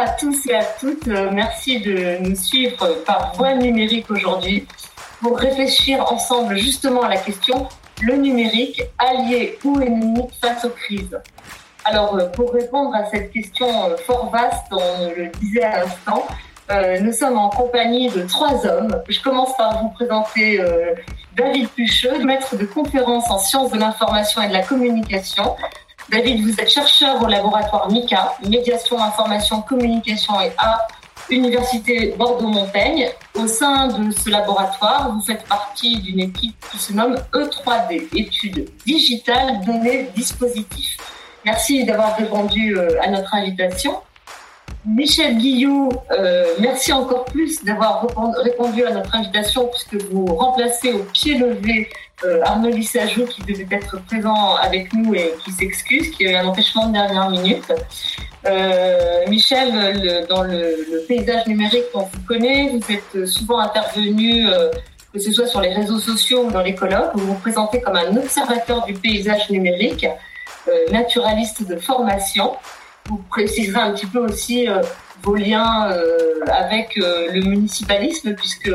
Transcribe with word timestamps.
à 0.00 0.08
tous 0.08 0.46
et 0.46 0.54
à 0.54 0.64
toutes. 0.64 1.08
Euh, 1.08 1.28
merci 1.30 1.78
de 1.80 2.16
nous 2.22 2.34
suivre 2.34 2.88
par 3.04 3.34
voie 3.34 3.52
numérique 3.54 4.10
aujourd'hui 4.10 4.66
pour 5.20 5.38
réfléchir 5.38 6.10
ensemble 6.10 6.56
justement 6.56 7.02
à 7.02 7.10
la 7.10 7.18
question 7.18 7.68
le 8.00 8.16
numérique, 8.16 8.82
allié 8.98 9.58
ou 9.62 9.78
ennemi 9.78 10.22
face 10.40 10.64
aux 10.64 10.70
crises. 10.70 11.18
Alors, 11.84 12.14
euh, 12.14 12.28
pour 12.28 12.50
répondre 12.50 12.94
à 12.94 13.10
cette 13.10 13.30
question 13.30 13.66
euh, 13.66 13.96
fort 13.98 14.30
vaste, 14.30 14.72
on 14.72 15.10
le 15.18 15.28
disait 15.38 15.64
à 15.64 15.84
l'instant, 15.84 16.26
nous 17.00 17.12
sommes 17.12 17.36
en 17.36 17.50
compagnie 17.50 18.08
de 18.10 18.22
trois 18.22 18.64
hommes. 18.64 19.02
Je 19.08 19.20
commence 19.20 19.56
par 19.56 19.82
vous 19.82 19.88
présenter 19.88 20.64
David 21.36 21.68
Pucheux, 21.70 22.24
maître 22.24 22.54
de 22.54 22.64
conférence 22.64 23.28
en 23.28 23.38
sciences 23.38 23.72
de 23.72 23.78
l'information 23.80 24.40
et 24.40 24.46
de 24.46 24.52
la 24.52 24.62
communication, 24.62 25.56
David, 26.10 26.42
vous 26.42 26.60
êtes 26.60 26.68
chercheur 26.68 27.22
au 27.22 27.26
laboratoire 27.26 27.88
MICA, 27.88 28.34
Médiation, 28.48 29.00
Information, 29.00 29.62
Communication 29.62 30.40
et 30.40 30.50
Art, 30.58 30.88
Université 31.30 32.14
Bordeaux-Montaigne. 32.18 33.10
Au 33.36 33.46
sein 33.46 33.86
de 33.86 34.10
ce 34.10 34.28
laboratoire, 34.28 35.12
vous 35.12 35.20
faites 35.20 35.44
partie 35.44 36.00
d'une 36.00 36.18
équipe 36.18 36.56
qui 36.72 36.78
se 36.78 36.92
nomme 36.92 37.16
E3D, 37.32 38.08
études 38.16 38.68
digitales, 38.84 39.60
données, 39.64 40.08
dispositifs. 40.16 40.96
Merci 41.44 41.84
d'avoir 41.84 42.16
répondu 42.16 42.76
euh, 42.76 43.00
à 43.00 43.08
notre 43.08 43.32
invitation. 43.32 44.00
Michel 44.84 45.36
Guillou, 45.36 45.90
euh, 46.10 46.54
merci 46.58 46.92
encore 46.92 47.26
plus 47.26 47.62
d'avoir 47.62 48.04
répondu 48.42 48.84
à 48.84 48.90
notre 48.90 49.14
invitation 49.14 49.68
puisque 49.68 50.02
vous 50.10 50.24
remplacez 50.24 50.92
au 50.92 51.04
pied 51.12 51.36
levé 51.38 51.88
euh, 52.24 52.40
Arnaud 52.42 52.70
Lissajou 52.70 53.24
qui 53.26 53.42
devait 53.42 53.66
être 53.70 54.00
présent 54.04 54.54
avec 54.56 54.92
nous 54.92 55.14
et 55.14 55.34
qui 55.44 55.52
s'excuse, 55.52 56.10
qui 56.10 56.26
a 56.26 56.30
eu 56.30 56.34
un 56.34 56.46
empêchement 56.46 56.86
de 56.86 56.92
dernière 56.92 57.30
minute. 57.30 57.72
Euh, 58.46 59.26
Michel, 59.28 60.26
dans 60.28 60.42
le, 60.42 61.04
paysage 61.06 61.46
numérique 61.46 61.90
qu'on 61.92 62.04
vous 62.04 62.20
connaît, 62.26 62.70
vous 62.70 62.92
êtes 62.92 63.26
souvent 63.26 63.58
intervenu, 63.58 64.46
que 65.12 65.18
ce 65.18 65.32
soit 65.32 65.46
sur 65.46 65.60
les 65.60 65.74
réseaux 65.74 65.98
sociaux 65.98 66.44
ou 66.46 66.50
dans 66.50 66.62
les 66.62 66.74
colloques, 66.74 67.10
vous 67.14 67.26
vous 67.26 67.40
présentez 67.40 67.80
comme 67.80 67.96
un 67.96 68.16
observateur 68.16 68.84
du 68.84 68.94
paysage 68.94 69.50
numérique, 69.50 70.06
naturaliste 70.90 71.66
de 71.66 71.76
formation 71.76 72.52
vous 73.10 73.18
préciserez 73.28 73.80
un 73.80 73.92
petit 73.92 74.06
peu 74.06 74.20
aussi 74.20 74.68
euh, 74.68 74.82
vos 75.22 75.34
liens 75.34 75.90
euh, 75.90 76.40
avec 76.46 76.96
euh, 76.96 77.30
le 77.32 77.42
municipalisme, 77.42 78.34
puisque 78.34 78.70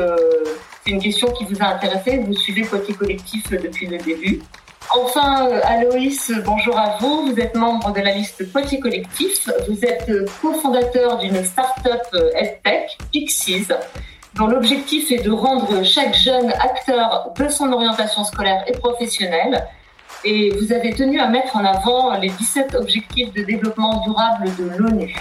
c'est 0.84 0.90
une 0.90 1.00
question 1.00 1.30
qui 1.32 1.44
vous 1.44 1.56
a 1.60 1.66
intéressé. 1.66 2.18
Vous 2.18 2.34
suivez 2.34 2.62
Poitiers 2.62 2.94
Collectif 2.94 3.50
depuis 3.50 3.86
le 3.86 3.98
début. 3.98 4.40
Enfin, 4.94 5.48
Aloïs, 5.64 6.32
bonjour 6.44 6.78
à 6.78 6.96
vous. 7.00 7.32
Vous 7.32 7.40
êtes 7.40 7.56
membre 7.56 7.92
de 7.92 8.00
la 8.00 8.12
liste 8.12 8.50
Poitiers 8.52 8.78
Collectif. 8.78 9.48
Vous 9.68 9.84
êtes 9.84 10.10
cofondateur 10.40 11.18
d'une 11.18 11.42
start-up 11.44 12.02
EdTech, 12.36 12.96
Pixies, 13.10 13.66
dont 14.34 14.46
l'objectif 14.46 15.10
est 15.10 15.24
de 15.24 15.30
rendre 15.32 15.84
chaque 15.84 16.14
jeune 16.14 16.52
acteur 16.52 17.32
de 17.36 17.48
son 17.48 17.72
orientation 17.72 18.22
scolaire 18.22 18.62
et 18.68 18.72
professionnelle 18.72 19.66
et 20.24 20.50
vous 20.50 20.72
avez 20.72 20.92
tenu 20.92 21.20
à 21.20 21.28
mettre 21.28 21.56
en 21.56 21.64
avant 21.64 22.16
les 22.18 22.30
17 22.30 22.74
objectifs 22.74 23.32
de 23.32 23.42
développement 23.42 24.02
durable 24.04 24.50
de 24.58 24.76
l'ONU. 24.76 25.14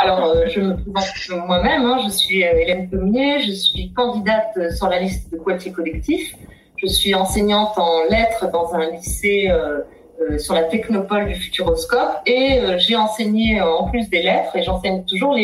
Alors, 0.00 0.24
euh, 0.24 0.46
je 0.46 0.60
me 0.60 0.76
présente 0.92 1.46
moi-même, 1.46 1.84
hein. 1.84 1.98
je 2.04 2.10
suis 2.10 2.44
euh, 2.44 2.52
Hélène 2.52 2.88
Pommier, 2.88 3.40
je 3.40 3.50
suis 3.50 3.92
candidate 3.92 4.72
sur 4.76 4.88
la 4.88 5.00
liste 5.00 5.32
de 5.32 5.38
Poitiers 5.38 5.72
Collectif. 5.72 6.36
Je 6.76 6.86
suis 6.86 7.16
enseignante 7.16 7.76
en 7.76 8.04
lettres 8.08 8.48
dans 8.52 8.72
un 8.74 8.92
lycée 8.92 9.50
euh, 9.50 10.38
sur 10.38 10.54
la 10.54 10.62
technopole 10.64 11.26
du 11.26 11.34
Futuroscope 11.34 12.20
et 12.26 12.60
j'ai 12.76 12.94
enseigné 12.94 13.60
en 13.60 13.88
plus 13.88 14.08
des 14.08 14.22
lettres 14.22 14.54
et 14.54 14.62
j'enseigne 14.62 15.04
toujours 15.04 15.36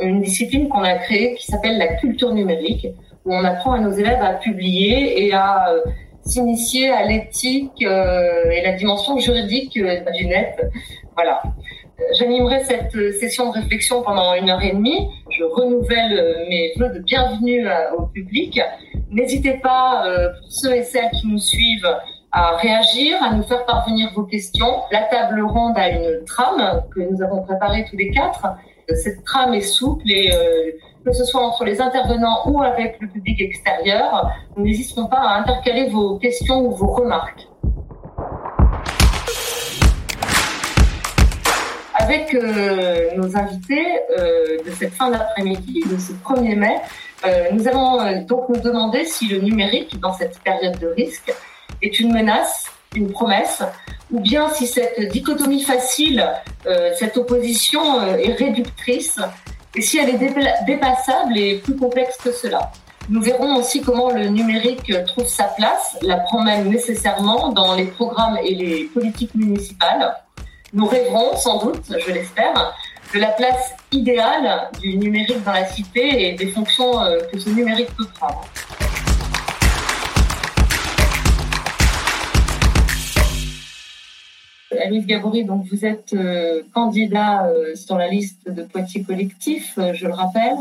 une 0.00 0.20
discipline 0.20 0.68
qu'on 0.68 0.82
a 0.82 0.94
créée 0.94 1.34
qui 1.34 1.46
s'appelle 1.46 1.78
la 1.78 1.94
culture 1.94 2.32
numérique, 2.32 2.86
où 3.24 3.34
on 3.34 3.44
apprend 3.44 3.72
à 3.72 3.80
nos 3.80 3.92
élèves 3.92 4.22
à 4.22 4.34
publier 4.34 5.26
et 5.26 5.32
à 5.32 5.70
euh, 5.70 5.80
s'initier 6.26 6.90
à 6.90 7.06
l'éthique 7.06 7.82
euh, 7.82 8.50
et 8.50 8.62
la 8.62 8.72
dimension 8.72 9.18
juridique 9.18 9.76
euh, 9.76 10.00
du 10.16 10.26
net. 10.26 10.60
Voilà. 11.14 11.42
J'animerai 12.18 12.62
cette 12.64 12.92
session 13.14 13.50
de 13.50 13.54
réflexion 13.58 14.02
pendant 14.02 14.34
une 14.34 14.50
heure 14.50 14.62
et 14.62 14.72
demie. 14.72 15.08
Je 15.30 15.44
renouvelle 15.44 16.46
mes 16.48 16.72
vœux 16.76 16.90
de 16.90 16.98
bienvenue 16.98 17.66
au 17.96 18.02
public. 18.02 18.60
N'hésitez 19.10 19.54
pas, 19.54 20.04
pour 20.38 20.52
ceux 20.52 20.74
et 20.74 20.82
celles 20.82 21.10
qui 21.12 21.26
nous 21.26 21.38
suivent, 21.38 21.88
à 22.32 22.56
réagir, 22.56 23.16
à 23.22 23.32
nous 23.32 23.44
faire 23.44 23.64
parvenir 23.64 24.10
vos 24.14 24.24
questions. 24.24 24.82
La 24.92 25.04
table 25.04 25.40
ronde 25.40 25.78
a 25.78 25.88
une 25.88 26.22
trame 26.26 26.82
que 26.94 27.00
nous 27.00 27.22
avons 27.22 27.42
préparée 27.42 27.86
tous 27.88 27.96
les 27.96 28.10
quatre 28.10 28.46
cette 28.94 29.24
trame 29.24 29.54
est 29.54 29.60
souple 29.60 30.10
et 30.10 30.32
euh, 30.32 30.70
que 31.06 31.12
ce 31.12 31.24
soit 31.24 31.40
entre 31.40 31.64
les 31.64 31.80
intervenants 31.80 32.42
ou 32.46 32.62
avec 32.62 32.96
le 33.00 33.06
public 33.06 33.40
extérieur, 33.40 34.28
nous 34.56 34.64
n'hésiterons 34.64 35.06
pas 35.06 35.20
à 35.20 35.38
intercaler 35.38 35.88
vos 35.88 36.18
questions 36.18 36.66
ou 36.66 36.72
vos 36.72 36.88
remarques. 36.88 37.46
Avec 41.94 42.34
euh, 42.34 43.14
nos 43.16 43.36
invités 43.36 43.86
euh, 44.18 44.58
de 44.66 44.70
cette 44.72 44.94
fin 44.94 45.10
d'après-midi, 45.10 45.84
de 45.88 45.96
ce 45.96 46.12
1er 46.12 46.56
mai, 46.56 46.76
nous 47.52 47.66
allons 47.66 48.22
donc 48.22 48.48
nous 48.48 48.60
demander 48.60 49.04
si 49.04 49.26
le 49.26 49.40
numérique, 49.40 49.98
dans 49.98 50.12
cette 50.12 50.38
période 50.40 50.78
de 50.78 50.88
risque, 50.88 51.32
est 51.82 51.98
une 51.98 52.12
menace, 52.12 52.70
une 52.94 53.10
promesse, 53.10 53.62
ou 54.12 54.20
bien 54.20 54.48
si 54.50 54.66
cette 54.66 55.00
dichotomie 55.10 55.62
facile, 55.62 56.24
euh, 56.66 56.90
cette 56.98 57.16
opposition 57.16 58.00
euh, 58.00 58.16
est 58.16 58.32
réductrice, 58.32 59.18
et 59.76 59.82
si 59.82 59.98
elle 59.98 60.08
est 60.08 60.64
dépassable 60.66 61.36
et 61.36 61.58
plus 61.58 61.76
complexe 61.76 62.16
que 62.22 62.32
cela. 62.32 62.72
Nous 63.08 63.20
verrons 63.22 63.56
aussi 63.56 63.82
comment 63.82 64.10
le 64.10 64.26
numérique 64.28 64.92
trouve 65.06 65.28
sa 65.28 65.44
place, 65.44 65.96
la 66.02 66.16
prend 66.16 66.42
même 66.42 66.68
nécessairement 66.68 67.52
dans 67.52 67.74
les 67.74 67.84
programmes 67.84 68.38
et 68.42 68.54
les 68.54 68.84
politiques 68.84 69.34
municipales. 69.34 70.12
Nous 70.72 70.86
rêverons 70.86 71.36
sans 71.36 71.64
doute, 71.64 71.84
je 71.88 72.12
l'espère, 72.12 72.74
de 73.14 73.20
la 73.20 73.28
place 73.28 73.74
idéale 73.92 74.70
du 74.80 74.96
numérique 74.96 75.44
dans 75.44 75.52
la 75.52 75.66
cité 75.66 76.28
et 76.28 76.32
des 76.32 76.48
fonctions 76.48 77.00
euh, 77.02 77.20
que 77.32 77.38
ce 77.38 77.50
numérique 77.50 77.94
peut 77.96 78.06
prendre. 78.18 78.44
Alice 84.78 85.06
Gabory, 85.06 85.44
donc 85.44 85.66
vous 85.70 85.84
êtes 85.84 86.12
euh, 86.12 86.62
candidat 86.72 87.46
euh, 87.46 87.74
sur 87.74 87.96
la 87.96 88.08
liste 88.08 88.50
de 88.50 88.62
Poitiers 88.62 89.02
Collectif, 89.02 89.74
euh, 89.78 89.92
je 89.94 90.06
le 90.06 90.12
rappelle. 90.12 90.56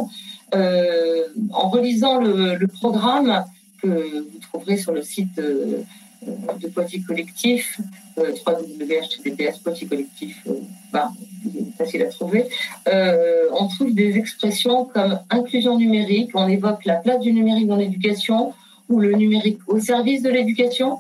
en 1.52 1.70
relisant 1.70 2.20
le, 2.20 2.68
programme 2.68 3.44
que 3.82 3.88
vous 3.88 4.40
trouverez 4.42 4.78
sur 4.78 4.94
le 4.94 5.02
site 5.02 5.36
de 5.36 6.68
Poitiers 6.74 7.02
Collectif, 7.02 7.80
www.https 8.18 9.58
Poitiers 9.60 9.88
Collectif, 9.88 10.48
bah, 10.94 11.12
facile 11.78 12.04
à 12.04 12.06
trouver, 12.06 12.46
on 13.60 13.68
trouve 13.68 13.94
des 13.94 14.18
expressions 14.18 14.86
comme 14.86 15.20
inclusion 15.30 15.78
numérique, 15.78 16.32
on 16.36 16.48
évoque 16.48 16.86
la 16.86 16.96
place 16.96 17.20
du 17.20 17.34
numérique 17.34 17.68
dans 17.68 17.76
l'éducation 17.76 18.54
ou 18.88 19.00
le 19.00 19.12
numérique 19.14 19.60
au 19.68 19.80
service 19.80 20.22
de 20.22 20.30
l'éducation. 20.30 21.00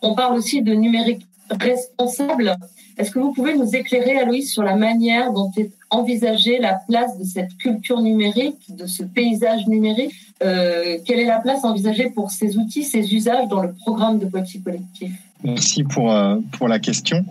On 0.00 0.14
parle 0.14 0.36
aussi 0.36 0.62
de 0.62 0.72
numérique 0.72 1.26
responsable. 1.50 2.56
Est-ce 2.96 3.10
que 3.10 3.18
vous 3.18 3.32
pouvez 3.32 3.56
nous 3.56 3.74
éclairer, 3.74 4.18
Aloïs, 4.18 4.52
sur 4.52 4.62
la 4.62 4.76
manière 4.76 5.32
dont 5.32 5.50
est 5.56 5.72
envisagée 5.90 6.58
la 6.58 6.78
place 6.86 7.18
de 7.18 7.24
cette 7.24 7.56
culture 7.56 8.00
numérique, 8.00 8.58
de 8.68 8.86
ce 8.86 9.02
paysage 9.02 9.66
numérique 9.66 10.14
euh, 10.42 10.98
Quelle 11.04 11.20
est 11.20 11.26
la 11.26 11.40
place 11.40 11.64
envisagée 11.64 12.10
pour 12.10 12.30
ces 12.30 12.56
outils, 12.56 12.84
ces 12.84 13.14
usages 13.14 13.48
dans 13.48 13.62
le 13.62 13.72
programme 13.72 14.18
de 14.18 14.26
Poitiers 14.26 14.60
Collectif? 14.60 15.12
Merci 15.42 15.82
pour, 15.84 16.12
euh, 16.12 16.36
pour 16.52 16.68
la 16.68 16.78
question. 16.78 17.24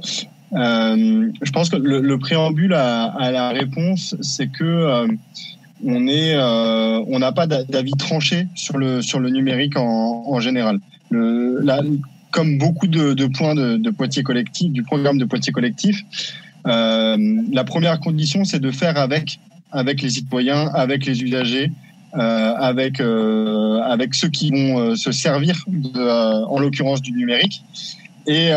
Euh, 0.53 1.31
je 1.41 1.51
pense 1.51 1.69
que 1.69 1.77
le, 1.77 2.17
préambule 2.19 2.73
à, 2.73 3.31
la 3.31 3.49
réponse, 3.49 4.15
c'est 4.21 4.47
que 4.47 5.07
on 5.85 6.07
est, 6.07 6.38
on 6.38 7.19
n'a 7.19 7.31
pas 7.31 7.47
d'avis 7.47 7.93
tranché 7.93 8.47
sur 8.53 8.77
le 8.77 9.01
sur 9.01 9.19
le 9.19 9.29
numérique 9.29 9.75
en, 9.77 10.39
général. 10.39 10.79
La, 11.09 11.81
comme 12.33 12.57
beaucoup 12.57 12.88
de, 12.88 13.25
points 13.27 13.56
de, 13.56 13.89
Poitiers 13.91 14.24
collectif, 14.24 14.71
du 14.71 14.83
programme 14.83 15.18
de 15.18 15.25
Poitiers 15.25 15.53
collectif, 15.53 16.03
euh, 16.68 17.18
la 17.51 17.63
première 17.63 18.00
condition, 18.00 18.44
c'est 18.44 18.59
de 18.59 18.71
faire 18.71 18.97
avec, 18.97 19.39
avec 19.71 20.01
les 20.01 20.09
citoyens, 20.09 20.68
avec 20.74 21.06
les 21.06 21.21
usagers, 21.21 21.71
euh, 22.15 22.53
avec, 22.56 23.00
euh, 23.00 23.80
avec 23.83 24.15
ceux 24.15 24.30
qui 24.30 24.50
vont 24.50 24.95
se 24.95 25.12
servir, 25.12 25.63
en 25.95 26.59
l'occurrence, 26.59 27.01
du 27.01 27.12
numérique. 27.12 27.63
Et, 28.25 28.50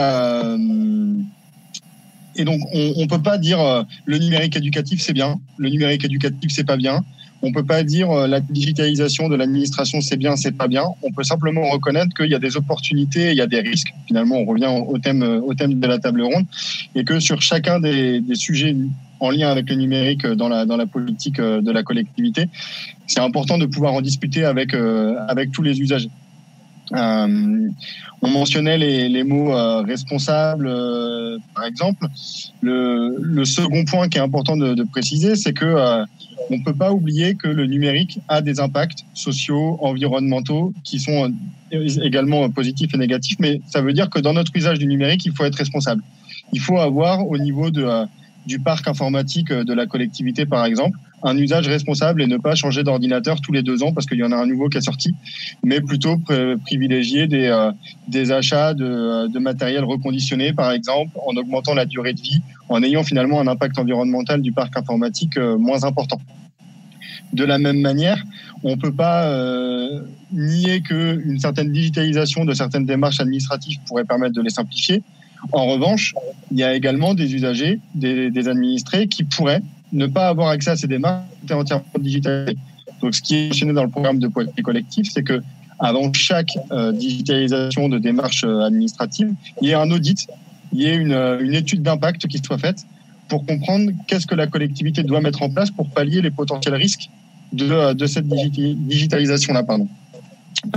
et 2.38 2.44
donc, 2.44 2.60
on 2.72 3.02
ne 3.02 3.06
peut 3.06 3.22
pas 3.22 3.38
dire 3.38 3.84
le 4.06 4.18
numérique 4.18 4.56
éducatif, 4.56 5.00
c'est 5.02 5.12
bien, 5.12 5.38
le 5.58 5.68
numérique 5.68 6.04
éducatif, 6.04 6.50
c'est 6.50 6.66
pas 6.66 6.76
bien. 6.78 7.04
On 7.46 7.52
peut 7.52 7.64
pas 7.64 7.84
dire 7.84 8.10
euh, 8.10 8.26
la 8.26 8.40
digitalisation 8.40 9.28
de 9.28 9.36
l'administration, 9.36 10.00
c'est 10.00 10.16
bien, 10.16 10.34
c'est 10.34 10.50
pas 10.50 10.66
bien. 10.66 10.82
On 11.02 11.12
peut 11.12 11.22
simplement 11.22 11.70
reconnaître 11.70 12.12
qu'il 12.16 12.28
y 12.28 12.34
a 12.34 12.40
des 12.40 12.56
opportunités, 12.56 13.30
il 13.30 13.36
y 13.36 13.40
a 13.40 13.46
des 13.46 13.60
risques. 13.60 13.92
Finalement, 14.08 14.36
on 14.36 14.44
revient 14.44 14.66
au 14.66 14.98
thème, 14.98 15.42
thème 15.56 15.78
de 15.78 15.86
la 15.86 15.98
table 15.98 16.22
ronde, 16.22 16.44
et 16.96 17.04
que 17.04 17.20
sur 17.20 17.40
chacun 17.40 17.78
des, 17.78 18.20
sujets 18.34 18.74
en 19.20 19.30
lien 19.30 19.48
avec 19.48 19.70
le 19.70 19.76
numérique 19.76 20.26
dans 20.26 20.48
la, 20.48 20.66
dans 20.66 20.76
la 20.76 20.86
politique 20.86 21.38
euh, 21.38 21.60
de 21.60 21.70
la 21.70 21.84
collectivité, 21.84 22.48
c'est 23.06 23.20
important 23.20 23.58
de 23.58 23.66
pouvoir 23.66 23.94
en 23.94 24.00
discuter 24.00 24.44
avec 24.44 24.72
tous 25.52 25.62
les 25.62 25.80
usagers. 25.80 26.10
Euh, 26.92 27.68
on 28.22 28.28
mentionnait 28.28 28.78
les, 28.78 29.24
mots 29.24 29.54
euh, 29.54 29.82
responsables, 29.82 30.66
euh, 30.68 31.38
par 31.54 31.64
exemple. 31.64 32.06
Le, 32.62 33.44
second 33.44 33.84
point 33.84 34.08
qui 34.08 34.18
est 34.18 34.20
important 34.20 34.56
de, 34.56 34.74
de 34.74 34.82
préciser, 34.82 35.36
c'est 35.36 35.52
que 35.52 36.04
on 36.50 36.60
peut 36.62 36.74
pas 36.74 36.92
oublier 36.92 37.34
que 37.34 37.48
le 37.48 37.66
numérique 37.66 38.20
a 38.28 38.40
des 38.40 38.60
impacts 38.60 39.04
sociaux, 39.14 39.78
environnementaux, 39.80 40.72
qui 40.84 41.00
sont 41.00 41.32
également 41.70 42.48
positifs 42.50 42.94
et 42.94 42.98
négatifs. 42.98 43.36
Mais 43.40 43.60
ça 43.66 43.82
veut 43.82 43.92
dire 43.92 44.10
que 44.10 44.20
dans 44.20 44.32
notre 44.32 44.54
usage 44.54 44.78
du 44.78 44.86
numérique, 44.86 45.24
il 45.24 45.32
faut 45.32 45.44
être 45.44 45.56
responsable. 45.56 46.02
Il 46.52 46.60
faut 46.60 46.78
avoir 46.78 47.26
au 47.26 47.38
niveau 47.38 47.70
de 47.70 47.86
du 48.46 48.60
parc 48.60 48.86
informatique 48.86 49.52
de 49.52 49.74
la 49.74 49.86
collectivité, 49.86 50.46
par 50.46 50.64
exemple, 50.64 50.96
un 51.22 51.36
usage 51.36 51.68
responsable 51.68 52.22
et 52.22 52.26
ne 52.26 52.36
pas 52.36 52.54
changer 52.54 52.82
d'ordinateur 52.84 53.40
tous 53.40 53.52
les 53.52 53.62
deux 53.62 53.82
ans 53.82 53.92
parce 53.92 54.06
qu'il 54.06 54.18
y 54.18 54.22
en 54.22 54.32
a 54.32 54.36
un 54.36 54.46
nouveau 54.46 54.68
qui 54.68 54.78
est 54.78 54.82
sorti, 54.82 55.14
mais 55.64 55.80
plutôt 55.80 56.18
privilégier 56.64 57.26
des, 57.26 57.46
euh, 57.46 58.32
achats 58.32 58.74
de, 58.74 58.84
euh, 58.84 59.28
de, 59.28 59.38
matériel 59.38 59.84
reconditionné, 59.84 60.52
par 60.52 60.72
exemple, 60.72 61.12
en 61.26 61.36
augmentant 61.36 61.74
la 61.74 61.86
durée 61.86 62.12
de 62.12 62.20
vie, 62.20 62.40
en 62.68 62.82
ayant 62.82 63.02
finalement 63.02 63.40
un 63.40 63.46
impact 63.46 63.78
environnemental 63.78 64.42
du 64.42 64.52
parc 64.52 64.76
informatique 64.76 65.36
euh, 65.36 65.56
moins 65.56 65.84
important. 65.84 66.20
De 67.32 67.44
la 67.44 67.58
même 67.58 67.80
manière, 67.80 68.22
on 68.62 68.76
ne 68.76 68.80
peut 68.80 68.92
pas 68.92 69.26
euh, 69.26 70.02
nier 70.32 70.80
qu'une 70.80 71.38
certaine 71.38 71.72
digitalisation 71.72 72.44
de 72.44 72.54
certaines 72.54 72.86
démarches 72.86 73.20
administratives 73.20 73.78
pourrait 73.86 74.04
permettre 74.04 74.34
de 74.34 74.42
les 74.42 74.50
simplifier. 74.50 75.02
En 75.52 75.66
revanche, 75.66 76.14
il 76.50 76.58
y 76.58 76.64
a 76.64 76.74
également 76.74 77.14
des 77.14 77.34
usagers, 77.34 77.78
des 77.94 78.48
administrés 78.48 79.06
qui 79.06 79.22
pourraient 79.22 79.62
ne 79.92 80.06
pas 80.06 80.28
avoir 80.28 80.48
accès 80.48 80.70
à 80.70 80.76
ces 80.76 80.86
démarches 80.86 81.24
entièrement 81.50 81.84
digitalisées. 81.98 82.58
Donc, 83.00 83.14
ce 83.14 83.22
qui 83.22 83.36
est 83.36 83.46
mentionné 83.48 83.72
dans 83.72 83.84
le 83.84 83.90
programme 83.90 84.18
de 84.18 84.28
Poitiers 84.28 84.62
collectif, 84.62 85.08
c'est 85.12 85.22
que 85.22 85.42
avant 85.78 86.12
chaque 86.12 86.56
euh, 86.72 86.92
digitalisation 86.92 87.88
de 87.88 87.98
démarches 87.98 88.44
euh, 88.44 88.60
administratives, 88.60 89.34
il 89.60 89.68
y 89.68 89.70
ait 89.72 89.74
un 89.74 89.90
audit, 89.90 90.26
il 90.72 90.80
y 90.80 90.88
une, 90.88 91.12
euh, 91.12 91.40
une 91.40 91.54
étude 91.54 91.82
d'impact 91.82 92.26
qui 92.26 92.38
soit 92.38 92.58
faite 92.58 92.86
pour 93.28 93.44
comprendre 93.44 93.90
qu'est-ce 94.06 94.26
que 94.26 94.34
la 94.34 94.46
collectivité 94.46 95.02
doit 95.02 95.20
mettre 95.20 95.42
en 95.42 95.50
place 95.50 95.70
pour 95.70 95.88
pallier 95.90 96.22
les 96.22 96.30
potentiels 96.30 96.74
risques 96.74 97.10
de, 97.52 98.06
cette 98.06 98.28
digitalisation-là. 98.28 99.64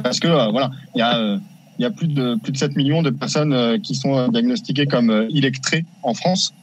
Parce 0.02 0.20
que 0.20 0.28
voilà, 0.52 0.72
il 0.96 1.00
y 1.00 1.02
a 1.02 1.40
a 1.86 1.92
plus 1.92 2.08
de 2.08 2.36
plus 2.42 2.52
de 2.52 2.58
7 2.58 2.76
millions 2.76 3.04
de 3.04 3.12
personnes 3.12 3.80
qui 3.82 3.94
sont 3.94 4.30
diagnostiquées 4.30 4.88
comme 4.88 5.28
illettrées 5.30 5.86
en 6.02 6.16
France. 6.16 6.54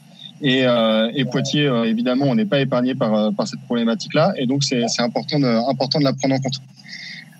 Et, 0.41 0.65
euh, 0.65 1.09
et 1.15 1.25
Poitiers, 1.25 1.67
euh, 1.67 1.85
évidemment, 1.85 2.25
on 2.25 2.35
n'est 2.35 2.45
pas 2.45 2.59
épargné 2.59 2.93
par, 2.93 3.13
euh, 3.13 3.31
par 3.31 3.47
cette 3.47 3.61
problématique-là. 3.61 4.33
Et 4.37 4.45
donc, 4.45 4.63
c'est 4.63 4.83
important 4.99 5.39
de, 5.39 5.69
important 5.69 5.99
de 5.99 6.03
la 6.03 6.13
prendre 6.13 6.35
en 6.35 6.39
compte. 6.39 6.61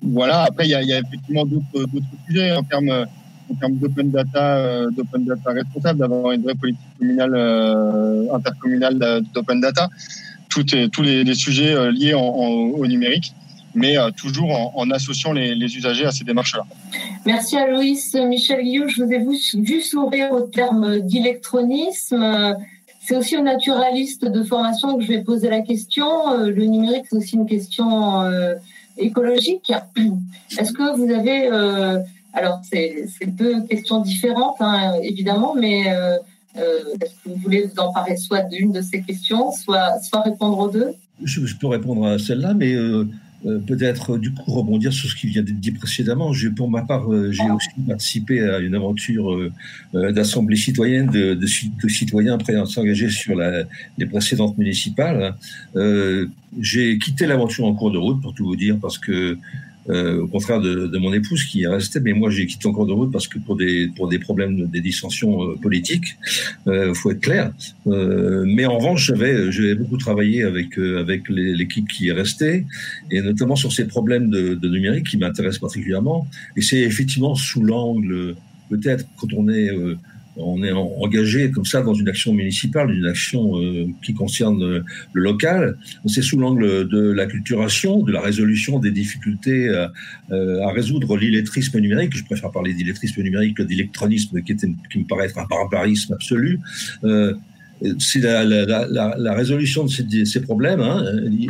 Voilà. 0.02 0.42
Après, 0.42 0.66
il 0.66 0.70
y 0.70 0.74
a, 0.74 0.82
y 0.82 0.92
a 0.92 0.98
effectivement 0.98 1.44
d'autres 1.44 1.88
sujets 2.26 2.52
en 2.52 2.62
termes, 2.62 3.06
en 3.50 3.54
termes 3.54 3.76
d'open 3.76 4.10
data, 4.10 4.86
d'open 4.90 5.24
data 5.24 5.50
responsable, 5.50 5.98
d'avoir 6.00 6.32
une 6.32 6.42
vraie 6.42 6.54
politique 6.54 6.80
communale, 6.98 8.28
intercommunale 8.32 9.22
d'open 9.34 9.60
data. 9.60 9.88
Tout 10.48 10.64
tous 10.64 11.02
les, 11.02 11.24
les, 11.24 11.34
sujets 11.34 11.92
liés 11.92 12.14
en, 12.14 12.20
en, 12.20 12.48
au 12.48 12.86
numérique 12.86 13.32
mais 13.74 13.96
toujours 14.16 14.50
en, 14.50 14.72
en, 14.74 14.90
associant 14.90 15.32
les, 15.32 15.54
les, 15.54 15.76
usagers 15.76 16.06
à 16.06 16.10
ces 16.10 16.24
démarches-là. 16.24 16.64
Merci 17.26 17.56
à 17.56 17.68
Loïs. 17.68 18.14
Michel 18.14 18.62
Guillaume, 18.64 18.88
je 18.88 19.04
vous 19.04 19.12
ai 19.12 19.18
vu 19.54 19.80
sourire 19.82 20.32
au 20.32 20.40
terme 20.40 21.00
d'électronisme. 21.00 22.56
C'est 23.08 23.16
aussi 23.16 23.38
aux 23.38 23.42
naturalistes 23.42 24.26
de 24.26 24.42
formation 24.42 24.98
que 24.98 25.02
je 25.02 25.08
vais 25.08 25.22
poser 25.22 25.48
la 25.48 25.62
question. 25.62 26.30
Euh, 26.30 26.50
le 26.50 26.66
numérique, 26.66 27.06
c'est 27.08 27.16
aussi 27.16 27.36
une 27.36 27.46
question 27.46 28.20
euh, 28.20 28.54
écologique. 28.98 29.72
Est-ce 30.58 30.72
que 30.74 30.94
vous 30.94 31.10
avez... 31.10 31.50
Euh, 31.50 32.00
alors, 32.34 32.60
c'est 32.70 33.06
deux 33.26 33.62
questions 33.62 34.02
différentes, 34.02 34.56
hein, 34.60 34.92
évidemment, 35.02 35.54
mais 35.54 35.86
est-ce 36.54 37.14
que 37.24 37.30
vous 37.30 37.36
voulez 37.36 37.62
vous 37.62 37.80
emparer 37.80 38.16
soit 38.16 38.42
d'une 38.42 38.70
de 38.70 38.82
ces 38.82 39.00
questions, 39.00 39.50
soit, 39.52 39.98
soit 40.00 40.20
répondre 40.20 40.58
aux 40.58 40.68
deux? 40.68 40.92
Je, 41.24 41.40
peux 41.58 41.66
répondre 41.66 42.06
à 42.06 42.18
celle-là, 42.18 42.52
mais 42.52 42.74
peut-être 43.44 44.18
du 44.18 44.32
coup 44.32 44.50
rebondir 44.50 44.92
sur 44.92 45.08
ce 45.08 45.14
qui 45.14 45.28
vient 45.28 45.42
d'être 45.42 45.60
dit 45.60 45.70
précédemment. 45.70 46.32
Je, 46.32 46.48
pour 46.48 46.68
ma 46.70 46.82
part, 46.82 47.12
euh, 47.12 47.30
j'ai 47.30 47.48
aussi 47.50 47.68
participé 47.86 48.40
à 48.42 48.58
une 48.58 48.74
aventure 48.74 49.32
euh, 49.32 50.12
d'assemblée 50.12 50.56
citoyenne 50.56 51.06
de, 51.06 51.34
de, 51.34 51.46
de, 51.82 51.88
citoyens 51.88 52.36
à 52.36 52.66
s'engager 52.66 53.10
sur 53.10 53.36
la, 53.36 53.64
les 53.96 54.06
précédentes 54.06 54.58
municipales. 54.58 55.34
j'ai 56.60 56.98
quitté 56.98 57.26
l'aventure 57.26 57.66
en 57.66 57.74
cours 57.74 57.92
de 57.92 57.98
route, 57.98 58.20
pour 58.20 58.34
tout 58.34 58.44
vous 58.44 58.56
dire, 58.56 58.76
parce 58.80 58.98
que 58.98 59.38
euh, 59.88 60.22
au 60.22 60.26
contraire 60.26 60.60
de, 60.60 60.86
de, 60.86 60.98
mon 60.98 61.12
épouse 61.12 61.44
qui 61.44 61.62
est 61.62 61.68
restée, 61.68 62.00
mais 62.00 62.12
moi 62.12 62.30
j'ai 62.30 62.46
quitté 62.46 62.66
encore 62.68 62.86
de 62.86 62.92
route 62.92 63.10
parce 63.10 63.28
que 63.28 63.38
pour 63.38 63.56
des 63.56 63.88
pour 63.96 64.08
des 64.08 64.18
problèmes, 64.18 64.66
des 64.66 64.80
dissensions 64.80 65.42
euh, 65.42 65.56
politiques, 65.56 66.16
euh, 66.66 66.92
faut 66.94 67.10
être 67.10 67.20
clair. 67.20 67.52
Euh, 67.86 68.44
mais 68.46 68.66
en 68.66 68.78
revanche, 68.78 69.06
j'avais 69.06 69.50
j'avais 69.50 69.74
beaucoup 69.74 69.96
travaillé 69.96 70.42
avec 70.42 70.78
euh, 70.78 71.00
avec 71.00 71.28
l'équipe 71.28 71.88
qui 71.88 72.08
est 72.08 72.12
restée 72.12 72.66
et 73.10 73.20
notamment 73.22 73.56
sur 73.56 73.72
ces 73.72 73.86
problèmes 73.86 74.30
de, 74.30 74.54
de 74.54 74.68
numérique 74.68 75.06
qui 75.06 75.16
m'intéressent 75.16 75.60
particulièrement. 75.60 76.28
Et 76.56 76.62
c'est 76.62 76.80
effectivement 76.80 77.34
sous 77.34 77.62
l'angle 77.62 78.36
peut-être 78.68 79.06
quand 79.16 79.32
on 79.32 79.48
est 79.48 79.70
on 80.38 80.62
est 80.62 80.72
engagé 80.72 81.50
comme 81.50 81.64
ça 81.64 81.82
dans 81.82 81.94
une 81.94 82.08
action 82.08 82.32
municipale, 82.32 82.90
une 82.92 83.06
action 83.06 83.60
euh, 83.60 83.86
qui 84.02 84.14
concerne 84.14 84.60
le, 84.60 84.84
le 85.12 85.22
local. 85.22 85.76
C'est 86.06 86.22
sous 86.22 86.38
l'angle 86.38 86.88
de 86.88 87.10
la 87.10 87.26
culturation, 87.26 88.02
de 88.02 88.12
la 88.12 88.20
résolution 88.20 88.78
des 88.78 88.90
difficultés 88.90 89.68
euh, 90.30 90.62
à 90.62 90.72
résoudre 90.72 91.16
l'illettrisme 91.16 91.78
numérique. 91.78 92.16
Je 92.16 92.24
préfère 92.24 92.50
parler 92.50 92.74
d'illettrisme 92.74 93.22
numérique 93.22 93.56
que 93.56 93.62
d'électronisme, 93.62 94.42
qui, 94.42 94.54
me 94.54 95.06
paraît 95.06 95.26
être 95.26 95.38
un 95.38 95.46
barbarisme 95.46 96.14
absolu. 96.14 96.60
Euh, 97.04 97.34
c'est 97.98 98.20
la, 98.20 98.44
la, 98.44 98.86
la, 98.86 99.14
la, 99.16 99.34
résolution 99.34 99.84
de 99.84 99.90
ces, 99.90 100.24
ces 100.24 100.40
problèmes, 100.40 100.80
hein, 100.80 101.04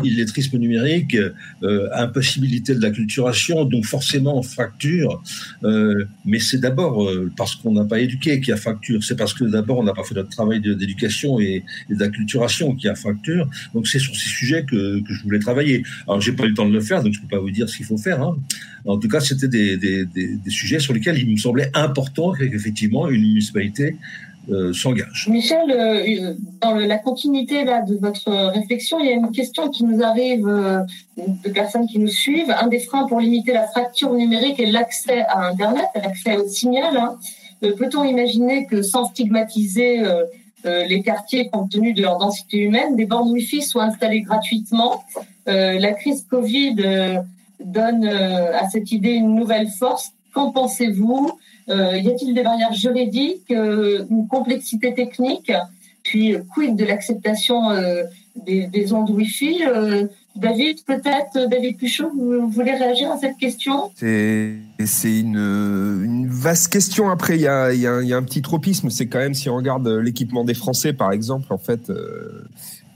illettrisme 0.04 0.58
numérique, 0.58 1.16
euh, 1.62 1.88
impossibilité 1.94 2.74
de 2.74 2.82
la 2.82 2.90
culturation, 2.90 3.64
donc 3.64 3.84
forcément 3.84 4.42
fracture. 4.42 5.22
Euh, 5.64 6.04
mais 6.24 6.38
c'est 6.38 6.58
d'abord 6.58 7.04
euh, 7.04 7.30
parce 7.36 7.56
qu'on 7.56 7.72
n'a 7.72 7.84
pas 7.84 8.00
éduqué 8.00 8.40
qu'il 8.40 8.50
y 8.50 8.52
a 8.52 8.56
fracture. 8.56 9.02
C'est 9.02 9.16
parce 9.16 9.32
que 9.32 9.44
d'abord 9.44 9.78
on 9.78 9.84
n'a 9.84 9.94
pas 9.94 10.04
fait 10.04 10.14
notre 10.14 10.30
travail 10.30 10.60
d'éducation 10.60 11.40
et, 11.40 11.64
et, 11.88 11.94
de 11.94 12.00
la 12.00 12.08
culturation 12.08 12.74
qu'il 12.74 12.86
y 12.86 12.90
a 12.90 12.94
fracture. 12.94 13.48
Donc 13.74 13.86
c'est 13.86 13.98
sur 13.98 14.14
ces 14.14 14.28
sujets 14.28 14.64
que, 14.64 15.00
que 15.00 15.14
je 15.14 15.22
voulais 15.22 15.38
travailler. 15.38 15.82
Alors 16.06 16.20
j'ai 16.20 16.32
pas 16.32 16.44
eu 16.44 16.48
le 16.48 16.54
temps 16.54 16.68
de 16.68 16.74
le 16.74 16.80
faire, 16.80 17.02
donc 17.02 17.14
je 17.14 17.20
peux 17.20 17.28
pas 17.28 17.40
vous 17.40 17.50
dire 17.50 17.68
ce 17.68 17.76
qu'il 17.76 17.86
faut 17.86 17.98
faire. 17.98 18.22
Hein. 18.22 18.36
En 18.84 18.98
tout 18.98 19.08
cas, 19.08 19.20
c'était 19.20 19.48
des, 19.48 19.76
des, 19.76 20.06
des, 20.06 20.50
sujets 20.50 20.78
sur 20.78 20.94
lesquels 20.94 21.18
il 21.18 21.30
me 21.30 21.36
semblait 21.36 21.70
important 21.74 22.32
qu'effectivement 22.32 23.08
une 23.08 23.20
municipalité 23.22 23.96
euh. 24.50 24.72
Michel, 25.28 25.70
euh, 25.70 26.34
dans 26.60 26.72
le, 26.72 26.86
la 26.86 26.98
continuité 26.98 27.64
là, 27.64 27.82
de 27.82 27.96
votre 27.96 28.30
réflexion, 28.30 28.98
il 28.98 29.06
y 29.06 29.10
a 29.10 29.14
une 29.14 29.30
question 29.30 29.68
qui 29.68 29.84
nous 29.84 30.02
arrive 30.02 30.46
euh, 30.48 30.80
de 31.16 31.50
personnes 31.50 31.86
qui 31.86 31.98
nous 31.98 32.08
suivent. 32.08 32.50
Un 32.50 32.68
des 32.68 32.78
freins 32.78 33.06
pour 33.06 33.20
limiter 33.20 33.52
la 33.52 33.66
fracture 33.66 34.12
numérique 34.14 34.58
est 34.60 34.70
l'accès 34.70 35.20
à 35.28 35.48
Internet, 35.48 35.86
l'accès 35.94 36.36
au 36.36 36.48
signal. 36.48 36.96
Hein. 36.96 37.18
Euh, 37.62 37.74
peut-on 37.76 38.04
imaginer 38.04 38.66
que 38.66 38.82
sans 38.82 39.06
stigmatiser 39.06 40.00
euh, 40.00 40.24
les 40.64 41.02
quartiers 41.02 41.48
compte 41.50 41.70
tenu 41.70 41.92
de 41.92 42.02
leur 42.02 42.18
densité 42.18 42.58
humaine, 42.58 42.96
des 42.96 43.06
bornes 43.06 43.30
Wi-Fi 43.30 43.62
soient 43.62 43.84
installées 43.84 44.22
gratuitement? 44.22 45.04
La 45.46 45.92
crise 45.92 46.26
Covid 46.28 46.76
donne 47.64 48.06
à 48.06 48.68
cette 48.68 48.92
idée 48.92 49.12
une 49.12 49.34
nouvelle 49.34 49.68
force. 49.68 50.12
Qu'en 50.34 50.50
pensez-vous? 50.50 51.30
Euh, 51.70 51.98
y 51.98 52.08
a-t-il 52.08 52.34
des 52.34 52.42
barrières 52.42 52.72
juridiques, 52.72 53.50
euh, 53.50 54.04
une 54.10 54.26
complexité 54.26 54.94
technique 54.94 55.52
Puis, 56.02 56.36
quid 56.54 56.76
de 56.76 56.84
l'acceptation 56.84 57.70
euh, 57.70 58.04
des, 58.46 58.66
des, 58.66 58.92
ondes 58.92 59.10
Wi-Fi 59.10 59.64
David, 60.36 60.84
peut-être, 60.84 61.48
David 61.50 61.78
Puchot, 61.78 62.10
vous 62.14 62.48
voulez 62.48 62.72
réagir 62.72 63.10
à 63.10 63.18
cette 63.18 63.36
question? 63.38 63.90
C'est 63.96 64.60
une, 65.04 65.36
une, 65.36 66.28
vaste 66.28 66.72
question. 66.72 67.10
Après, 67.10 67.34
il 67.34 67.42
y 67.42 67.48
a, 67.48 67.72
y, 67.74 67.80
y 67.80 68.12
a, 68.12 68.16
un 68.16 68.22
petit 68.22 68.40
tropisme. 68.40 68.88
C'est 68.88 69.08
quand 69.08 69.18
même, 69.18 69.34
si 69.34 69.50
on 69.50 69.56
regarde 69.56 69.88
l'équipement 69.88 70.44
des 70.44 70.54
Français, 70.54 70.92
par 70.92 71.10
exemple, 71.10 71.52
en 71.52 71.58
fait, 71.58 71.90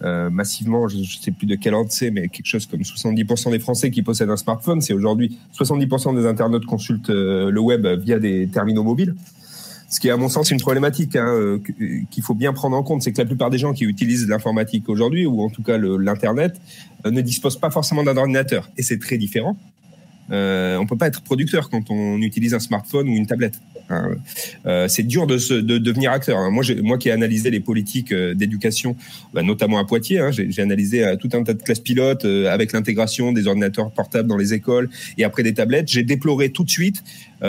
euh, 0.02 0.12
euh, 0.12 0.30
massivement, 0.30 0.88
je 0.88 0.98
ne 0.98 1.04
sais 1.04 1.30
plus 1.30 1.46
de 1.46 1.54
quel 1.54 1.74
ordre 1.74 1.90
c'est, 1.90 2.10
mais 2.10 2.28
quelque 2.28 2.46
chose 2.46 2.66
comme 2.66 2.80
70% 2.80 3.50
des 3.50 3.58
Français 3.58 3.90
qui 3.90 4.02
possèdent 4.02 4.30
un 4.30 4.36
smartphone. 4.36 4.80
C'est 4.80 4.92
aujourd'hui 4.92 5.38
70% 5.58 6.14
des 6.16 6.26
internautes 6.26 6.66
consultent 6.66 7.10
euh, 7.10 7.50
le 7.50 7.60
web 7.60 7.86
via 7.86 8.18
des 8.18 8.48
terminaux 8.48 8.84
mobiles. 8.84 9.14
ce 9.88 10.00
qui 10.00 10.08
est 10.08 10.10
à 10.10 10.16
mon 10.16 10.28
sens 10.28 10.50
une 10.50 10.60
problématique 10.60 11.16
hein, 11.16 11.58
qu'il 12.10 12.22
faut 12.22 12.34
bien 12.34 12.52
prendre 12.52 12.76
en 12.76 12.82
compte, 12.82 13.02
c'est 13.02 13.12
que 13.12 13.18
la 13.18 13.26
plupart 13.26 13.50
des 13.50 13.58
gens 13.58 13.72
qui 13.72 13.84
utilisent 13.84 14.28
l'informatique 14.28 14.88
aujourd'hui, 14.88 15.26
ou 15.26 15.42
en 15.42 15.50
tout 15.50 15.62
cas 15.62 15.78
l'internet, 15.78 16.60
ne 17.04 17.20
disposent 17.20 17.58
pas 17.58 17.70
forcément 17.70 18.02
d'un 18.02 18.16
ordinateur, 18.16 18.70
et 18.76 18.82
c'est 18.82 18.98
très 18.98 19.18
différent. 19.18 19.56
Euh, 20.30 20.76
on 20.78 20.86
peut 20.86 20.96
pas 20.96 21.08
être 21.08 21.22
producteur 21.22 21.68
quand 21.68 21.90
on 21.90 22.18
utilise 22.22 22.54
un 22.54 22.60
smartphone 22.60 23.08
ou 23.08 23.12
une 23.12 23.26
tablette. 23.26 23.60
Hein. 23.92 24.16
Euh, 24.66 24.88
c'est 24.88 25.02
dur 25.02 25.26
de, 25.26 25.60
de, 25.60 25.78
devenir 25.78 26.12
acteur. 26.12 26.38
Hein. 26.38 26.50
Moi, 26.50 26.64
moi 26.82 26.98
qui 26.98 27.08
ai 27.08 27.12
analysé 27.12 27.50
les 27.50 27.60
politiques 27.60 28.12
euh, 28.12 28.34
d'éducation, 28.34 28.96
bah, 29.34 29.42
notamment 29.42 29.78
à 29.78 29.84
Poitiers, 29.84 30.18
hein, 30.18 30.30
j'ai 30.32 30.62
analysé 30.62 31.14
tout 31.20 31.28
un 31.32 31.42
tas 31.42 31.54
de 31.54 31.62
classes 31.62 31.80
pilotes 31.80 32.24
avec 32.24 32.72
l'intégration 32.72 33.32
des 33.32 33.46
ordinateurs 33.46 33.90
portables 33.90 34.28
dans 34.28 34.36
les 34.36 34.54
écoles 34.54 34.90
et 35.18 35.24
après 35.24 35.42
des 35.42 35.54
tablettes. 35.54 35.88
J'ai 35.88 36.02
déploré 36.02 36.50
tout 36.50 36.64
de 36.64 36.70
suite. 36.70 37.02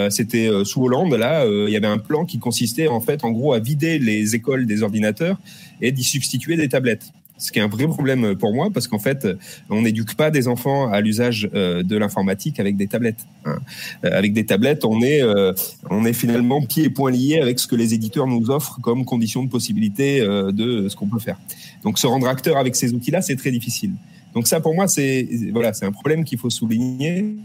C'était 0.10 0.50
sous 0.64 0.84
Hollande. 0.84 1.14
Là, 1.14 1.46
il 1.46 1.72
y 1.72 1.76
avait 1.76 1.88
un 1.88 1.98
plan 2.00 2.26
qui 2.26 2.40
consistait 2.40 2.88
en 2.88 3.00
fait, 3.00 3.24
en 3.24 3.32
gros, 3.32 3.54
à 3.54 3.60
vider 3.60 4.00
les 4.00 4.36
écoles 4.36 4.66
des 4.66 4.82
ordinateurs 4.82 5.38
et 5.82 5.92
d'y 5.92 6.04
substituer 6.04 6.56
des 6.56 6.70
tablettes 6.70 7.12
ce 7.38 7.52
qui 7.52 7.60
est 7.60 7.62
un 7.62 7.68
vrai 7.68 7.88
problème 7.88 8.36
pour 8.36 8.54
moi 8.54 8.70
parce 8.74 8.88
qu'en 8.88 9.00
fait, 9.00 9.28
on 9.70 9.82
n'éduque 9.82 10.16
pas 10.16 10.32
des 10.32 10.48
enfants 10.48 10.92
à 10.92 11.02
l'usage 11.02 11.50
euh, 11.54 11.84
de 11.84 11.98
l'informatique 11.98 12.60
avec 12.60 12.76
des 12.76 12.88
tablettes. 12.88 13.26
Hein. 13.46 13.60
Euh, 14.06 14.18
avec 14.18 14.34
des 14.34 14.46
tablettes, 14.46 14.86
on 14.86 15.02
est, 15.02 15.22
euh, 15.22 15.54
on 15.90 16.06
est 16.06 16.14
finalement 16.14 16.62
pieds 16.62 16.86
et 16.86 16.90
poings 16.90 17.12
liés 17.12 17.40
avec 17.40 17.60
ce 17.60 17.68
que 17.68 17.76
les 17.76 17.94
éditeurs 17.94 18.28
nous 18.28 18.50
offrent 18.50 18.80
comme 18.82 19.06
condition 19.06 19.44
de 19.44 19.50
possibilité 19.50 20.22
de 20.22 20.88
ce 20.90 20.96
qu'on 20.96 21.08
peut 21.08 21.20
faire. 21.20 21.38
Donc, 21.84 22.00
se 22.00 22.08
rendre 22.08 22.28
acteur 22.28 22.58
avec 22.58 22.76
ces 22.76 22.94
outils-là, 22.94 23.22
c'est 23.22 23.36
très 23.36 23.52
difficile. 23.52 23.92
Donc 24.34 24.48
ça, 24.48 24.60
pour 24.60 24.74
moi, 24.74 24.88
c'est 24.88 25.28
voilà, 25.52 25.74
c'est 25.74 25.86
un 25.86 25.92
problème 25.92 26.24
qu'il 26.24 26.40
faut 26.40 26.50
souligner. 26.50 27.36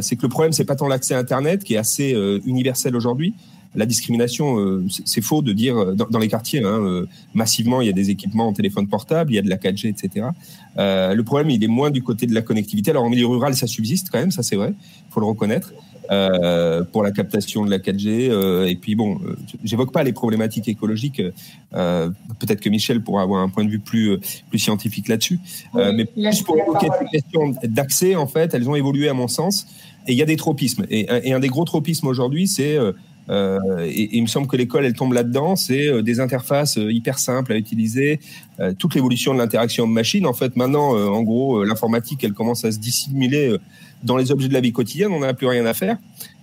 c'est 0.00 0.16
que 0.16 0.22
le 0.22 0.28
problème, 0.28 0.52
c'est 0.52 0.66
pas 0.66 0.76
tant 0.76 0.86
l'accès 0.86 1.14
à 1.14 1.18
Internet 1.18 1.64
qui 1.64 1.74
est 1.74 1.78
assez 1.78 2.14
universel 2.44 2.94
aujourd'hui, 2.94 3.34
la 3.74 3.86
discrimination, 3.86 4.58
euh, 4.58 4.84
c'est 5.04 5.20
faux 5.20 5.42
de 5.42 5.52
dire 5.52 5.76
euh, 5.76 5.94
dans, 5.94 6.18
les 6.18 6.28
quartiers, 6.28 6.60
hein, 6.60 6.80
euh, 6.80 7.06
massivement, 7.34 7.80
il 7.80 7.86
y 7.86 7.90
a 7.90 7.92
des 7.92 8.10
équipements 8.10 8.48
en 8.48 8.52
téléphone 8.52 8.88
portable, 8.88 9.32
il 9.32 9.36
y 9.36 9.38
a 9.38 9.42
de 9.42 9.48
la 9.48 9.56
4G, 9.56 9.88
etc. 9.88 10.26
le 10.76 11.22
problème, 11.22 11.50
il 11.50 11.62
est 11.62 11.68
moins 11.68 11.90
du 11.90 12.02
côté 12.02 12.26
de 12.26 12.34
la 12.34 12.42
connectivité. 12.42 12.90
Alors 12.90 13.04
en 13.04 13.10
milieu 13.10 13.26
rural, 13.26 13.54
ça 13.54 13.66
subsiste 13.66 14.08
quand 14.10 14.18
même, 14.18 14.32
ça 14.32 14.42
c'est 14.42 14.56
vrai, 14.56 14.72
il 14.76 15.12
faut 15.12 15.20
le 15.20 15.26
reconnaître. 15.26 15.72
pour 16.92 17.04
la 17.04 17.12
captation 17.12 17.64
de 17.64 17.70
la 17.70 17.78
4G. 17.78 18.66
et 18.68 18.76
puis 18.76 18.96
bon, 18.96 19.20
j'évoque 19.62 19.92
pas 19.92 20.02
les 20.02 20.12
problématiques 20.12 20.66
écologiques. 20.66 21.22
Peut-être 21.70 22.60
que 22.60 22.68
Michel 22.68 23.00
pourra 23.00 23.22
avoir 23.22 23.42
un 23.42 23.48
point 23.48 23.64
de 23.64 23.70
vue 23.70 23.78
plus 23.78 24.18
plus 24.48 24.58
scientifique 24.58 25.06
là-dessus. 25.06 25.38
mais 25.74 26.06
plus 26.06 26.42
pour 26.42 26.58
évoquer 26.58 26.88
ces 26.98 27.18
questions 27.18 27.54
d'accès, 27.62 28.16
en 28.16 28.26
fait, 28.26 28.52
elles 28.54 28.68
ont 28.68 28.74
évolué 28.74 29.08
à 29.08 29.14
mon 29.14 29.28
sens. 29.28 29.66
Et 30.08 30.12
il 30.12 30.18
y 30.18 30.22
a 30.22 30.26
des 30.26 30.36
tropismes. 30.36 30.86
Et, 30.90 31.06
et 31.28 31.32
un 31.32 31.40
des 31.40 31.48
gros 31.48 31.64
tropismes 31.64 32.08
aujourd'hui, 32.08 32.48
c'est 32.48 32.76
euh, 33.30 33.86
et, 33.86 34.16
il 34.16 34.22
me 34.22 34.26
semble 34.26 34.46
que 34.46 34.56
l'école, 34.56 34.84
elle 34.84 34.94
tombe 34.94 35.12
là-dedans. 35.12 35.56
C'est 35.56 35.88
euh, 35.88 36.02
des 36.02 36.20
interfaces 36.20 36.78
euh, 36.78 36.92
hyper 36.92 37.18
simples 37.18 37.52
à 37.52 37.56
utiliser, 37.56 38.20
toute 38.78 38.94
l'évolution 38.94 39.32
de 39.32 39.38
l'interaction 39.38 39.86
machine. 39.86 40.26
En 40.26 40.34
fait, 40.34 40.54
maintenant, 40.54 40.90
en 40.90 41.22
gros, 41.22 41.64
l'informatique, 41.64 42.22
elle 42.24 42.34
commence 42.34 42.62
à 42.66 42.70
se 42.70 42.78
dissimuler 42.78 43.56
dans 44.02 44.18
les 44.18 44.32
objets 44.32 44.48
de 44.48 44.52
la 44.52 44.60
vie 44.60 44.72
quotidienne. 44.72 45.12
On 45.12 45.20
n'a 45.20 45.32
plus 45.32 45.46
rien 45.46 45.64
à 45.64 45.72
faire, 45.72 45.96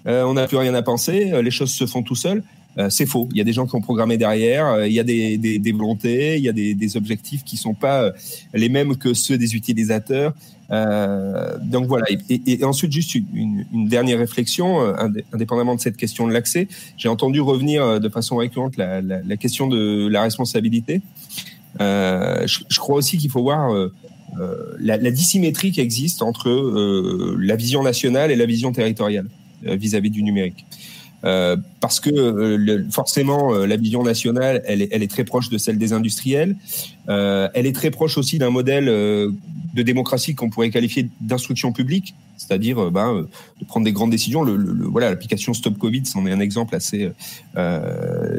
on 0.07 0.33
n'a 0.33 0.47
plus 0.47 0.57
rien 0.57 0.73
à 0.73 0.81
penser. 0.81 1.31
les 1.43 1.51
choses 1.51 1.71
se 1.71 1.85
font 1.85 2.01
tout 2.01 2.15
seuls. 2.15 2.41
C'est 2.89 3.05
faux. 3.05 3.27
Il 3.31 3.37
y 3.37 3.41
a 3.41 3.43
des 3.43 3.53
gens 3.53 3.65
qui 3.65 3.75
ont 3.75 3.81
programmé 3.81 4.17
derrière. 4.17 4.85
il 4.85 4.93
y 4.93 4.99
a 4.99 5.03
des, 5.03 5.37
des, 5.37 5.57
des 5.59 5.71
volontés, 5.71 6.37
il 6.37 6.43
y 6.43 6.49
a 6.49 6.51
des, 6.51 6.73
des, 6.73 6.97
objectifs 6.97 7.43
qui 7.43 7.57
sont 7.57 7.73
pas 7.73 8.11
les 8.53 8.69
mêmes 8.69 8.95
que 8.97 9.13
ceux 9.13 9.37
des 9.37 9.55
utilisateurs. 9.55 10.33
Euh, 10.71 11.57
donc 11.61 11.87
voilà. 11.87 12.05
Et, 12.29 12.41
et, 12.45 12.63
ensuite, 12.63 12.91
juste 12.91 13.15
une, 13.15 13.65
une, 13.73 13.87
dernière 13.87 14.19
réflexion, 14.19 14.81
euh, 14.81 14.93
indépendamment 15.31 15.75
de 15.75 15.79
cette 15.81 15.97
question 15.97 16.27
de 16.27 16.33
l'accès, 16.33 16.67
j'ai 16.97 17.09
entendu 17.09 17.39
revenir 17.41 17.83
euh, 17.83 17.99
de 17.99 18.09
façon 18.09 18.37
récurrente 18.37 18.77
la, 18.77 19.01
la, 19.01 19.21
la 19.21 19.37
question 19.37 19.67
de 19.67 20.07
la 20.07 20.21
responsabilité. 20.21 21.01
Euh, 21.79 22.45
je, 22.47 22.59
je, 22.67 22.79
crois 22.79 22.95
aussi 22.95 23.17
qu'il 23.17 23.29
faut 23.29 23.41
voir 23.41 23.71
euh, 23.73 23.93
la, 24.79 24.97
la, 24.97 25.11
dissymétrie 25.11 25.71
qui 25.71 25.79
existe 25.79 26.21
entre 26.21 26.49
la 27.39 27.55
vision 27.55 27.83
nationale 27.83 28.31
et 28.31 28.35
la 28.35 28.45
vision 28.45 28.71
territoriale 28.71 29.27
vis-à-vis 29.63 30.09
-vis 30.09 30.13
du 30.13 30.23
numérique. 30.23 30.65
Euh, 31.23 31.57
parce 31.81 31.99
que 31.99 32.11
euh, 32.11 32.83
forcément 32.91 33.51
la 33.53 33.75
vision 33.75 34.03
nationale, 34.03 34.61
elle 34.65 34.83
est, 34.83 34.89
elle 34.91 35.01
est, 35.01 35.09
très 35.09 35.23
proche 35.23 35.49
de 35.49 35.57
celle 35.57 35.77
des 35.77 35.93
industriels. 35.93 36.55
Euh, 37.09 37.49
elle 37.53 37.65
est 37.65 37.73
très 37.73 37.89
proche 37.89 38.17
aussi 38.17 38.37
d'un 38.37 38.51
modèle 38.51 38.85
de 38.85 39.83
démocratie 39.83 40.35
qu'on 40.35 40.49
pourrait 40.49 40.69
qualifier 40.69 41.09
d'instruction 41.21 41.71
publique, 41.71 42.13
c'est-à-dire 42.37 42.91
ben, 42.91 43.25
de 43.59 43.65
prendre 43.65 43.85
des 43.85 43.93
grandes 43.93 44.11
décisions. 44.11 44.43
Le, 44.43 44.57
le, 44.57 44.85
voilà, 44.85 45.09
l'application 45.09 45.53
Stop 45.53 45.77
Covid, 45.77 46.05
c'en 46.05 46.25
est 46.27 46.31
un 46.31 46.39
exemple 46.39 46.75
assez 46.75 47.09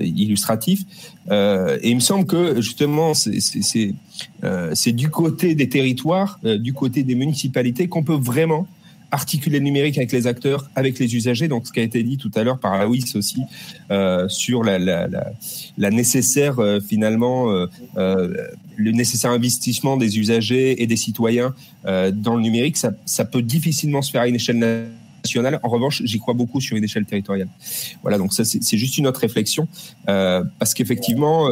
illustratif. 0.00 0.84
et 1.30 1.88
il 1.90 1.96
me 1.96 2.00
semble 2.00 2.26
que 2.26 2.60
justement, 2.60 3.12
c'est 3.14 4.92
du 4.92 5.10
côté 5.10 5.54
des 5.54 5.68
territoires, 5.68 6.38
du 6.44 6.72
côté 6.74 7.02
des 7.02 7.14
municipalités, 7.16 7.88
qu'on 7.88 8.04
peut 8.04 8.18
vraiment 8.18 8.68
articuler 9.10 9.58
le 9.58 9.64
numérique 9.64 9.96
avec 9.96 10.12
les 10.12 10.26
acteurs, 10.26 10.68
avec 10.74 10.98
les 10.98 11.14
usagers. 11.16 11.48
Donc, 11.48 11.66
ce 11.66 11.72
qui 11.72 11.80
a 11.80 11.82
été 11.82 12.02
dit 12.02 12.18
tout 12.18 12.30
à 12.34 12.44
l'heure 12.44 12.58
par 12.58 12.74
Awis 12.74 13.12
aussi 13.14 13.42
euh, 13.90 14.28
sur 14.28 14.62
la, 14.64 14.78
la, 14.78 15.06
la, 15.08 15.32
la 15.78 15.90
nécessaire 15.90 16.58
euh, 16.58 16.80
finalement 16.80 17.50
euh, 17.50 17.66
euh, 17.96 18.34
le 18.76 18.92
nécessaire 18.92 19.30
investissement 19.30 19.96
des 19.96 20.18
usagers 20.18 20.82
et 20.82 20.86
des 20.86 20.96
citoyens 20.96 21.54
euh, 21.86 22.10
dans 22.10 22.36
le 22.36 22.42
numérique, 22.42 22.76
ça, 22.76 22.92
ça 23.06 23.24
peut 23.24 23.42
difficilement 23.42 24.02
se 24.02 24.10
faire 24.10 24.22
à 24.22 24.28
une 24.28 24.36
échelle 24.36 24.58
nationale. 24.58 25.58
En 25.62 25.68
revanche, 25.68 26.02
j'y 26.04 26.18
crois 26.18 26.34
beaucoup 26.34 26.60
sur 26.60 26.76
une 26.76 26.84
échelle 26.84 27.04
territoriale. 27.04 27.48
Voilà, 28.02 28.18
donc 28.18 28.32
ça 28.32 28.44
c'est 28.44 28.76
juste 28.78 28.98
une 28.98 29.06
autre 29.06 29.20
réflexion 29.20 29.66
euh, 30.08 30.44
parce 30.58 30.74
qu'effectivement 30.74 31.48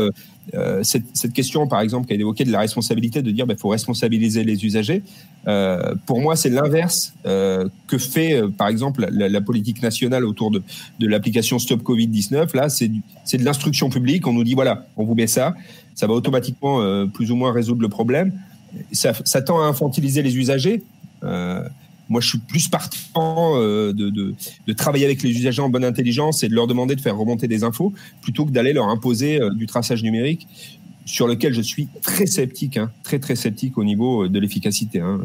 euh, 0.54 0.82
cette, 0.82 1.32
question, 1.32 1.66
par 1.66 1.80
exemple, 1.80 2.06
qui 2.06 2.12
a 2.12 2.16
évoqué 2.16 2.44
de 2.44 2.52
la 2.52 2.60
responsabilité, 2.60 3.22
de 3.22 3.30
dire 3.30 3.44
qu'il 3.44 3.54
bah, 3.54 3.60
faut 3.60 3.68
responsabiliser 3.68 4.44
les 4.44 4.64
usagers, 4.64 5.02
euh, 5.48 5.94
pour 6.06 6.20
moi, 6.20 6.36
c'est 6.36 6.50
l'inverse 6.50 7.14
euh, 7.26 7.68
que 7.86 7.98
fait, 7.98 8.40
par 8.56 8.68
exemple, 8.68 9.08
la, 9.10 9.40
politique 9.40 9.82
nationale 9.82 10.24
autour 10.24 10.50
de, 10.50 10.62
l'application 11.00 11.58
Stop 11.58 11.82
Covid-19. 11.82 12.56
Là, 12.56 12.68
c'est 12.68 12.88
de 12.88 13.44
l'instruction 13.44 13.90
publique. 13.90 14.26
On 14.26 14.32
nous 14.32 14.44
dit, 14.44 14.54
voilà, 14.54 14.86
on 14.96 15.04
vous 15.04 15.14
met 15.14 15.26
ça, 15.26 15.54
ça 15.94 16.06
va 16.06 16.14
automatiquement 16.14 17.06
plus 17.08 17.30
ou 17.30 17.36
moins 17.36 17.52
résoudre 17.52 17.82
le 17.82 17.88
problème. 17.88 18.32
Ça 18.92 19.42
tend 19.42 19.60
à 19.60 19.66
infantiliser 19.66 20.22
les 20.22 20.36
usagers. 20.36 20.82
Moi, 22.08 22.20
je 22.20 22.28
suis 22.28 22.38
plus 22.38 22.68
partant 22.68 23.60
euh, 23.60 23.92
de, 23.92 24.34
travailler 24.74 25.04
avec 25.04 25.22
les 25.22 25.30
usagers 25.30 25.62
en 25.62 25.68
bonne 25.68 25.84
intelligence 25.84 26.42
et 26.44 26.48
de 26.48 26.54
leur 26.54 26.66
demander 26.66 26.94
de 26.94 27.00
faire 27.00 27.16
remonter 27.16 27.48
des 27.48 27.64
infos 27.64 27.92
plutôt 28.22 28.44
que 28.44 28.50
d'aller 28.50 28.72
leur 28.72 28.88
imposer 28.88 29.40
euh, 29.40 29.50
du 29.50 29.66
traçage 29.66 30.02
numérique 30.02 30.46
sur 31.04 31.28
lequel 31.28 31.52
je 31.54 31.62
suis 31.62 31.88
très 32.02 32.26
sceptique, 32.26 32.76
hein, 32.76 32.90
très 33.04 33.18
très 33.18 33.36
sceptique 33.36 33.78
au 33.78 33.84
niveau 33.84 34.24
euh, 34.24 34.28
de 34.28 34.38
l'efficacité. 34.38 35.00
Hein. 35.00 35.20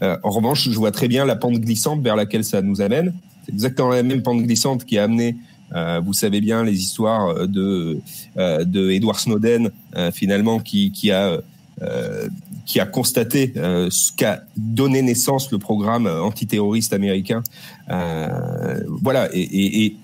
en 0.00 0.30
revanche, 0.30 0.68
je 0.68 0.76
vois 0.76 0.92
très 0.92 1.08
bien 1.08 1.24
la 1.24 1.36
pente 1.36 1.58
glissante 1.58 2.02
vers 2.02 2.16
laquelle 2.16 2.44
ça 2.44 2.62
nous 2.62 2.80
amène. 2.80 3.12
C'est 3.46 3.52
exactement 3.52 3.90
la 3.90 4.02
même 4.02 4.22
pente 4.22 4.42
glissante 4.42 4.84
qui 4.84 4.98
a 4.98 5.04
amené 5.04 5.36
vous 6.04 6.12
savez 6.12 6.42
bien 6.42 6.64
les 6.64 6.78
histoires 6.82 7.48
de 7.48 7.98
de 8.36 8.90
Edward 8.90 9.18
Snowden 9.18 9.70
finalement 10.12 10.60
qui, 10.60 10.92
qui 10.92 11.10
a 11.10 11.40
qui 12.64 12.80
a 12.80 12.86
constaté 12.86 13.52
euh, 13.56 13.88
ce 13.90 14.12
qu'a 14.12 14.44
donné 14.56 15.02
naissance 15.02 15.50
le 15.50 15.58
programme 15.58 16.06
antiterroriste 16.06 16.92
américain. 16.92 17.42
Euh, 17.90 18.80
voilà, 18.88 19.28
et, 19.32 19.96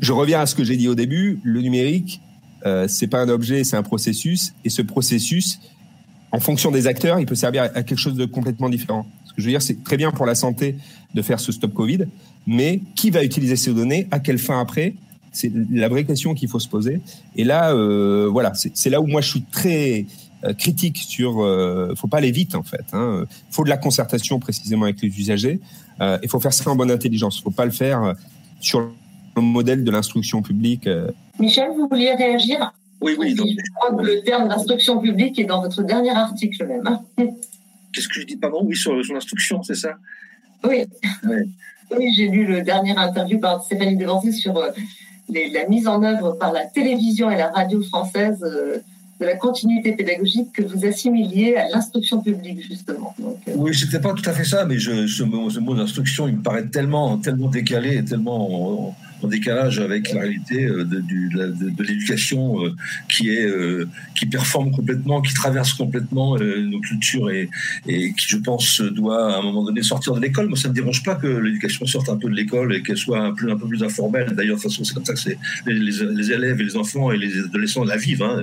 je 0.00 0.12
reviens 0.12 0.40
à 0.40 0.46
ce 0.46 0.54
que 0.54 0.62
j'ai 0.62 0.76
dit 0.76 0.88
au 0.88 0.94
début, 0.94 1.40
le 1.42 1.60
numérique, 1.62 2.20
euh, 2.66 2.86
c'est 2.86 3.06
pas 3.06 3.20
un 3.20 3.28
objet, 3.28 3.64
c'est 3.64 3.76
un 3.76 3.82
processus, 3.82 4.52
et 4.64 4.68
ce 4.70 4.82
processus, 4.82 5.60
en 6.32 6.38
fonction 6.38 6.70
des 6.70 6.86
acteurs, 6.86 7.18
il 7.18 7.26
peut 7.26 7.34
servir 7.34 7.62
à 7.62 7.82
quelque 7.82 7.98
chose 7.98 8.14
de 8.14 8.26
complètement 8.26 8.68
différent. 8.68 9.06
Ce 9.24 9.32
que 9.32 9.40
je 9.40 9.46
veux 9.46 9.52
dire, 9.52 9.62
c'est 9.62 9.82
très 9.82 9.96
bien 9.96 10.12
pour 10.12 10.26
la 10.26 10.34
santé 10.34 10.76
de 11.14 11.22
faire 11.22 11.40
ce 11.40 11.50
stop 11.50 11.72
Covid, 11.72 12.04
mais 12.46 12.80
qui 12.94 13.10
va 13.10 13.24
utiliser 13.24 13.56
ces 13.56 13.72
données, 13.72 14.06
à 14.10 14.20
quelle 14.20 14.38
fin 14.38 14.60
après 14.60 14.94
c'est 15.32 15.52
la 15.70 15.88
vraie 15.88 16.04
question 16.04 16.34
qu'il 16.34 16.48
faut 16.48 16.58
se 16.58 16.68
poser. 16.68 17.00
Et 17.36 17.44
là, 17.44 17.72
euh, 17.72 18.28
voilà, 18.30 18.52
c'est 18.54 18.90
là 18.90 19.00
où 19.00 19.06
moi 19.06 19.20
je 19.20 19.28
suis 19.28 19.42
très 19.42 20.00
euh, 20.00 20.04
critique 20.56 20.98
sur. 20.98 21.42
Euh, 21.42 21.94
faut 21.96 22.08
pas 22.08 22.18
aller 22.18 22.30
vite 22.30 22.54
en 22.54 22.62
fait. 22.62 22.84
Hein. 22.92 23.24
Faut 23.50 23.64
de 23.64 23.68
la 23.68 23.76
concertation 23.76 24.38
précisément 24.38 24.84
avec 24.84 25.00
les 25.02 25.08
usagers. 25.08 25.60
Euh, 26.00 26.18
il 26.22 26.28
faut 26.28 26.40
faire 26.40 26.52
ça 26.52 26.70
en 26.70 26.76
bonne 26.76 26.90
intelligence. 26.90 27.40
Faut 27.40 27.50
pas 27.50 27.64
le 27.64 27.70
faire 27.70 28.14
sur 28.60 28.90
le 29.36 29.42
modèle 29.42 29.84
de 29.84 29.90
l'instruction 29.90 30.42
publique. 30.42 30.86
Euh. 30.86 31.10
Michel, 31.38 31.70
vous 31.76 31.88
vouliez 31.88 32.14
réagir? 32.14 32.72
Oui, 33.00 33.16
oui. 33.18 33.34
Donc... 33.34 33.48
Je 33.48 33.72
crois 33.74 33.96
que 33.96 34.02
le 34.02 34.22
terme 34.22 34.48
d'instruction 34.48 34.98
publique 34.98 35.38
est 35.38 35.44
dans 35.44 35.62
votre 35.62 35.82
dernier 35.82 36.10
article 36.10 36.66
même. 36.66 36.86
Hein. 36.86 37.26
Qu'est-ce 37.92 38.08
que 38.08 38.20
je 38.20 38.26
dis? 38.26 38.36
Pas 38.36 38.50
bon 38.50 38.64
Oui, 38.64 38.76
sur, 38.76 39.04
sur 39.04 39.14
l'instruction, 39.14 39.62
c'est 39.62 39.74
ça? 39.74 39.94
Oui. 40.64 40.84
Ouais. 41.24 41.44
Oui, 41.96 42.14
j'ai 42.14 42.28
lu 42.28 42.46
le 42.46 42.62
dernier 42.62 42.96
interview 42.96 43.40
par 43.40 43.64
Stéphanie 43.64 43.96
Devancé 43.96 44.32
sur 44.32 44.56
euh, 44.56 44.70
les, 45.28 45.50
la 45.50 45.66
mise 45.66 45.88
en 45.88 46.02
œuvre 46.02 46.32
par 46.32 46.52
la 46.52 46.66
télévision 46.66 47.30
et 47.30 47.36
la 47.36 47.50
radio 47.50 47.82
française 47.82 48.38
euh, 48.42 48.78
de 49.20 49.26
la 49.26 49.36
continuité 49.36 49.92
pédagogique 49.92 50.52
que 50.52 50.62
vous 50.62 50.86
assimiliez 50.86 51.54
à 51.56 51.68
l'instruction 51.68 52.22
publique, 52.22 52.64
justement. 52.66 53.14
Donc, 53.18 53.36
euh... 53.48 53.52
Oui, 53.54 53.74
c'était 53.74 54.00
pas 54.00 54.14
tout 54.14 54.28
à 54.28 54.32
fait 54.32 54.44
ça, 54.44 54.64
mais 54.64 54.78
ce 54.78 55.58
mot 55.58 55.74
d'instruction, 55.74 56.26
il 56.26 56.36
me 56.36 56.42
paraît 56.42 56.66
tellement, 56.66 57.18
tellement 57.18 57.48
décalé, 57.48 58.02
tellement 58.02 58.96
en 59.22 59.28
décalage 59.28 59.78
avec 59.78 60.12
la 60.12 60.20
réalité 60.20 60.66
de, 60.66 60.84
de, 60.84 61.82
l'éducation 61.82 62.56
qui 63.08 63.30
est 63.30 63.48
qui 64.14 64.26
performe 64.26 64.70
complètement, 64.70 65.20
qui 65.20 65.34
traverse 65.34 65.72
complètement 65.74 66.36
nos 66.38 66.80
cultures 66.80 67.30
et, 67.30 67.48
et 67.86 68.12
qui, 68.12 68.26
je 68.28 68.36
pense, 68.36 68.80
doit 68.80 69.34
à 69.34 69.38
un 69.38 69.42
moment 69.42 69.64
donné 69.64 69.82
sortir 69.82 70.14
de 70.14 70.20
l'école. 70.20 70.48
Moi, 70.48 70.58
ça 70.58 70.68
ne 70.68 70.74
dérange 70.74 71.02
pas 71.02 71.14
que 71.14 71.26
l'éducation 71.26 71.86
sorte 71.86 72.08
un 72.08 72.16
peu 72.16 72.28
de 72.28 72.34
l'école 72.34 72.74
et 72.74 72.82
qu'elle 72.82 72.96
soit 72.96 73.20
un 73.20 73.32
peu, 73.32 73.56
plus 73.56 73.82
informelle. 73.82 74.32
D'ailleurs, 74.36 74.56
de 74.56 74.62
toute 74.62 74.70
façon, 74.70 74.84
c'est 74.84 74.94
comme 74.94 75.04
ça 75.04 75.14
que 75.14 75.70
les, 75.70 75.78
les, 75.78 76.32
élèves 76.32 76.60
et 76.60 76.64
les 76.64 76.76
enfants 76.76 77.10
et 77.12 77.18
les 77.18 77.38
adolescents 77.38 77.84
la 77.84 77.96
vivent. 77.96 78.22
Hein. 78.22 78.42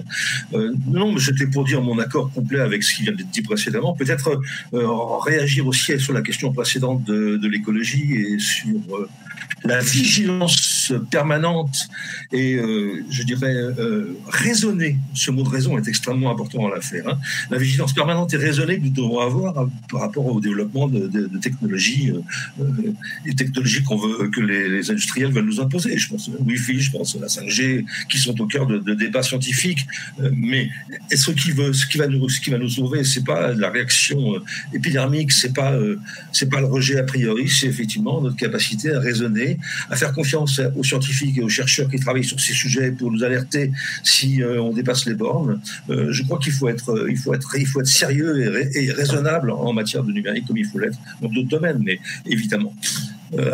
non, 0.88 1.14
mais 1.14 1.20
c'était 1.20 1.48
pour 1.48 1.64
dire 1.66 1.82
mon 1.82 2.00
accord 2.00 2.32
complet 2.32 2.60
avec 2.60 2.84
ce 2.84 2.96
qui 2.96 3.04
vient 3.04 3.14
d'être 3.14 3.30
dit 3.30 3.42
précédemment. 3.42 3.94
Peut-être 3.94 4.40
réagir 5.26 5.68
aussi 5.68 6.00
sur 6.00 6.14
la 6.14 6.22
question 6.22 6.52
précédente 6.52 7.04
de, 7.04 7.38
de 7.38 7.48
l'écologie 7.48 8.14
et 8.14 8.40
sur 8.40 9.08
la 9.64 9.80
vigilance 9.80 10.77
permanente 10.94 11.88
et, 12.32 12.56
euh, 12.56 13.04
je 13.10 13.24
dirais, 13.24 13.54
euh, 13.54 14.18
raisonnée, 14.28 14.98
ce 15.14 15.32
mot 15.32 15.44
de 15.44 15.50
raison 15.50 15.78
est 15.78 15.88
extrêmement 15.88 16.32
important 16.32 16.62
dans 16.62 16.70
l'affaire, 16.70 17.08
hein. 17.08 17.20
la 17.50 17.58
vigilance 17.58 17.94
permanente 17.94 18.34
et 18.34 18.38
raisonnée 18.38 18.78
que 18.80 18.84
nous 18.84 18.90
devons 18.90 19.20
avoir 19.20 19.58
hein, 19.58 19.70
par 19.90 20.02
rapport 20.02 20.26
au 20.26 20.40
développement 20.40 20.88
de, 20.88 21.08
technologies, 21.40 22.12
euh, 22.60 22.64
les 23.26 23.36
technologies 23.36 23.84
qu'on 23.84 23.98
veut, 23.98 24.30
que 24.30 24.42
les, 24.42 24.90
industriels 24.90 25.32
veulent 25.32 25.46
nous 25.46 25.60
imposer. 25.60 25.98
Je 25.98 26.10
pense 26.10 26.30
au 26.30 26.44
Wi-Fi, 26.44 26.80
je 26.80 26.92
pense 26.92 27.16
à 27.16 27.20
la 27.20 27.28
5G, 27.28 27.86
qui 28.10 28.18
sont 28.18 28.40
au 28.42 28.48
cœur 28.48 28.66
de, 28.68 28.94
débats 28.94 29.24
scientifiques. 29.24 29.86
mais 30.34 30.70
ce 31.14 31.32
qui, 31.32 31.52
veut, 31.52 31.74
ce, 31.74 31.86
qui 31.86 31.98
va 31.98 32.08
nous, 32.08 32.30
ce 32.30 32.40
qui 32.40 32.50
va 32.50 32.58
nous 32.58 32.70
sauver, 32.70 33.04
c'est 33.04 33.24
pas 33.24 33.54
la 33.54 33.70
réaction 33.70 34.36
épidermique, 34.74 35.32
c'est 35.32 35.54
pas, 35.54 35.78
c'est 36.32 36.50
pas 36.50 36.60
le 36.60 36.68
rejet 36.68 37.00
a 37.00 37.04
priori, 37.04 37.50
c'est 37.50 37.68
effectivement 37.68 38.22
notre 38.22 38.36
capacité 38.36 38.94
à 38.94 39.00
raisonner 39.00 39.58
à 39.90 39.96
faire 39.96 40.14
confiance 40.14 40.62
aux 40.78 40.84
scientifiques 40.84 41.38
et 41.38 41.42
aux 41.42 41.50
chercheurs 41.50 41.90
qui 41.90 42.00
travaillent 42.00 42.24
sur 42.24 42.40
ces 42.40 42.54
sujets 42.54 42.92
pour 42.92 43.12
nous 43.12 43.24
alerter 43.24 43.72
si 44.04 44.42
euh, 44.42 44.62
on 44.62 44.72
dépasse 44.72 45.06
les 45.06 45.16
bornes. 45.16 45.60
Euh, 45.90 46.12
je 46.12 46.24
crois 46.24 46.40
qu'il 46.40 46.54
faut 46.54 46.70
être, 46.70 46.92
euh, 46.92 47.84
sérieux 47.86 48.70
et, 48.76 48.92
raisonnable 48.92 49.52
en 49.52 49.74
matière 49.74 50.04
de 50.04 50.12
numérique 50.12 50.46
comme 50.48 50.58
il 50.58 50.66
faut 50.66 50.80
l'être 50.80 50.98
dans 51.22 51.30
d'autres 51.30 51.50
domaines, 51.50 51.82
mais 51.84 52.00
évidemment. 52.26 52.74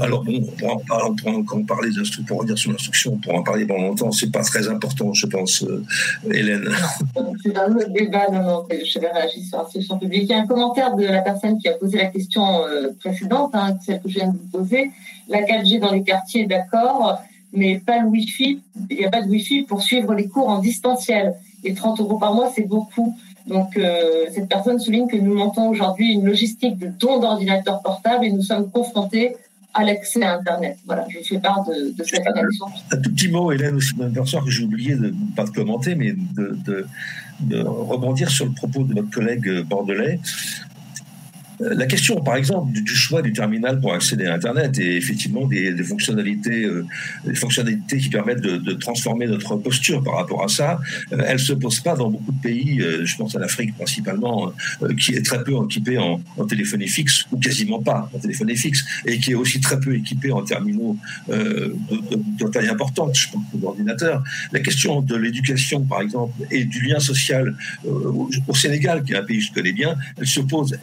Alors 0.01 0.23
bon, 0.23 0.43
on 0.43 0.55
pourra, 0.57 0.73
en 0.73 0.79
parler, 0.79 1.37
on 1.37 1.43
pourra 1.43 1.61
parler 1.67 1.89
pour 2.27 2.39
revenir 2.39 2.57
sur 2.57 2.71
l'instruction, 2.71 3.13
on 3.13 3.17
pourra 3.17 3.37
en 3.37 3.43
parler 3.43 3.65
pendant 3.65 3.87
longtemps. 3.87 4.11
C'est 4.11 4.31
pas 4.31 4.43
très 4.43 4.67
important, 4.67 5.13
je 5.13 5.27
pense, 5.27 5.65
Hélène. 6.29 6.69
C'est 7.43 7.57
un 7.57 7.75
autre 7.75 7.89
débat, 7.89 8.29
non, 8.31 8.43
non, 8.43 8.67
je 8.69 8.99
vais 8.99 9.11
réagir 9.11 9.43
sur 9.43 9.57
l'instruction 9.57 9.97
publique. 9.97 10.23
Il 10.23 10.29
y 10.29 10.33
a 10.33 10.39
un 10.39 10.47
commentaire 10.47 10.95
de 10.95 11.05
la 11.05 11.21
personne 11.21 11.57
qui 11.57 11.67
a 11.67 11.73
posé 11.73 11.97
la 11.97 12.05
question 12.05 12.43
précédente, 12.99 13.51
hein, 13.53 13.77
celle 13.85 14.01
que 14.01 14.09
je 14.09 14.15
viens 14.15 14.27
de 14.27 14.37
vous 14.37 14.59
poser 14.59 14.91
la 15.29 15.41
4G 15.41 15.79
dans 15.79 15.91
les 15.91 16.03
quartiers, 16.03 16.45
d'accord, 16.45 17.19
mais 17.51 17.79
pas 17.79 17.99
le 17.99 18.07
Wi-Fi. 18.07 18.61
Il 18.89 18.97
n'y 18.97 19.05
a 19.05 19.09
pas 19.09 19.21
de 19.21 19.29
Wi-Fi 19.29 19.63
pour 19.63 19.81
suivre 19.81 20.13
les 20.13 20.27
cours 20.27 20.49
en 20.49 20.59
distanciel. 20.59 21.35
Et 21.63 21.73
30 21.73 21.99
euros 22.01 22.17
par 22.17 22.33
mois, 22.33 22.51
c'est 22.53 22.67
beaucoup. 22.67 23.15
Donc, 23.47 23.77
euh, 23.77 24.25
cette 24.31 24.49
personne 24.49 24.79
souligne 24.79 25.07
que 25.07 25.17
nous 25.17 25.33
montons 25.33 25.69
aujourd'hui 25.69 26.13
une 26.13 26.25
logistique 26.25 26.77
de 26.77 26.87
dons 26.87 27.19
d'ordinateurs 27.19 27.81
portables 27.81 28.25
et 28.25 28.31
nous 28.31 28.41
sommes 28.41 28.69
confrontés 28.69 29.35
à 29.73 29.83
l'accès 29.83 30.23
à 30.23 30.35
Internet. 30.35 30.77
Voilà, 30.85 31.05
je 31.09 31.19
fais 31.27 31.39
part 31.39 31.63
de, 31.65 32.03
cette 32.03 32.25
analyse. 32.27 32.59
Un 32.91 32.97
tout 32.97 33.11
petit 33.11 33.29
mot, 33.29 33.51
Hélène, 33.51 33.79
que 34.43 34.51
j'ai 34.51 34.63
oublié 34.63 34.95
de 34.95 35.13
pas 35.35 35.45
de 35.45 35.49
commenter, 35.49 35.95
mais 35.95 36.13
de, 36.13 36.57
de, 36.65 36.85
de, 37.39 37.61
rebondir 37.61 38.29
sur 38.29 38.45
le 38.45 38.51
propos 38.51 38.83
de 38.83 38.93
notre 38.93 39.09
collègue 39.09 39.61
bordelais. 39.63 40.19
Euh, 41.61 41.73
la 41.75 41.85
question, 41.85 42.21
par 42.21 42.35
exemple, 42.35 42.71
du, 42.71 42.95
choix 42.95 43.21
du 43.21 43.33
terminal 43.33 43.79
pour 43.79 43.93
accéder 43.93 44.25
à 44.25 44.33
Internet 44.33 44.77
et 44.79 44.95
effectivement 44.95 45.47
des, 45.47 45.83
fonctionnalités, 45.83 46.65
euh, 46.65 46.85
des 47.25 47.35
fonctionnalités 47.35 47.97
qui 47.97 48.09
permettent 48.09 48.41
de, 48.41 48.73
transformer 48.73 49.27
notre 49.27 49.55
posture 49.57 50.03
par 50.03 50.15
rapport 50.15 50.43
à 50.43 50.47
ça, 50.47 50.79
euh, 51.11 51.23
elle 51.25 51.39
se 51.39 51.53
pose 51.53 51.79
pas 51.79 51.95
dans 51.95 52.09
beaucoup 52.09 52.31
de 52.31 52.41
pays. 52.41 52.81
je 53.03 53.15
pense 53.15 53.35
à 53.35 53.39
l'Afrique 53.39 53.75
principalement, 53.75 54.51
qui 54.99 55.13
est 55.13 55.23
très 55.23 55.43
peu 55.43 55.53
équipée 55.63 55.97
en, 55.97 56.21
téléphonie 56.47 56.87
fixe 56.87 57.25
ou 57.31 57.37
quasiment 57.37 57.81
pas 57.81 58.09
en 58.13 58.19
téléphonie 58.19 58.57
fixe 58.57 58.83
et 59.05 59.17
qui 59.19 59.31
est 59.31 59.35
aussi 59.35 59.59
très 59.59 59.79
peu 59.79 59.95
équipée 59.95 60.31
en 60.31 60.41
terminaux 60.43 60.97
de, 61.29 62.47
taille 62.51 62.67
importante. 62.67 63.15
Je 63.15 63.29
pense 63.31 63.43
aux 63.53 63.65
ordinateurs. 63.65 64.23
La 64.51 64.59
question 64.59 65.01
de 65.01 65.15
l'éducation, 65.15 65.81
par 65.81 66.01
exemple, 66.01 66.33
et 66.51 66.65
du 66.65 66.81
lien 66.81 66.99
social 66.99 67.55
au, 67.85 68.55
Sénégal, 68.55 69.03
qui 69.03 69.13
est 69.13 69.17
un 69.17 69.23
pays 69.23 69.39
que 69.39 69.45
je 69.45 69.53
connais 69.53 69.73
bien, 69.73 69.95
elle 70.17 70.27
se 70.27 70.41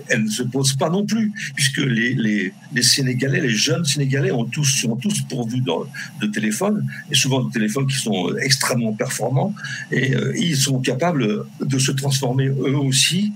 elle 0.09 0.29
se 0.29 0.42
pose 0.42 0.60
pas 0.79 0.90
non 0.90 1.05
plus, 1.05 1.33
puisque 1.55 1.79
les, 1.79 2.14
les, 2.14 2.53
les, 2.73 2.83
Sénégalais, 2.83 3.40
les 3.40 3.49
jeunes 3.51 3.85
Sénégalais 3.85 4.31
ont 4.31 4.44
tous, 4.44 4.64
sont 4.64 4.96
tous 4.96 5.23
pourvus 5.23 5.61
de, 5.61 6.27
téléphones, 6.27 6.87
et 7.11 7.14
souvent 7.14 7.42
de 7.44 7.51
téléphones 7.51 7.87
qui 7.87 7.96
sont 7.96 8.35
extrêmement 8.42 8.92
performants, 8.92 9.55
et 9.90 10.14
euh, 10.14 10.33
ils 10.37 10.57
sont 10.57 10.81
capables 10.81 11.44
de 11.61 11.79
se 11.79 11.92
transformer 11.92 12.46
eux 12.46 12.77
aussi 12.77 13.33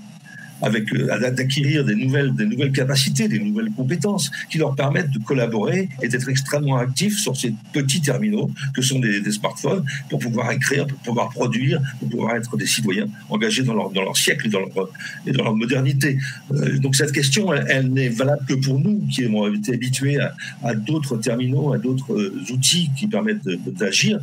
avec 0.61 0.93
euh, 0.93 1.31
d'acquérir 1.31 1.85
des 1.85 1.95
nouvelles, 1.95 2.33
des 2.33 2.45
nouvelles 2.45 2.71
capacités, 2.71 3.27
des 3.27 3.39
nouvelles 3.39 3.71
compétences 3.71 4.31
qui 4.49 4.57
leur 4.57 4.75
permettent 4.75 5.11
de 5.11 5.19
collaborer 5.19 5.89
et 6.01 6.07
d'être 6.07 6.29
extrêmement 6.29 6.77
actifs 6.77 7.17
sur 7.17 7.35
ces 7.35 7.53
petits 7.73 8.01
terminaux 8.01 8.49
que 8.73 8.81
sont 8.81 8.99
des, 8.99 9.23
smartphones 9.31 9.83
pour 10.09 10.19
pouvoir 10.19 10.51
écrire, 10.51 10.87
pour 10.87 10.97
pouvoir 10.99 11.29
produire, 11.29 11.81
pour 11.99 12.09
pouvoir 12.09 12.35
être 12.35 12.55
des 12.57 12.65
citoyens 12.65 13.07
engagés 13.29 13.63
dans 13.63 13.73
leur, 13.73 13.89
dans 13.89 14.03
leur 14.03 14.15
siècle 14.15 14.47
et 14.47 14.49
dans 14.49 14.59
leur, 14.59 14.89
et 15.25 15.31
dans 15.31 15.43
leur 15.43 15.55
modernité. 15.55 16.17
Euh, 16.51 16.77
donc 16.79 16.95
cette 16.95 17.11
question, 17.11 17.53
elle, 17.53 17.89
n'est 17.89 18.09
valable 18.09 18.45
que 18.47 18.53
pour 18.53 18.79
nous 18.79 19.05
qui 19.11 19.25
avons 19.25 19.53
été 19.53 19.73
habitués 19.73 20.19
à, 20.63 20.75
d'autres 20.75 21.17
terminaux, 21.17 21.73
à 21.73 21.77
d'autres 21.77 22.13
euh, 22.13 22.43
outils 22.51 22.89
qui 22.95 23.07
permettent 23.07 23.47
d'agir. 23.67 24.19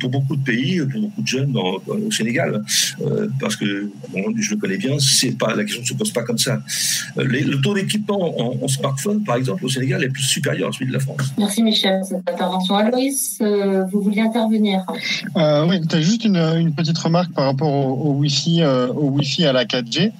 Pour 0.00 0.10
beaucoup 0.10 0.36
de 0.36 0.42
pays, 0.42 0.80
pour 0.86 1.00
beaucoup 1.00 1.22
de 1.22 1.26
jeunes 1.26 1.52
dans, 1.52 1.82
au 1.86 2.10
Sénégal, 2.10 2.62
parce 3.40 3.56
que 3.56 3.90
je 4.36 4.50
le 4.50 4.56
connais 4.56 4.76
bien, 4.76 4.98
c'est 4.98 5.36
pas 5.36 5.54
la 5.54 5.64
ne 5.80 5.84
se 5.84 5.94
pose 5.94 6.12
pas 6.12 6.22
comme 6.22 6.38
ça. 6.38 6.60
Euh, 7.18 7.24
le 7.24 7.60
taux 7.60 7.74
d'équipement 7.74 8.62
en, 8.62 8.68
smartphone, 8.68 9.22
par 9.24 9.36
exemple, 9.36 9.64
au 9.64 9.68
Sénégal, 9.68 10.02
est 10.02 10.08
plus 10.08 10.22
supérieur 10.22 10.68
à 10.68 10.72
celui 10.72 10.86
de 10.86 10.92
la 10.92 11.00
France. 11.00 11.32
Merci 11.38 11.62
Michel 11.62 12.00
pour 12.00 12.08
cette 12.08 12.28
intervention. 12.28 12.76
Aloïs, 12.76 13.38
euh, 13.40 13.84
vous 13.84 14.00
vouliez 14.00 14.22
intervenir 14.22 14.84
euh, 15.36 15.66
Oui, 15.66 15.80
tu 15.86 15.96
as 15.96 16.00
juste 16.00 16.24
une, 16.24 16.72
petite 16.74 16.98
remarque 16.98 17.32
par 17.32 17.46
rapport 17.46 17.72
au, 17.72 18.12
Wi-Fi, 18.14 18.64
au 18.64 19.10
Wi-Fi 19.10 19.46
à 19.46 19.52
la 19.52 19.64
4G. 19.64 20.12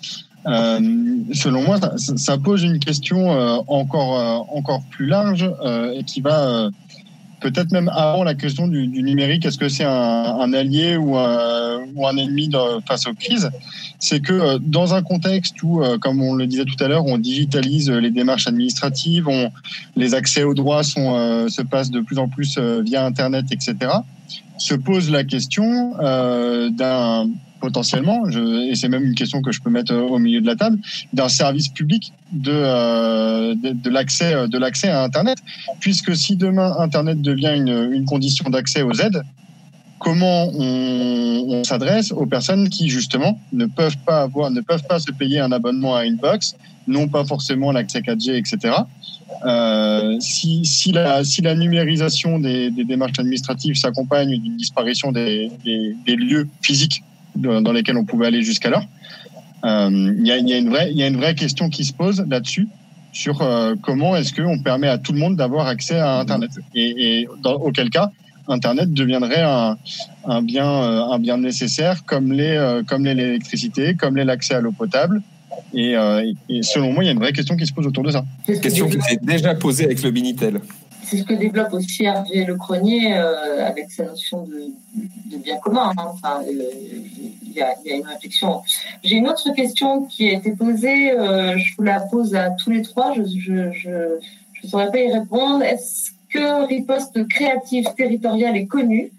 selon 0.45 1.63
moi, 1.63 1.79
ça, 1.97 2.39
pose 2.39 2.63
une 2.63 2.79
question 2.79 3.31
encore, 3.69 4.47
encore 4.55 4.83
plus 4.91 5.07
large 5.07 5.51
et 5.95 6.05
qui 6.05 6.21
va 6.21 6.71
peut-être 7.43 7.73
même 7.73 7.91
avant 7.95 8.25
la 8.25 8.35
question 8.35 8.69
du, 8.69 8.87
numérique, 8.89 9.45
est-ce 9.45 9.59
que 9.59 9.69
c'est 9.69 9.85
un, 9.85 10.53
allié 10.53 10.97
ou 10.97 11.17
un, 11.17 11.81
ou 11.95 12.07
un 12.07 12.17
ennemi 12.17 12.51
face 12.87 13.07
aux 13.07 13.15
crises? 13.15 13.51
C'est 13.99 14.21
que 14.21 14.33
euh, 14.33 14.59
dans 14.61 14.95
un 14.95 15.03
contexte 15.03 15.63
où, 15.63 15.83
euh, 15.83 15.99
comme 15.99 16.23
on 16.23 16.35
le 16.35 16.47
disait 16.47 16.65
tout 16.65 16.83
à 16.83 16.89
l'heure, 16.89 17.05
on 17.07 17.19
digitalise 17.19 17.91
les 17.91 18.11
démarches 18.11 18.47
administratives, 18.47 19.29
les 19.97 20.15
accès 20.15 20.45
aux 20.45 20.55
droits 20.55 20.83
euh, 20.97 21.49
se 21.49 21.63
passent 21.63 21.91
de 21.91 22.01
plus 22.01 22.19
en 22.19 22.29
plus 22.29 22.59
via 22.59 23.05
Internet, 23.05 23.47
etc., 23.51 23.77
se 24.59 24.75
pose 24.75 25.11
la 25.11 25.25
question 25.25 25.95
d'un 26.71 27.29
potentiellement, 27.63 28.29
et 28.29 28.75
c'est 28.75 28.89
même 28.89 29.05
une 29.05 29.15
question 29.15 29.41
que 29.41 29.53
je 29.53 29.61
peux 29.63 29.71
mettre 29.71 29.95
au 29.95 30.19
milieu 30.19 30.41
de 30.41 30.47
la 30.47 30.57
table, 30.57 30.79
d'un 31.13 31.29
service 31.29 31.69
public 31.69 32.13
de, 32.33 32.51
euh, 32.53 33.55
l'accès 33.85 34.49
de 34.49 34.59
l'accès 34.59 34.89
à 34.89 35.05
Internet, 35.05 35.39
puisque 35.79 36.15
si 36.17 36.35
demain 36.37 36.75
Internet 36.81 37.23
devient 37.23 37.55
une, 37.57 38.05
condition 38.05 38.51
d'accès 38.51 38.83
aux 38.83 38.95
aides, 38.95 39.23
comment 40.01 40.49
on, 40.49 41.63
s'adresse 41.63 42.11
aux 42.11 42.27
personnes 42.27 42.69
qui 42.69 42.89
justement 42.89 43.39
ne 43.53 43.67
peuvent 43.67 44.03
pas 44.05 44.23
avoir, 44.23 44.51
ne 44.51 44.61
peuvent 44.61 44.87
pas 44.89 44.99
se 44.99 45.13
payer 45.13 45.39
un 45.39 45.53
abonnement 45.53 45.95
à 45.95 46.05
une 46.05 46.17
box, 46.17 46.57
n'ont 46.89 47.09
pas 47.09 47.25
forcément 47.25 47.71
l'accès 47.71 48.01
4G, 48.01 48.33
etc. 48.37 48.75
Euh, 49.47 50.17
si, 50.19 50.65
si, 50.65 50.91
la, 50.91 51.23
si 51.23 51.41
la 51.43 51.55
numérisation 51.55 52.41
des, 52.41 52.73
démarches 52.73 53.21
administratives 53.21 53.77
s'accompagne 53.77 54.37
d'une 54.41 54.57
disparition 54.57 55.13
des, 55.13 55.53
des 55.65 56.17
lieux 56.17 56.49
physiques 56.61 57.05
dans 57.37 57.73
lesquels 57.73 57.97
on 57.97 58.05
pouvait 58.05 58.27
aller 58.27 58.43
jusqu'alors. 58.43 58.85
Euh, 59.65 60.15
il 60.19 60.27
y, 60.27 60.33
a, 60.33 60.37
une 60.57 61.17
vraie, 61.17 61.35
question 61.35 61.69
qui 61.69 61.85
se 61.85 61.93
pose 61.93 62.25
là-dessus 62.29 62.67
sur 63.13 63.43
euh, 63.43 63.75
comment 63.81 64.17
est-ce 64.17 64.35
qu'on 64.35 64.59
permet 64.59 64.89
à 64.89 64.99
tout 64.99 65.13
le 65.13 65.21
monde 65.21 65.37
d'avoir 65.37 65.69
accès 65.69 65.99
à 65.99 66.19
Internet 66.19 66.51
et, 66.75 67.29
auquel 67.45 67.91
cas 67.91 68.11
Internet 68.49 68.93
deviendrait 68.93 69.43
un, 69.43 69.77
euh, 70.29 70.41
bien 70.41 71.37
nécessaire 71.37 72.05
comme 72.05 72.33
les 72.33 72.81
comme 72.89 73.05
l'électricité 73.05 73.95
comme 73.95 74.17
l'accès 74.17 74.55
à 74.55 74.61
l'eau 74.61 74.73
potable 74.73 75.23
et, 75.75 75.95
selon 76.63 76.93
moi 76.93 77.05
il 77.05 77.07
y 77.07 77.11
a 77.11 77.13
une 77.13 77.21
vraie 77.21 77.33
question 77.33 77.57
qui 77.57 77.67
se 77.67 77.73
pose 77.73 77.87
autour 77.87 78.03
de 78.03 78.11
ça. 78.11 78.25
Question 78.47 78.89
qui 78.89 79.01
s'est 79.01 79.19
déjà 79.23 79.55
posée 79.55 79.85
avec 79.85 80.03
le 80.03 80.11
Binitel 80.11 80.61
c'est 81.03 81.19
ce 81.19 81.25
que 81.25 81.35
développe 81.35 81.73
aussi 81.73 82.05
Hervé 82.05 82.45
Le 82.45 82.57
Cronier 82.57 83.15
euh, 83.15 83.67
avec 83.67 83.91
sa 83.91 84.05
notion 84.05 84.45
de, 84.45 84.73
bien 85.39 85.59
commun. 85.59 85.93
Hein. 85.97 86.07
Enfin, 86.07 86.43
euh, 86.47 86.71
il 87.43 87.53
y, 87.53 87.61
a, 87.61 87.75
une 87.85 88.07
réflexion. 88.07 88.63
J'ai 89.03 89.17
une 89.17 89.29
autre 89.29 89.51
question 89.55 90.05
qui 90.05 90.29
a 90.29 90.33
été 90.33 90.53
posée. 90.53 91.13
Euh, 91.13 91.57
je 91.59 91.77
vous 91.77 91.83
la 91.83 92.01
pose 92.01 92.35
à 92.35 92.51
tous 92.51 92.71
les 92.71 92.83
trois. 92.83 93.15
Je 93.15 93.53
ne 93.53 94.69
saurais 94.69 94.91
pas 94.91 94.99
y 94.99 95.13
répondre. 95.13 95.63
Est-ce 95.63 96.11
que 96.31 96.67
Riposte 96.67 97.27
Créative 97.29 97.87
Territoriale 97.97 98.57
est 98.57 98.67
connu? 98.67 99.13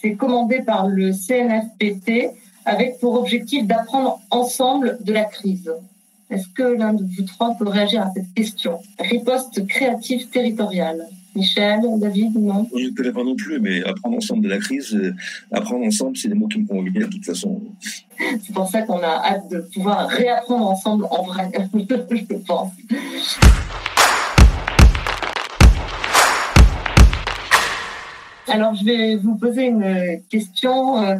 C'est 0.00 0.14
commandé 0.14 0.62
par 0.62 0.88
le 0.88 1.12
CNFPT 1.12 2.30
avec 2.64 2.98
pour 2.98 3.14
objectif 3.14 3.66
d'apprendre 3.66 4.20
ensemble 4.30 4.98
de 5.00 5.12
la 5.12 5.24
crise. 5.24 5.70
Est-ce 6.28 6.48
que 6.48 6.64
l'un 6.64 6.92
de 6.92 7.04
vous 7.04 7.22
trois 7.22 7.54
peut 7.54 7.68
réagir 7.68 8.02
à 8.02 8.10
cette 8.12 8.34
question? 8.34 8.80
Riposte 8.98 9.64
créative 9.68 10.28
territoriale. 10.28 11.06
Michel, 11.36 11.80
David, 11.98 12.34
non 12.34 12.66
Je 12.74 12.86
ne 12.86 12.90
connais 12.90 13.12
pas 13.12 13.22
non 13.22 13.36
plus, 13.36 13.60
mais 13.60 13.84
apprendre 13.84 14.16
ensemble 14.16 14.44
de 14.44 14.48
la 14.48 14.56
crise, 14.56 14.94
euh, 14.94 15.14
apprendre 15.52 15.84
ensemble, 15.84 16.16
c'est 16.16 16.28
des 16.28 16.34
mots 16.34 16.48
qui 16.48 16.60
me 16.60 16.66
conviennent 16.66 16.94
de 16.94 17.10
toute 17.10 17.26
façon. 17.26 17.60
C'est 18.18 18.54
pour 18.54 18.66
ça 18.66 18.82
qu'on 18.82 18.98
a 18.98 19.22
hâte 19.22 19.50
de 19.50 19.58
pouvoir 19.58 20.08
réapprendre 20.08 20.66
ensemble 20.66 21.06
en 21.10 21.24
vrai, 21.24 21.50
je 21.74 22.34
pense. 22.36 22.72
Alors, 28.48 28.74
je 28.74 28.84
vais 28.84 29.16
vous 29.16 29.34
poser 29.34 29.66
une 29.66 30.22
question. 30.30 31.02
Euh, 31.02 31.16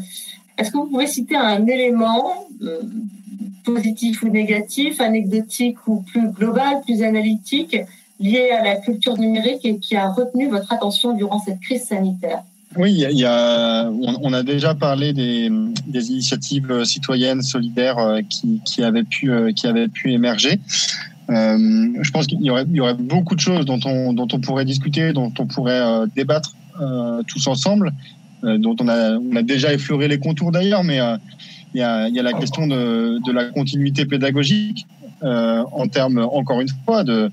est-ce 0.57 0.70
que 0.70 0.79
vous 0.79 0.87
pouvez 0.87 1.07
citer 1.07 1.37
un 1.37 1.66
élément 1.66 2.46
euh, 2.62 2.81
positif 3.64 4.22
ou 4.22 4.29
négatif, 4.29 5.00
anecdotique 5.00 5.76
ou 5.87 6.00
plus 6.00 6.31
global, 6.31 6.81
plus 6.87 7.02
analytique, 7.02 7.76
lié 8.18 8.50
à 8.50 8.62
la 8.62 8.76
culture 8.76 9.18
numérique 9.18 9.64
et 9.64 9.79
qui 9.79 9.96
a 9.96 10.11
retenu 10.11 10.48
votre 10.48 10.72
attention 10.72 11.14
durant 11.14 11.38
cette 11.38 11.61
crise 11.61 11.85
sanitaire 11.85 12.42
oui, 12.79 12.92
il 12.92 13.18
y 13.18 13.24
a, 13.24 13.88
on, 13.88 14.33
a 14.33 14.42
déjà 14.42 14.74
parlé 14.74 15.12
des, 15.12 15.48
initiatives 16.11 16.85
citoyennes 16.85 17.42
solidaires 17.42 17.98
euh, 17.98 18.20
qui, 18.29 18.61
qui, 18.64 18.83
avaient 18.83 19.05
pu, 19.05 19.31
euh, 19.31 19.52
qui 19.52 19.66
avaient 19.66 19.88
pu 19.88 20.12
émerger. 20.12 20.61
Euh, 21.31 21.88
je 22.00 22.11
pense 22.11 22.26
qu'il 22.26 22.42
y 22.42 22.50
aurait, 22.50 22.66
y 22.68 22.81
aurait 22.81 22.94
beaucoup 22.94 23.35
de 23.35 23.40
choses 23.40 23.64
dont 23.64 23.81
on, 23.85 24.12
dont 24.12 24.29
on 24.33 24.40
pourrait 24.40 24.66
discuter, 24.66 25.12
dont 25.12 25.33
on 25.38 25.46
pourrait 25.46 26.07
débattre 26.14 26.55
tous 27.26 27.46
ensemble, 27.46 27.92
dont 28.42 28.76
on 28.81 28.88
a, 28.88 29.16
on 29.16 29.35
a 29.35 29.42
déjà 29.42 29.72
effleuré 29.72 30.09
les 30.09 30.18
contours 30.18 30.52
d'ailleurs, 30.52 30.85
mais 30.85 30.96
il 31.74 31.79
y, 31.79 31.83
a, 31.83 32.09
il 32.09 32.14
y 32.14 32.20
a 32.20 32.22
la 32.22 32.35
question 32.35 32.66
de, 32.66 33.18
de 33.26 33.33
la 33.33 33.46
continuité 33.46 34.05
pédagogique 34.05 34.87
en 35.22 35.88
termes, 35.88 36.18
encore 36.18 36.61
une 36.61 36.68
fois, 36.85 37.02
de 37.02 37.31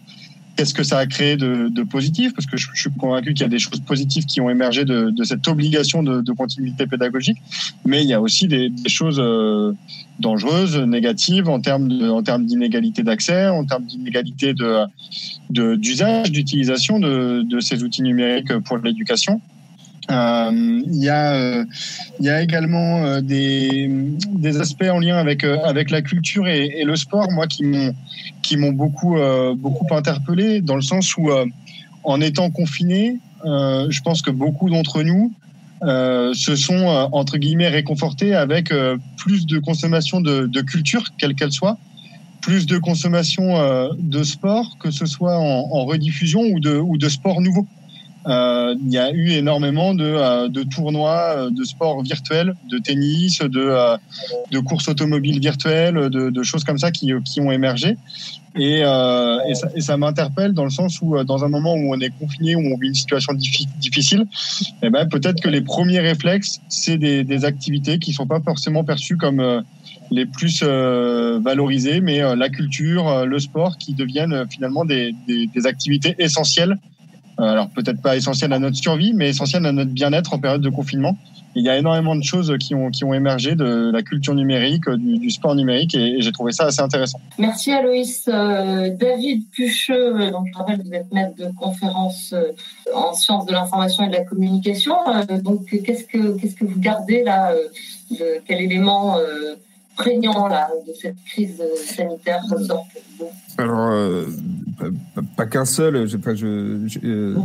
Qu'est-ce 0.56 0.74
que 0.74 0.84
ça 0.84 1.00
a 1.00 1.06
créé 1.08 1.36
de, 1.36 1.68
de 1.70 1.84
positif? 1.84 2.34
Parce 2.34 2.46
que 2.46 2.58
je, 2.58 2.68
suis 2.76 2.92
convaincu 2.92 3.34
qu'il 3.34 3.42
y 3.42 3.46
a 3.46 3.50
des 3.50 3.60
choses 3.60 3.80
positives 3.80 4.26
qui 4.26 4.39
ont 4.39 4.50
émergé 4.50 4.86
de, 4.86 5.10
de 5.10 5.24
cette 5.24 5.48
obligation 5.48 6.04
de, 6.04 6.22
de, 6.22 6.32
continuité 6.32 6.86
pédagogique, 6.86 7.38
mais 7.86 8.04
il 8.04 8.08
y 8.08 8.13
a 8.13 8.22
aussi 8.22 8.48
des, 8.48 8.70
des 8.70 8.89
choses 8.89 9.20
euh, 9.20 9.74
dangereuses, 10.20 10.78
négatives 10.78 11.50
en 11.50 11.60
termes 11.60 11.88
de, 11.88 12.08
en 12.08 12.22
termes 12.22 12.46
d'inégalité 12.46 13.02
d'accès, 13.02 13.48
en 13.48 13.66
termes 13.66 13.86
d'inégalité 13.86 14.54
de 14.54 14.86
d'usage, 15.50 16.32
d'utilisation 16.32 17.00
de 17.00 17.60
ces 17.60 17.84
outils 17.84 18.02
numériques 18.02 18.58
pour 18.60 18.78
l'éducation. 18.78 19.39
Euh, 20.12 20.13
euh, 20.13 21.66
il 22.20 22.26
y 22.26 22.30
a 22.30 22.42
également 22.42 23.06
euh, 23.06 23.22
des, 23.22 24.60
aspects 24.60 24.84
en 24.84 25.00
lien 25.00 25.18
avec 25.18 25.44
avec 25.44 25.92
la 25.92 26.02
culture 26.02 26.48
et, 26.48 26.84
le 26.84 26.96
sport 26.96 27.32
moi 27.32 27.48
qui 27.48 27.63
m'ont 27.63 27.96
qui 28.42 28.58
m'ont 28.58 28.74
beaucoup 28.74 29.16
interpellé 29.92 30.62
dans 30.62 30.76
le 30.76 30.82
sens 30.82 31.16
où 31.18 31.30
en 32.04 32.22
étant 32.22 32.52
confiné 32.52 33.20
je 33.46 34.02
pense 34.02 34.22
que 34.22 34.32
beaucoup 34.32 34.70
d'entre 34.70 35.04
nous 35.04 35.32
se 35.82 36.56
sont 36.56 36.86
entre 37.13 37.38
guillemets 37.38 37.70
réconfortés 37.70 38.36
avec 38.36 38.74
plus 39.18 39.46
de 39.46 39.60
consommation 39.60 40.20
de, 40.22 40.62
culture 40.62 41.04
quelle 41.18 41.36
qu'elle 41.36 41.54
soit 41.54 41.78
plus 42.42 42.66
de 42.66 42.78
consommation 42.78 43.89
de 43.98 44.24
sport 44.24 44.78
que 44.80 44.92
ce 44.92 45.06
soit 45.06 45.38
en, 45.38 45.70
en 45.72 45.86
rediffusion 45.86 46.42
ou 46.42 46.60
de 46.60 46.76
ou 46.76 46.98
de 46.98 47.10
sport 47.10 47.42
nouveau 47.42 47.66
euh, 48.26 48.76
il 48.80 48.92
y 48.92 48.98
a 48.98 49.12
eu 49.12 49.32
énormément 49.32 49.94
de, 49.94 50.06
euh, 50.06 50.48
de 50.48 50.64
tournois 50.64 51.36
euh, 51.36 51.50
de 51.50 51.64
sport 51.64 52.02
virtuels, 52.04 52.56
de 52.70 52.78
tennis, 52.78 53.40
de, 53.40 53.98
de 54.52 54.60
courses 54.60 54.88
automobiles 54.88 55.40
virtuelles, 55.40 56.10
de, 56.10 56.30
de, 56.30 56.44
choses 56.44 56.64
comme 56.64 56.78
ça 56.78 56.92
qui, 56.92 57.12
qui 57.26 57.42
ont 57.42 57.52
émergé. 57.52 57.98
Et, 58.56 58.82
euh, 58.84 59.40
et 59.50 59.56
ça, 59.56 59.68
ça 59.80 59.98
m'interpelle 59.98 60.54
dans 60.54 60.64
le 60.64 60.70
sens 60.70 61.00
où, 61.02 61.22
dans 61.24 61.44
un 61.44 61.50
moment 61.50 61.74
où 61.74 61.94
on 61.94 62.00
est 62.00 62.12
confiné, 62.18 62.56
où 62.56 62.60
on 62.60 62.78
vit 62.78 62.90
une 62.90 62.94
situation 62.94 63.34
difficile, 63.34 64.26
eh 64.84 64.90
ben, 64.90 65.08
peut-être 65.10 65.42
que 65.42 65.50
les 65.50 65.62
premiers 65.62 66.00
réflexes, 66.00 66.62
c'est 66.70 66.98
des, 66.98 67.24
des 67.24 67.46
activités 67.46 67.98
qui 68.00 68.14
sont 68.14 68.28
pas 68.28 68.40
forcément 68.42 68.84
perçues 68.84 69.18
comme 69.18 69.64
les 70.12 70.28
plus 70.28 70.62
euh, 70.62 71.40
valorisées, 71.44 72.00
mais 72.00 72.22
la 72.36 72.50
culture, 72.50 73.26
le 73.26 73.40
sport, 73.40 73.78
qui 73.80 73.96
deviennent 73.96 74.46
finalement 74.50 74.86
des, 74.86 75.16
des, 75.28 75.48
des 75.48 75.66
activités 75.66 76.16
essentielles 76.20 76.78
euh, 76.78 76.92
alors 77.38 77.69
peut-être 77.69 78.02
pas 78.02 78.15
essentiel 78.15 78.54
à 78.54 78.60
notre 78.60 78.76
survie, 78.76 79.13
mais 79.13 79.30
essentiel 79.30 79.65
à 79.65 79.72
notre 79.72 79.91
bien-être 79.91 80.34
en 80.34 80.39
période 80.39 80.62
de 80.62 80.69
confinement. 80.69 81.17
il 81.56 81.63
y 81.63 81.69
a 81.69 81.78
énormément 81.78 82.15
de 82.15 82.24
choses 82.24 82.56
qui 82.60 82.74
ont, 82.74 82.89
qui 82.89 83.04
ont 83.04 83.13
émergé 83.13 83.56
de 83.56 83.91
la 83.91 84.02
culture 84.02 84.34
numérique, 84.34 84.89
du, 84.89 85.17
du 85.19 85.30
sport 85.30 85.56
numérique, 85.56 85.96
et, 85.96 86.17
et 86.17 86.22
j'ai 86.22 86.32
trouvé 86.32 86.52
ça 86.52 86.65
assez 86.65 86.82
intéressant. 86.82 87.19
Merci 87.38 87.72
Aloïs. 87.72 88.28
Euh, 88.28 88.89
David 88.96 89.50
Pucheux, 89.52 90.22
euh, 90.22 90.32
donc 90.32 90.48
je 90.52 90.58
rappelle 90.58 90.80
que 90.80 90.88
vous 90.88 90.93
êtes 90.93 91.12
maître 91.12 91.36
de 91.38 91.52
conférence 91.56 92.34
euh, 92.34 92.52
en 92.93 93.13
sciences 93.13 93.46
de 93.46 93.52
l'information 93.52 94.04
et 94.06 94.08
de 94.08 94.13
la 94.13 94.24
communication. 94.24 94.96
donc 95.43 95.65
qu'est-ce 95.65 96.06
que 96.06 96.38
qu'est-ce 96.38 96.56
que 96.56 96.65
vous 96.65 96.80
gardez 96.80 97.24
là 97.24 97.54
de, 98.12 98.41
Quel 98.48 98.62
élément 98.62 99.17
prégnant 99.96 100.48
là, 100.48 100.69
de 100.88 100.93
cette 100.93 101.24
crise 101.26 101.62
sanitaire 101.86 102.41
ressort 102.50 102.88
alors, 103.58 103.91
euh, 103.91 104.26
pas, 104.78 105.22
pas 105.36 105.46
qu'un 105.46 105.66
seul. 105.66 106.08
Je, 106.08 106.18
je, 106.18 106.88
je 106.88 107.00
euh, 107.04 107.36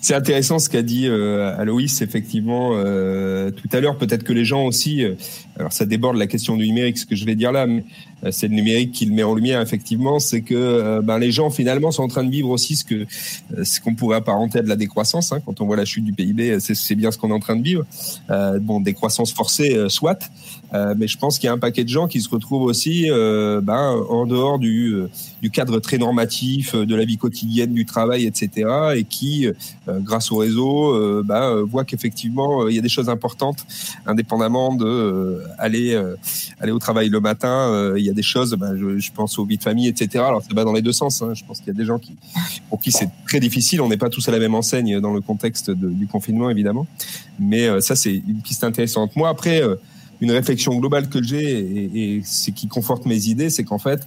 c'est 0.00 0.14
intéressant 0.14 0.58
ce 0.58 0.68
qu'a 0.68 0.82
dit 0.82 1.06
euh, 1.06 1.58
Aloïs, 1.58 2.02
effectivement, 2.02 2.72
euh, 2.74 3.50
tout 3.50 3.68
à 3.72 3.80
l'heure. 3.80 3.96
Peut-être 3.96 4.22
que 4.24 4.32
les 4.32 4.44
gens 4.44 4.64
aussi, 4.64 5.04
euh, 5.04 5.14
alors 5.58 5.72
ça 5.72 5.86
déborde 5.86 6.16
la 6.16 6.26
question 6.26 6.56
du 6.56 6.66
numérique, 6.66 6.98
ce 6.98 7.06
que 7.06 7.16
je 7.16 7.24
vais 7.24 7.34
dire 7.34 7.52
là, 7.52 7.66
mais 7.66 7.84
euh, 8.24 8.30
c'est 8.30 8.48
le 8.48 8.54
numérique 8.54 8.92
qui 8.92 9.06
le 9.06 9.14
met 9.14 9.22
en 9.22 9.34
lumière, 9.34 9.60
effectivement, 9.60 10.18
c'est 10.18 10.42
que 10.42 11.00
ben, 11.00 11.18
les 11.18 11.32
gens, 11.32 11.50
finalement, 11.50 11.90
sont 11.90 12.02
en 12.02 12.08
train 12.08 12.24
de 12.24 12.30
vivre 12.30 12.50
aussi 12.50 12.76
ce 12.76 12.84
que 12.84 13.06
ce 13.62 13.80
qu'on 13.80 13.94
pourrait 13.94 14.16
apparenter 14.16 14.58
à 14.58 14.62
de 14.62 14.68
la 14.68 14.76
décroissance. 14.76 15.32
Hein, 15.32 15.40
quand 15.44 15.60
on 15.60 15.66
voit 15.66 15.76
la 15.76 15.84
chute 15.84 16.04
du 16.04 16.12
PIB, 16.12 16.58
c'est 16.60 16.94
bien 16.94 17.10
ce 17.10 17.18
qu'on 17.18 17.30
est 17.30 17.34
en 17.34 17.40
train 17.40 17.56
de 17.56 17.62
vivre. 17.62 17.84
bon, 18.60 18.80
décroissance 18.80 19.32
forcée, 19.32 19.76
soit. 19.88 20.18
Mais 20.96 21.06
je 21.08 21.18
pense 21.18 21.38
qu'il 21.38 21.46
y 21.46 21.50
a 21.50 21.52
un 21.52 21.58
paquet 21.58 21.84
de 21.84 21.88
gens 21.88 22.08
qui 22.08 22.20
se 22.20 22.28
retrouvent 22.28 22.62
aussi 22.62 23.08
ben, 23.08 24.04
en 24.08 24.26
dehors 24.26 24.58
du, 24.58 24.94
euh, 24.94 25.08
du 25.42 25.50
cadre 25.50 25.78
très 25.80 25.98
normatif 25.98 26.74
euh, 26.74 26.86
de 26.86 26.94
la 26.94 27.04
vie 27.04 27.18
quotidienne, 27.18 27.72
du 27.72 27.84
travail, 27.84 28.26
etc. 28.26 28.68
Et 28.96 29.04
qui, 29.04 29.46
euh, 29.46 29.52
grâce 30.00 30.32
au 30.32 30.36
réseau, 30.36 31.22
bah, 31.22 31.54
voient 31.62 31.84
qu'effectivement, 31.84 32.68
il 32.68 32.74
y 32.74 32.78
a 32.78 32.82
des 32.82 32.88
choses 32.88 33.08
importantes, 33.08 33.64
indépendamment 34.06 34.74
de 34.74 35.42
aller, 35.58 35.96
au 36.66 36.78
travail 36.78 37.08
le 37.08 37.20
matin. 37.20 37.94
il 37.96 38.04
y 38.04 38.10
a 38.10 38.12
des 38.12 38.22
choses, 38.22 38.54
bah, 38.54 38.70
je, 38.76 39.10
pense 39.12 39.38
aux 39.38 39.44
vies 39.44 39.58
de 39.58 39.62
famille, 39.62 39.88
etc. 39.88 40.24
Alors, 40.26 40.42
ça 40.42 40.48
va 40.54 40.64
dans 40.64 40.72
les 40.72 40.82
deux 40.82 40.92
sens. 40.92 41.22
Hein. 41.22 41.34
Je 41.34 41.44
pense 41.44 41.58
qu'il 41.58 41.68
y 41.68 41.70
a 41.70 41.74
des 41.74 41.84
gens 41.84 42.00
pour 42.68 42.80
qui 42.80 42.92
c'est 42.92 43.08
très 43.26 43.40
difficile. 43.40 43.80
On 43.80 43.88
n'est 43.88 43.96
pas 43.96 44.10
tous 44.10 44.28
à 44.28 44.32
la 44.32 44.38
même 44.38 44.54
enseigne 44.54 45.00
dans 45.00 45.12
le 45.12 45.20
contexte 45.20 45.70
du 45.70 46.06
confinement, 46.06 46.50
évidemment. 46.50 46.86
Mais 47.38 47.80
ça, 47.80 47.96
c'est 47.96 48.14
une 48.14 48.40
piste 48.42 48.64
intéressante. 48.64 49.16
Moi, 49.16 49.28
après, 49.28 49.62
une 50.20 50.30
réflexion 50.30 50.74
globale 50.76 51.08
que 51.08 51.22
j'ai 51.22 51.58
et, 51.58 52.16
et 52.16 52.22
qui 52.52 52.68
conforte 52.68 53.06
mes 53.06 53.28
idées, 53.28 53.50
c'est 53.50 53.64
qu'en 53.64 53.78
fait, 53.78 54.00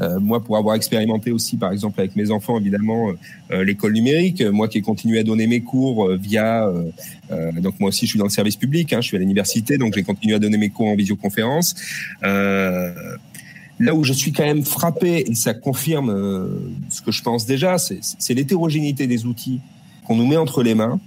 euh, 0.00 0.20
moi, 0.20 0.42
pour 0.42 0.56
avoir 0.56 0.76
expérimenté 0.76 1.32
aussi, 1.32 1.56
par 1.56 1.72
exemple, 1.72 1.98
avec 2.00 2.14
mes 2.14 2.30
enfants, 2.30 2.58
évidemment, 2.58 3.10
euh, 3.10 3.12
euh, 3.50 3.64
l'école 3.64 3.92
numérique, 3.92 4.42
moi 4.42 4.68
qui 4.68 4.78
ai 4.78 4.82
continué 4.82 5.18
à 5.18 5.24
donner 5.24 5.46
mes 5.46 5.60
cours 5.60 6.10
via, 6.12 6.70
donc 7.56 7.80
moi 7.80 7.88
aussi, 7.88 8.06
je 8.06 8.10
suis 8.10 8.18
dans 8.18 8.24
le 8.24 8.30
service 8.30 8.56
public, 8.56 8.92
hein, 8.92 9.00
je 9.00 9.08
suis 9.08 9.16
à 9.16 9.20
l'université, 9.20 9.78
donc 9.78 9.94
j'ai 9.94 10.02
continué 10.02 10.34
à 10.34 10.38
donner 10.38 10.58
mes 10.58 10.70
cours 10.70 10.86
en 10.86 10.94
visioconférence. 10.96 11.74
Là 12.22 13.94
où 13.94 14.02
je 14.02 14.12
suis 14.12 14.32
quand 14.32 14.44
même 14.44 14.64
frappé, 14.64 15.24
et 15.28 15.34
ça 15.34 15.54
confirme 15.54 16.48
ce 16.88 17.00
que 17.00 17.12
je 17.12 17.22
pense 17.22 17.46
déjà, 17.46 17.76
c'est 17.78 18.34
l'hétérogénéité 18.34 19.06
des 19.06 19.26
outils 19.26 19.60
qu'on 20.06 20.16
nous 20.16 20.26
met 20.26 20.36
entre 20.36 20.62
les 20.62 20.74
mains. 20.74 21.00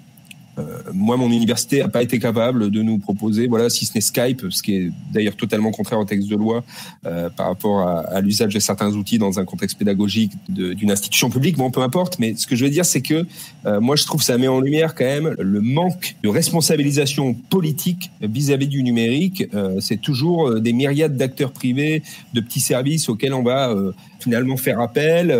Euh, 0.60 0.64
moi, 0.94 1.18
mon 1.18 1.32
université 1.32 1.80
n'a 1.80 1.88
pas 1.88 2.04
été 2.04 2.20
capable 2.20 2.70
de 2.70 2.82
nous 2.82 2.98
proposer, 2.98 3.48
voilà, 3.48 3.70
si 3.70 3.86
ce 3.86 3.94
n'est 3.96 4.02
Skype, 4.02 4.46
ce 4.50 4.62
qui 4.62 4.76
est 4.76 4.92
d'ailleurs 5.14 5.36
totalement 5.36 5.72
contraire 5.72 6.00
au 6.00 6.06
texte 6.06 6.28
de 6.30 6.36
loi 6.36 6.64
euh, 7.06 7.30
par 7.30 7.48
rapport 7.48 7.80
à, 7.80 8.00
à 8.02 8.22
l'usage 8.22 8.54
de 8.54 8.60
certains 8.60 8.92
outils 8.94 9.18
dans 9.18 9.40
un 9.40 9.46
contexte 9.46 9.78
pédagogique 9.78 10.34
d'une 10.50 10.92
institution 10.92 11.30
publique. 11.30 11.58
Bon, 11.58 11.72
peu 11.72 11.82
importe. 11.82 12.20
Mais 12.20 12.36
ce 12.36 12.48
que 12.48 12.56
je 12.56 12.66
veux 12.66 12.72
dire, 12.72 12.86
c'est 12.86 13.02
que 13.02 13.26
euh, 13.66 13.80
moi, 13.80 13.96
je 13.96 14.06
trouve 14.06 14.20
que 14.20 14.26
ça 14.26 14.38
met 14.38 14.48
en 14.48 14.60
lumière 14.60 14.96
quand 14.96 15.06
même 15.06 15.36
le 15.40 15.62
manque 15.62 16.16
de 16.24 16.30
responsabilisation 16.30 17.34
politique 17.34 18.12
vis-à-vis 18.22 18.68
du 18.68 18.84
numérique. 18.84 19.46
Euh, 19.54 19.80
c'est 19.80 20.02
toujours 20.02 20.50
euh, 20.50 20.60
des 20.60 20.74
myriades 20.74 21.18
d'acteurs 21.18 21.52
privés, 21.52 22.04
de 22.34 22.42
petits 22.42 22.60
services 22.60 23.10
auxquels 23.10 23.34
on 23.34 23.44
va 23.44 23.76
finalement 24.22 24.58
faire 24.58 24.80
appel. 24.80 25.36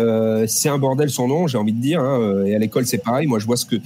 c'est 0.48 0.68
un 0.68 0.78
bordel 0.78 1.10
son 1.10 1.28
nom, 1.28 1.46
j'ai 1.46 1.58
envie 1.58 1.72
de 1.72 1.80
dire. 1.80 2.00
Hein. 2.00 2.44
Et 2.44 2.54
à 2.54 2.58
l'école, 2.58 2.86
c'est 2.86 2.98
pareil. 2.98 3.26
Moi, 3.26 3.38
je 3.38 3.46
vois 3.46 3.56
ce 3.56 3.66
que 3.66 3.76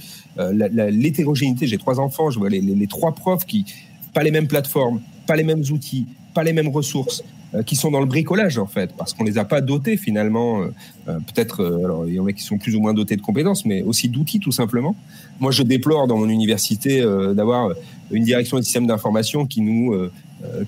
l'hétérogénéité. 0.89 1.67
J'ai 1.67 1.77
trois 1.77 1.99
enfants. 1.99 2.29
Je 2.29 2.39
vois 2.39 2.49
les 2.49 2.87
trois 2.87 3.13
profs 3.13 3.45
qui 3.45 3.65
pas 4.13 4.23
les 4.23 4.31
mêmes 4.31 4.47
plateformes, 4.47 4.99
pas 5.27 5.35
les 5.35 5.43
mêmes 5.43 5.63
outils, 5.71 6.07
pas 6.33 6.43
les 6.43 6.53
mêmes 6.53 6.69
ressources, 6.69 7.23
qui 7.65 7.75
sont 7.75 7.91
dans 7.91 7.99
le 7.99 8.07
bricolage 8.07 8.57
en 8.57 8.65
fait, 8.65 8.91
parce 8.97 9.13
qu'on 9.13 9.23
les 9.23 9.37
a 9.37 9.45
pas 9.45 9.61
dotés 9.61 9.95
finalement. 9.95 10.61
Peut-être, 11.05 11.63
alors 11.83 12.07
il 12.07 12.15
y 12.15 12.19
en 12.19 12.25
a 12.25 12.33
qui 12.33 12.41
sont 12.41 12.57
plus 12.57 12.75
ou 12.75 12.81
moins 12.81 12.95
dotés 12.95 13.15
de 13.15 13.21
compétences, 13.21 13.65
mais 13.65 13.83
aussi 13.83 14.09
d'outils 14.09 14.39
tout 14.39 14.51
simplement. 14.51 14.95
Moi, 15.39 15.51
je 15.51 15.61
déplore 15.61 16.07
dans 16.07 16.17
mon 16.17 16.29
université 16.29 17.01
d'avoir 17.35 17.71
une 18.09 18.23
direction 18.23 18.57
des 18.57 18.63
systèmes 18.63 18.87
d'information 18.87 19.45
qui 19.45 19.61
nous 19.61 19.95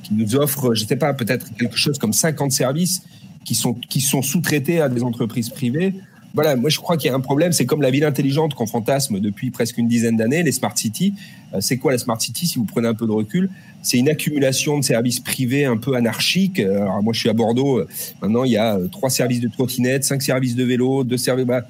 qui 0.04 0.14
nous 0.14 0.36
offre, 0.36 0.74
je 0.74 0.86
sais 0.86 0.96
pas, 0.96 1.14
peut-être 1.14 1.54
quelque 1.56 1.78
chose 1.78 1.98
comme 1.98 2.14
50 2.14 2.52
services 2.52 3.04
qui 3.44 3.56
sont 3.56 3.74
qui 3.74 4.02
sont 4.02 4.22
sous-traités 4.22 4.82
à 4.82 4.90
des 4.90 5.04
entreprises 5.04 5.50
privées 5.50 5.94
voilà, 6.34 6.56
moi 6.56 6.70
je 6.70 6.78
crois 6.78 6.96
qu'il 6.98 7.10
y 7.10 7.14
a 7.14 7.16
un 7.16 7.20
problème. 7.20 7.52
C'est 7.52 7.66
comme 7.66 7.82
la 7.82 7.90
ville 7.90 8.04
intelligente 8.04 8.54
qu'on 8.54 8.68
fantasme 8.68 9.20
depuis 9.20 9.50
presque 9.50 9.78
une 9.78 9.88
dizaine 9.88 10.18
d'années, 10.18 10.44
les 10.44 10.52
smart 10.52 10.78
cities. 10.78 11.14
Euh, 11.54 11.58
c'est 11.60 11.78
quoi 11.78 11.92
la 11.92 11.98
smart 11.98 12.20
city 12.20 12.46
Si 12.46 12.60
vous 12.60 12.66
prenez 12.66 12.88
un 12.88 12.94
peu 12.94 13.08
de 13.08 13.12
recul, 13.12 13.50
c'est 13.82 13.98
une 13.98 14.10
accumulation 14.10 14.78
de 14.78 14.84
services 14.84 15.20
privés 15.20 15.66
un 15.66 15.78
peu 15.78 15.96
anarchiques. 15.96 16.60
Euh, 16.60 16.82
alors 16.82 17.02
moi 17.02 17.14
je 17.14 17.20
suis 17.20 17.30
à 17.30 17.34
Bordeaux. 17.34 17.80
Euh, 17.80 17.88
maintenant 18.22 18.44
il 18.44 18.52
y 18.52 18.58
a 18.58 18.78
trois 18.92 19.10
services 19.10 19.40
de 19.40 19.48
trottinette, 19.48 20.04
cinq 20.04 20.22
services 20.22 20.56
de 20.56 20.64
vélo, 20.64 21.04
deux 21.04 21.18
services. 21.18 21.46
Bah, 21.46 21.66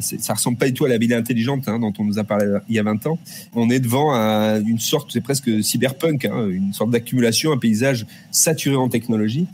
ça 0.00 0.34
ressemble 0.34 0.56
pas 0.56 0.66
du 0.66 0.72
tout 0.72 0.84
à 0.84 0.88
la 0.88 0.98
ville 0.98 1.12
intelligente 1.12 1.64
hein, 1.66 1.80
dont 1.80 1.92
on 1.98 2.04
nous 2.04 2.20
a 2.20 2.22
parlé 2.22 2.46
il 2.68 2.76
y 2.76 2.78
a 2.78 2.82
20 2.84 3.08
ans. 3.08 3.18
On 3.56 3.70
est 3.70 3.80
devant 3.80 4.12
une 4.60 4.78
sorte, 4.78 5.10
c'est 5.12 5.20
presque 5.20 5.64
cyberpunk, 5.64 6.26
hein, 6.26 6.46
une 6.48 6.72
sorte 6.72 6.90
d'accumulation, 6.90 7.50
un 7.50 7.56
paysage 7.56 8.06
saturé 8.30 8.76
en 8.76 8.88
technologie. 8.88 9.48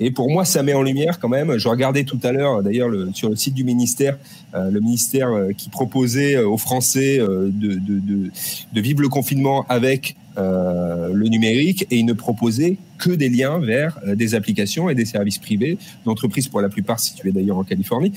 Et 0.00 0.10
pour 0.10 0.30
moi, 0.30 0.46
ça 0.46 0.62
met 0.62 0.72
en 0.72 0.82
lumière 0.82 1.20
quand 1.20 1.28
même. 1.28 1.58
Je 1.58 1.68
regardais 1.68 2.04
tout 2.04 2.18
à 2.22 2.32
l'heure, 2.32 2.62
d'ailleurs, 2.62 2.88
le, 2.88 3.10
sur 3.12 3.28
le 3.28 3.36
site 3.36 3.54
du 3.54 3.64
ministère, 3.64 4.16
euh, 4.54 4.70
le 4.70 4.80
ministère 4.80 5.28
euh, 5.28 5.52
qui 5.52 5.68
proposait 5.68 6.36
euh, 6.36 6.48
aux 6.48 6.56
Français 6.56 7.18
de, 7.18 8.80
vivre 8.80 9.02
le 9.02 9.08
confinement 9.08 9.66
avec 9.68 10.16
le 10.36 11.28
numérique, 11.28 11.86
et 11.90 11.98
il 11.98 12.06
ne 12.06 12.14
proposait 12.14 12.78
que 12.96 13.10
des 13.10 13.28
liens 13.28 13.58
vers 13.58 13.98
des 14.14 14.34
applications 14.34 14.88
et 14.88 14.94
des 14.94 15.04
services 15.04 15.36
privés 15.36 15.76
d'entreprises 16.06 16.48
pour 16.48 16.62
la 16.62 16.70
plupart 16.70 16.98
situées 16.98 17.30
d'ailleurs 17.30 17.58
en 17.58 17.64
Californie. 17.64 18.12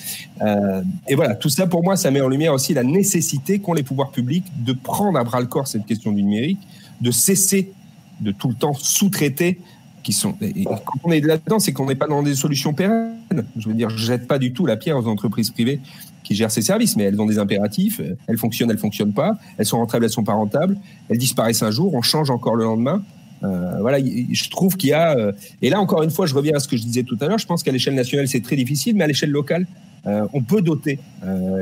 et 1.10 1.16
voilà, 1.16 1.36
tout 1.36 1.50
ça 1.50 1.68
pour 1.68 1.84
moi, 1.84 1.98
ça 1.98 2.12
met 2.12 2.22
en 2.22 2.30
lumière 2.30 2.54
aussi 2.54 2.74
la 2.74 2.84
nécessité 2.84 3.60
qu'ont 3.60 3.74
les 3.74 3.84
pouvoirs 3.84 4.12
publics 4.12 4.46
de 4.64 4.72
prendre 4.72 5.20
à 5.20 5.24
bras 5.26 5.42
le 5.42 5.48
corps 5.48 5.68
cette 5.68 5.86
question 5.86 6.14
du 6.14 6.24
numérique, 6.24 6.60
de 7.02 7.12
cesser 7.12 7.74
de 8.22 8.32
tout 8.32 8.48
le 8.48 8.56
temps 8.56 8.74
sous-traiter 8.74 9.60
qui 10.04 10.16
quand 10.22 11.00
on 11.04 11.12
est 11.12 11.22
là-dedans, 11.22 11.60
c'est 11.60 11.74
qu'on 11.74 11.88
n'est 11.88 11.96
pas 11.96 12.08
dans 12.08 12.22
des 12.22 12.36
solutions 12.36 12.74
pérennes. 12.74 13.16
Je 13.58 13.70
veux 13.70 13.74
dire, 13.74 13.90
je 13.90 14.06
jette 14.06 14.28
pas 14.28 14.38
du 14.38 14.54
tout 14.54 14.66
la 14.66 14.78
pierre 14.78 14.98
aux 14.98 15.08
entreprises 15.08 15.50
privées 15.50 15.80
qui 16.24 16.36
gèrent 16.36 16.52
ces 16.52 16.62
services, 16.62 16.96
mais 16.96 17.04
elles 17.04 17.20
ont 17.20 17.26
des 17.26 17.40
impératifs. 17.40 18.02
Elles 18.28 18.38
fonctionnent, 18.38 18.72
elles 18.72 18.78
fonctionnent 18.78 19.14
pas. 19.14 19.38
Elles 19.58 19.66
sont 19.66 19.78
rentables, 19.78 20.06
elles 20.06 20.12
sont 20.12 20.24
pas 20.24 20.34
rentables. 20.34 20.78
Elles 21.10 21.18
disparaissent 21.18 21.64
un 21.64 21.72
jour, 21.72 21.94
on 21.94 22.02
change 22.02 22.30
encore 22.30 22.56
le 22.56 22.66
lendemain. 22.66 23.02
Euh, 23.44 23.78
voilà, 23.82 24.00
je 24.00 24.50
trouve 24.50 24.78
qu'il 24.78 24.90
y 24.90 24.94
a. 24.94 25.18
Euh, 25.18 25.32
et 25.62 25.70
là, 25.70 25.80
encore 25.80 26.04
une 26.04 26.12
fois, 26.12 26.26
je 26.26 26.34
reviens 26.34 26.56
à 26.56 26.60
ce 26.60 26.68
que 26.68 26.78
je 26.78 26.84
disais 26.84 27.04
tout 27.04 27.18
à 27.22 27.28
l'heure. 27.28 27.38
Je 27.38 27.46
pense 27.46 27.64
qu'à 27.64 27.72
l'échelle 27.72 27.96
nationale, 27.96 28.28
c'est 28.28 28.42
très 28.42 28.56
difficile, 28.56 28.96
mais 28.96 29.04
à 29.04 29.08
l'échelle 29.08 29.32
locale, 29.32 29.68
euh, 30.06 30.26
on 30.34 30.42
peut 30.42 30.62
doter 30.62 31.00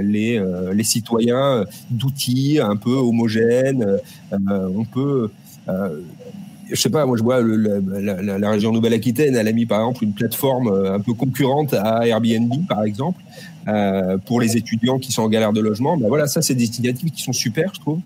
les, 0.01 0.43
les 0.73 0.83
citoyens 0.83 1.65
d'outils 1.89 2.59
un 2.59 2.75
peu 2.75 2.93
homogènes. 2.93 3.85
on 4.31 4.85
peut 4.85 5.29
je 6.71 6.81
sais 6.81 6.89
pas, 6.89 7.05
moi 7.05 7.17
je 7.17 7.23
vois 7.23 7.41
la, 7.41 8.49
région 8.49 8.71
Nouvelle-Aquitaine, 8.71 9.35
elle 9.35 9.47
a 9.47 9.51
mis 9.51 9.65
par 9.65 9.81
exemple 9.81 10.03
une 10.03 10.13
plateforme 10.13 10.67
euh, 10.67 10.95
un 10.95 10.99
peu 10.99 11.13
concurrente 11.13 11.73
à 11.73 12.07
Airbnb, 12.07 12.51
par 12.67 12.83
exemple, 12.83 13.21
euh, 13.67 14.17
pour 14.17 14.41
les 14.41 14.57
étudiants 14.57 14.99
qui 14.99 15.11
sont 15.11 15.23
en 15.23 15.29
galère 15.29 15.53
de 15.53 15.61
logement. 15.61 15.97
Ben 15.97 16.07
voilà, 16.07 16.27
ça 16.27 16.41
c'est 16.41 16.55
des 16.55 16.65
initiatives 16.65 17.11
qui 17.11 17.21
sont 17.21 17.33
super, 17.33 17.71
je 17.75 17.79
trouve. 17.79 17.99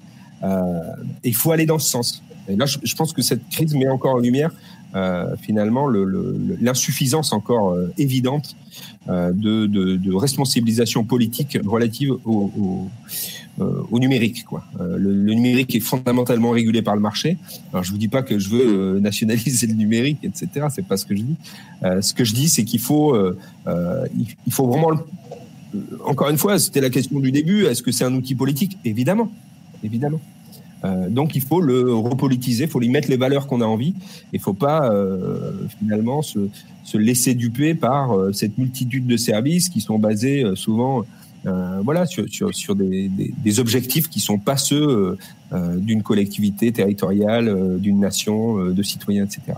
Euh, 0.43 0.79
et 1.23 1.29
il 1.29 1.35
faut 1.35 1.51
aller 1.51 1.65
dans 1.65 1.79
ce 1.79 1.89
sens. 1.89 2.23
Et 2.47 2.55
là, 2.55 2.65
je, 2.65 2.95
pense 2.95 3.13
que 3.13 3.21
cette 3.21 3.47
crise 3.49 3.73
met 3.73 3.87
encore 3.87 4.15
en 4.15 4.19
lumière 4.19 4.51
euh, 4.95 5.35
finalement 5.41 5.87
l'insuffisance 5.89 7.33
encore 7.33 7.71
euh, 7.71 7.91
évidente 7.97 8.55
euh, 9.09 9.31
de, 9.33 10.13
responsabilisation 10.13 11.03
politique 11.03 11.57
relative 11.65 12.13
au, 12.23 12.89
numérique. 13.91 14.45
Le, 14.79 15.33
numérique 15.33 15.75
est 15.75 15.79
fondamentalement 15.81 16.51
régulé 16.51 16.81
par 16.81 16.95
le 16.95 17.01
marché. 17.01 17.37
Alors 17.71 17.83
je 17.83 17.91
vous 17.91 17.97
dis 17.97 18.07
pas 18.07 18.23
que 18.23 18.39
je 18.39 18.49
veux 18.49 18.99
nationaliser 18.99 19.67
le 19.67 19.73
numérique, 19.73 20.19
etc. 20.23 20.67
C'est 20.69 20.87
pas 20.87 20.97
ce 20.97 21.05
que 21.05 21.15
je 21.15 21.23
dis. 21.23 21.35
ce 22.01 22.13
que 22.13 22.23
je 22.23 22.33
dis, 22.33 22.49
c'est 22.49 22.63
qu'il 22.63 22.79
faut, 22.79 23.17
il 23.67 24.51
faut 24.51 24.67
vraiment 24.67 24.91
encore 26.05 26.29
une 26.29 26.37
fois, 26.37 26.57
c'était 26.59 26.81
la 26.81 26.89
question 26.89 27.19
du 27.19 27.31
début. 27.31 27.65
Est-ce 27.65 27.83
que 27.83 27.91
c'est 27.91 28.05
un 28.05 28.13
outil 28.13 28.35
politique? 28.35 28.77
Évidemment, 28.85 29.31
évidemment. 29.83 30.21
Euh, 30.85 31.09
donc 31.09 31.35
il 31.35 31.41
faut 31.41 31.61
le 31.61 31.93
repolitiser, 31.93 32.65
il 32.65 32.69
faut 32.69 32.79
lui 32.79 32.89
mettre 32.89 33.09
les 33.09 33.17
valeurs 33.17 33.47
qu'on 33.47 33.61
a 33.61 33.65
envie. 33.65 33.93
Il 34.33 34.37
ne 34.37 34.41
faut 34.41 34.53
pas 34.53 34.89
euh, 34.91 35.51
finalement 35.79 36.21
se, 36.21 36.39
se, 36.83 36.97
laisser 36.97 37.33
duper 37.33 37.73
par 37.75 38.13
euh, 38.13 38.33
cette 38.33 38.57
multitude 38.57 39.07
de 39.07 39.17
services 39.17 39.69
qui 39.69 39.81
sont 39.81 39.99
basés 39.99 40.43
souvent 40.55 41.03
voilà, 41.83 42.07
sur, 42.07 42.75
des, 42.75 43.59
objectifs 43.59 44.09
qui 44.09 44.17
ne 44.17 44.23
sont 44.23 44.39
pas 44.39 44.57
ceux 44.57 45.15
d'une 45.75 46.01
collectivité 46.01 46.71
territoriale, 46.71 47.77
d'une 47.79 47.99
nation, 47.99 48.55
de 48.55 48.81
citoyens, 48.81 49.25
etc. 49.25 49.55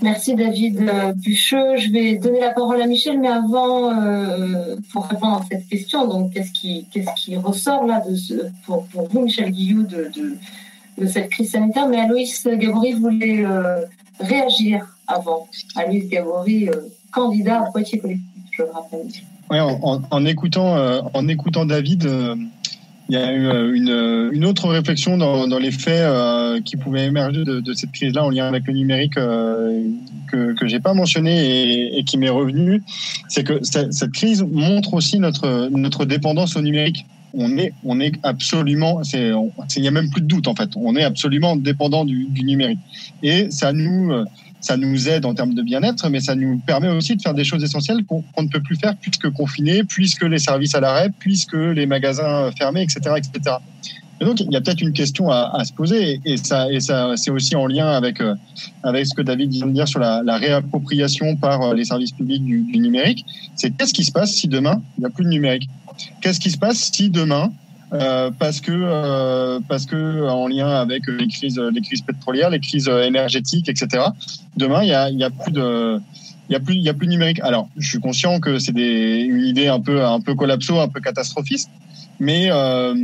Merci 0.00 0.36
David 0.36 0.88
Bucheux. 1.16 1.76
Je 1.76 1.90
vais 1.90 2.18
donner 2.18 2.38
la 2.38 2.52
parole 2.52 2.80
à 2.80 2.86
Michel, 2.86 3.18
mais 3.18 3.26
avant, 3.26 3.90
pour 4.92 5.06
répondre 5.06 5.38
à 5.38 5.44
cette 5.50 5.66
question, 5.66 6.28
qu'est-ce 6.28 6.52
qui, 6.52 7.36
ressort 7.36 7.84
là 7.84 8.00
pour, 8.64 8.86
vous, 9.10 9.22
Michel 9.22 9.50
Guillou, 9.50 9.82
de 9.82 10.12
de 10.98 11.06
cette 11.06 11.30
crise 11.30 11.50
sanitaire. 11.50 11.88
Mais 11.88 12.00
Aloïs 12.00 12.46
Gabory 12.46 12.92
voulait 12.92 13.44
euh, 13.44 13.80
réagir 14.20 14.86
avant. 15.06 15.48
Aloïs 15.76 16.08
Gabory, 16.08 16.68
euh, 16.68 16.72
candidat 17.12 17.62
à 17.62 17.70
Poitiers 17.70 17.98
collectif, 17.98 18.24
je 18.52 18.62
le 18.62 18.70
rappelle. 18.70 19.06
En, 19.50 20.00
en, 20.10 20.24
écoutant, 20.24 20.76
euh, 20.76 21.00
en 21.12 21.28
écoutant 21.28 21.66
David, 21.66 22.08
il 23.10 23.14
y 23.14 23.18
a 23.18 23.32
eu 23.32 23.76
une, 23.76 24.30
une 24.32 24.44
autre 24.46 24.68
réflexion 24.68 25.18
dans, 25.18 25.46
dans 25.46 25.58
les 25.58 25.70
faits 25.70 26.64
qui 26.64 26.76
pouvaient 26.76 27.04
émerger 27.04 27.44
de, 27.44 27.60
de 27.60 27.72
cette 27.74 27.92
crise-là 27.92 28.24
en 28.24 28.30
lien 28.30 28.46
avec 28.46 28.66
le 28.66 28.72
numérique 28.72 29.14
que 29.14 30.54
que 30.54 30.66
j'ai 30.66 30.80
pas 30.80 30.94
mentionné 30.94 31.98
et, 31.98 32.02
qui 32.04 32.16
m'est 32.16 32.30
revenu, 32.30 32.82
c'est 33.28 33.44
que 33.44 33.62
cette 33.62 34.12
crise 34.12 34.42
montre 34.42 34.94
aussi 34.94 35.18
notre 35.18 35.68
notre 35.68 36.06
dépendance 36.06 36.56
au 36.56 36.62
numérique 36.62 37.04
on 37.36 37.56
est, 37.58 37.72
on 37.84 38.00
est 38.00 38.12
absolument, 38.22 39.02
il 39.12 39.82
n'y 39.82 39.88
a 39.88 39.90
même 39.90 40.10
plus 40.10 40.22
de 40.22 40.26
doute 40.26 40.48
en 40.48 40.54
fait, 40.54 40.70
on 40.76 40.96
est 40.96 41.04
absolument 41.04 41.56
dépendant 41.56 42.04
du, 42.04 42.28
numérique. 42.42 42.78
Et 43.22 43.50
ça 43.50 43.72
nous, 43.72 44.12
ça 44.60 44.76
nous 44.76 45.08
aide 45.08 45.24
en 45.24 45.34
termes 45.34 45.54
de 45.54 45.62
bien-être, 45.62 46.08
mais 46.08 46.20
ça 46.20 46.34
nous 46.34 46.58
permet 46.58 46.88
aussi 46.88 47.16
de 47.16 47.22
faire 47.22 47.34
des 47.34 47.44
choses 47.44 47.62
essentielles 47.62 48.04
qu'on 48.06 48.22
ne 48.42 48.48
peut 48.48 48.62
plus 48.62 48.76
faire 48.76 48.96
puisque 48.96 49.30
confinés, 49.30 49.84
puisque 49.84 50.24
les 50.24 50.38
services 50.38 50.74
à 50.74 50.80
l'arrêt, 50.80 51.10
puisque 51.18 51.54
les 51.54 51.86
magasins 51.86 52.50
fermés, 52.52 52.82
etc., 52.82 53.16
etc. 53.16 53.56
Et 54.20 54.24
donc, 54.24 54.40
il 54.40 54.50
y 54.52 54.56
a 54.56 54.60
peut-être 54.60 54.80
une 54.80 54.92
question 54.92 55.30
à, 55.30 55.50
à, 55.54 55.64
se 55.64 55.72
poser, 55.72 56.20
et 56.24 56.36
ça, 56.36 56.70
et 56.70 56.80
ça, 56.80 57.14
c'est 57.16 57.30
aussi 57.30 57.56
en 57.56 57.66
lien 57.66 57.88
avec 57.88 58.20
euh, 58.20 58.34
avec 58.82 59.06
ce 59.06 59.14
que 59.14 59.22
David 59.22 59.50
vient 59.50 59.66
de 59.66 59.72
dire 59.72 59.88
sur 59.88 59.98
la, 59.98 60.22
la 60.22 60.36
réappropriation 60.36 61.36
par 61.36 61.62
euh, 61.62 61.74
les 61.74 61.84
services 61.84 62.12
publics 62.12 62.44
du, 62.44 62.62
du 62.62 62.78
numérique. 62.78 63.24
C'est 63.56 63.76
qu'est-ce 63.76 63.92
qui 63.92 64.04
se 64.04 64.12
passe 64.12 64.32
si 64.32 64.46
demain 64.46 64.80
il 64.96 65.00
n'y 65.00 65.06
a 65.06 65.10
plus 65.10 65.24
de 65.24 65.30
numérique? 65.30 65.68
Qu'est-ce 66.20 66.40
qui 66.40 66.50
se 66.50 66.58
passe 66.58 66.90
si 66.92 67.10
demain, 67.10 67.52
euh, 67.92 68.30
parce 68.38 68.60
que 68.60 68.72
euh, 68.72 69.60
parce 69.68 69.86
que 69.86 70.28
en 70.28 70.48
lien 70.48 70.68
avec 70.68 71.06
les 71.06 71.28
crises 71.28 71.58
les 71.58 71.80
crises 71.80 72.02
pétrolières, 72.02 72.50
les 72.50 72.60
crises 72.60 72.88
énergétiques, 72.88 73.68
etc. 73.68 74.04
Demain, 74.56 74.82
il 74.82 74.88
y 74.88 74.94
a 74.94 75.10
il 75.10 75.18
y 75.18 75.24
a 75.24 75.30
plus 75.30 75.52
de 75.52 76.00
il 76.48 76.52
y 76.52 76.56
a 76.56 76.60
plus 76.60 76.74
il 76.74 76.82
y 76.82 76.88
a 76.88 76.94
plus 76.94 77.06
de 77.06 77.12
numérique. 77.12 77.40
Alors, 77.40 77.68
je 77.76 77.88
suis 77.88 78.00
conscient 78.00 78.40
que 78.40 78.58
c'est 78.58 78.72
une 78.72 79.44
idée 79.44 79.68
un 79.68 79.80
peu 79.80 80.04
un 80.04 80.20
peu 80.20 80.34
collapso, 80.34 80.80
un 80.80 80.88
peu 80.88 81.00
catastrophiste, 81.00 81.70
mais 82.20 82.48
euh, 82.50 82.94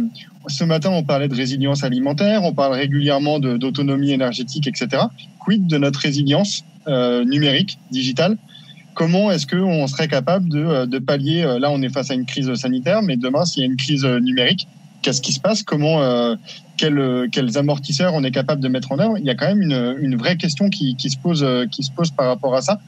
ce 0.47 0.65
matin 0.65 0.91
on 0.91 1.03
parlait 1.03 1.29
de 1.29 1.35
résilience 1.35 1.85
alimentaire, 1.85 2.45
on 2.45 2.53
parle 2.53 2.75
régulièrement 2.75 3.39
d'autonomie 3.39 4.13
énergétique, 4.13 4.67
etc. 4.67 5.05
Quid 5.39 5.67
de 5.67 5.79
notre 5.79 6.01
résilience 6.01 6.65
euh, 6.89 7.25
numérique, 7.25 7.79
digitale? 7.91 8.37
Comment 8.95 9.31
est-ce 9.31 9.47
qu'on 9.47 9.87
serait 9.87 10.09
capable 10.09 10.49
de, 10.49 10.65
euh, 10.65 10.87
de, 10.87 10.99
pallier 10.99 11.43
euh, 11.43 11.59
Là, 11.59 11.71
on 11.71 11.81
est 11.83 11.89
face 11.89 12.11
à 12.11 12.15
une 12.15 12.27
crise 12.27 12.53
sanitaire, 12.55 13.03
mais 13.03 13.17
demain, 13.17 13.45
s'il 13.45 13.63
y 13.63 13.63
a 13.63 13.67
une 13.67 13.77
crise 13.77 14.05
euh, 14.05 14.19
numérique, 14.19 14.67
qu'est-ce 15.03 15.23
qui 15.23 15.33
se 15.33 15.41
passe? 15.41 15.63
Comment, 15.63 16.03
euh, 16.03 16.35
quels, 16.77 17.29
quels 17.31 17.57
amortisseurs 17.57 18.15
on 18.15 18.25
est 18.25 18.31
capable 18.31 18.61
de 18.61 18.69
mettre 18.69 18.93
en 18.93 18.99
œuvre? 18.99 19.17
Il 19.19 19.25
y 19.25 19.31
a 19.31 19.35
quand 19.35 19.47
même 19.47 19.63
une, 19.63 19.97
une 20.01 20.17
vraie 20.17 20.37
question 20.37 20.69
qui, 20.69 20.97
qui, 20.97 21.11
se 21.11 21.17
pose, 21.19 21.47
qui 21.71 21.83
se 21.83 21.91
pose 21.91 22.11
par 22.11 22.27
rapport 22.27 22.55
à 22.55 22.63
ça. 22.63 22.81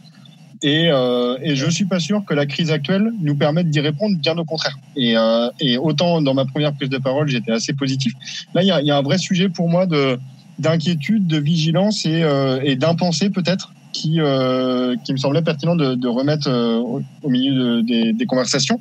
Et, 0.62 0.90
euh, 0.90 1.36
et 1.42 1.56
je 1.56 1.68
suis 1.68 1.86
pas 1.86 1.98
sûr 1.98 2.24
que 2.24 2.34
la 2.34 2.46
crise 2.46 2.70
actuelle 2.70 3.12
nous 3.20 3.34
permette 3.34 3.68
d'y 3.68 3.80
répondre, 3.80 4.16
bien 4.18 4.38
au 4.38 4.44
contraire. 4.44 4.78
Et, 4.96 5.16
euh, 5.16 5.48
et, 5.60 5.76
autant 5.76 6.22
dans 6.22 6.34
ma 6.34 6.44
première 6.44 6.72
prise 6.72 6.88
de 6.88 6.98
parole, 6.98 7.28
j'étais 7.28 7.50
assez 7.52 7.72
positif. 7.72 8.12
Là, 8.54 8.62
il 8.62 8.66
y 8.66 8.86
y 8.86 8.90
a 8.90 8.96
un 8.96 9.02
vrai 9.02 9.18
sujet 9.18 9.48
pour 9.48 9.68
moi 9.68 9.86
de 9.86 10.18
d'inquiétude, 10.58 11.26
de 11.26 11.38
vigilance 11.38 12.04
et, 12.06 12.22
euh, 12.22 12.60
et 12.62 12.76
d'impensé 12.76 13.30
peut-être 13.30 13.72
qui, 13.92 14.20
euh, 14.20 14.96
qui 15.04 15.12
me 15.12 15.18
semblait 15.18 15.42
pertinent 15.42 15.76
de, 15.76 15.94
de 15.94 16.08
remettre 16.08 16.48
euh, 16.48 16.78
au, 17.22 17.28
milieu 17.28 17.54
de, 17.54 17.80
des, 17.82 18.12
des, 18.12 18.26
conversations. 18.26 18.80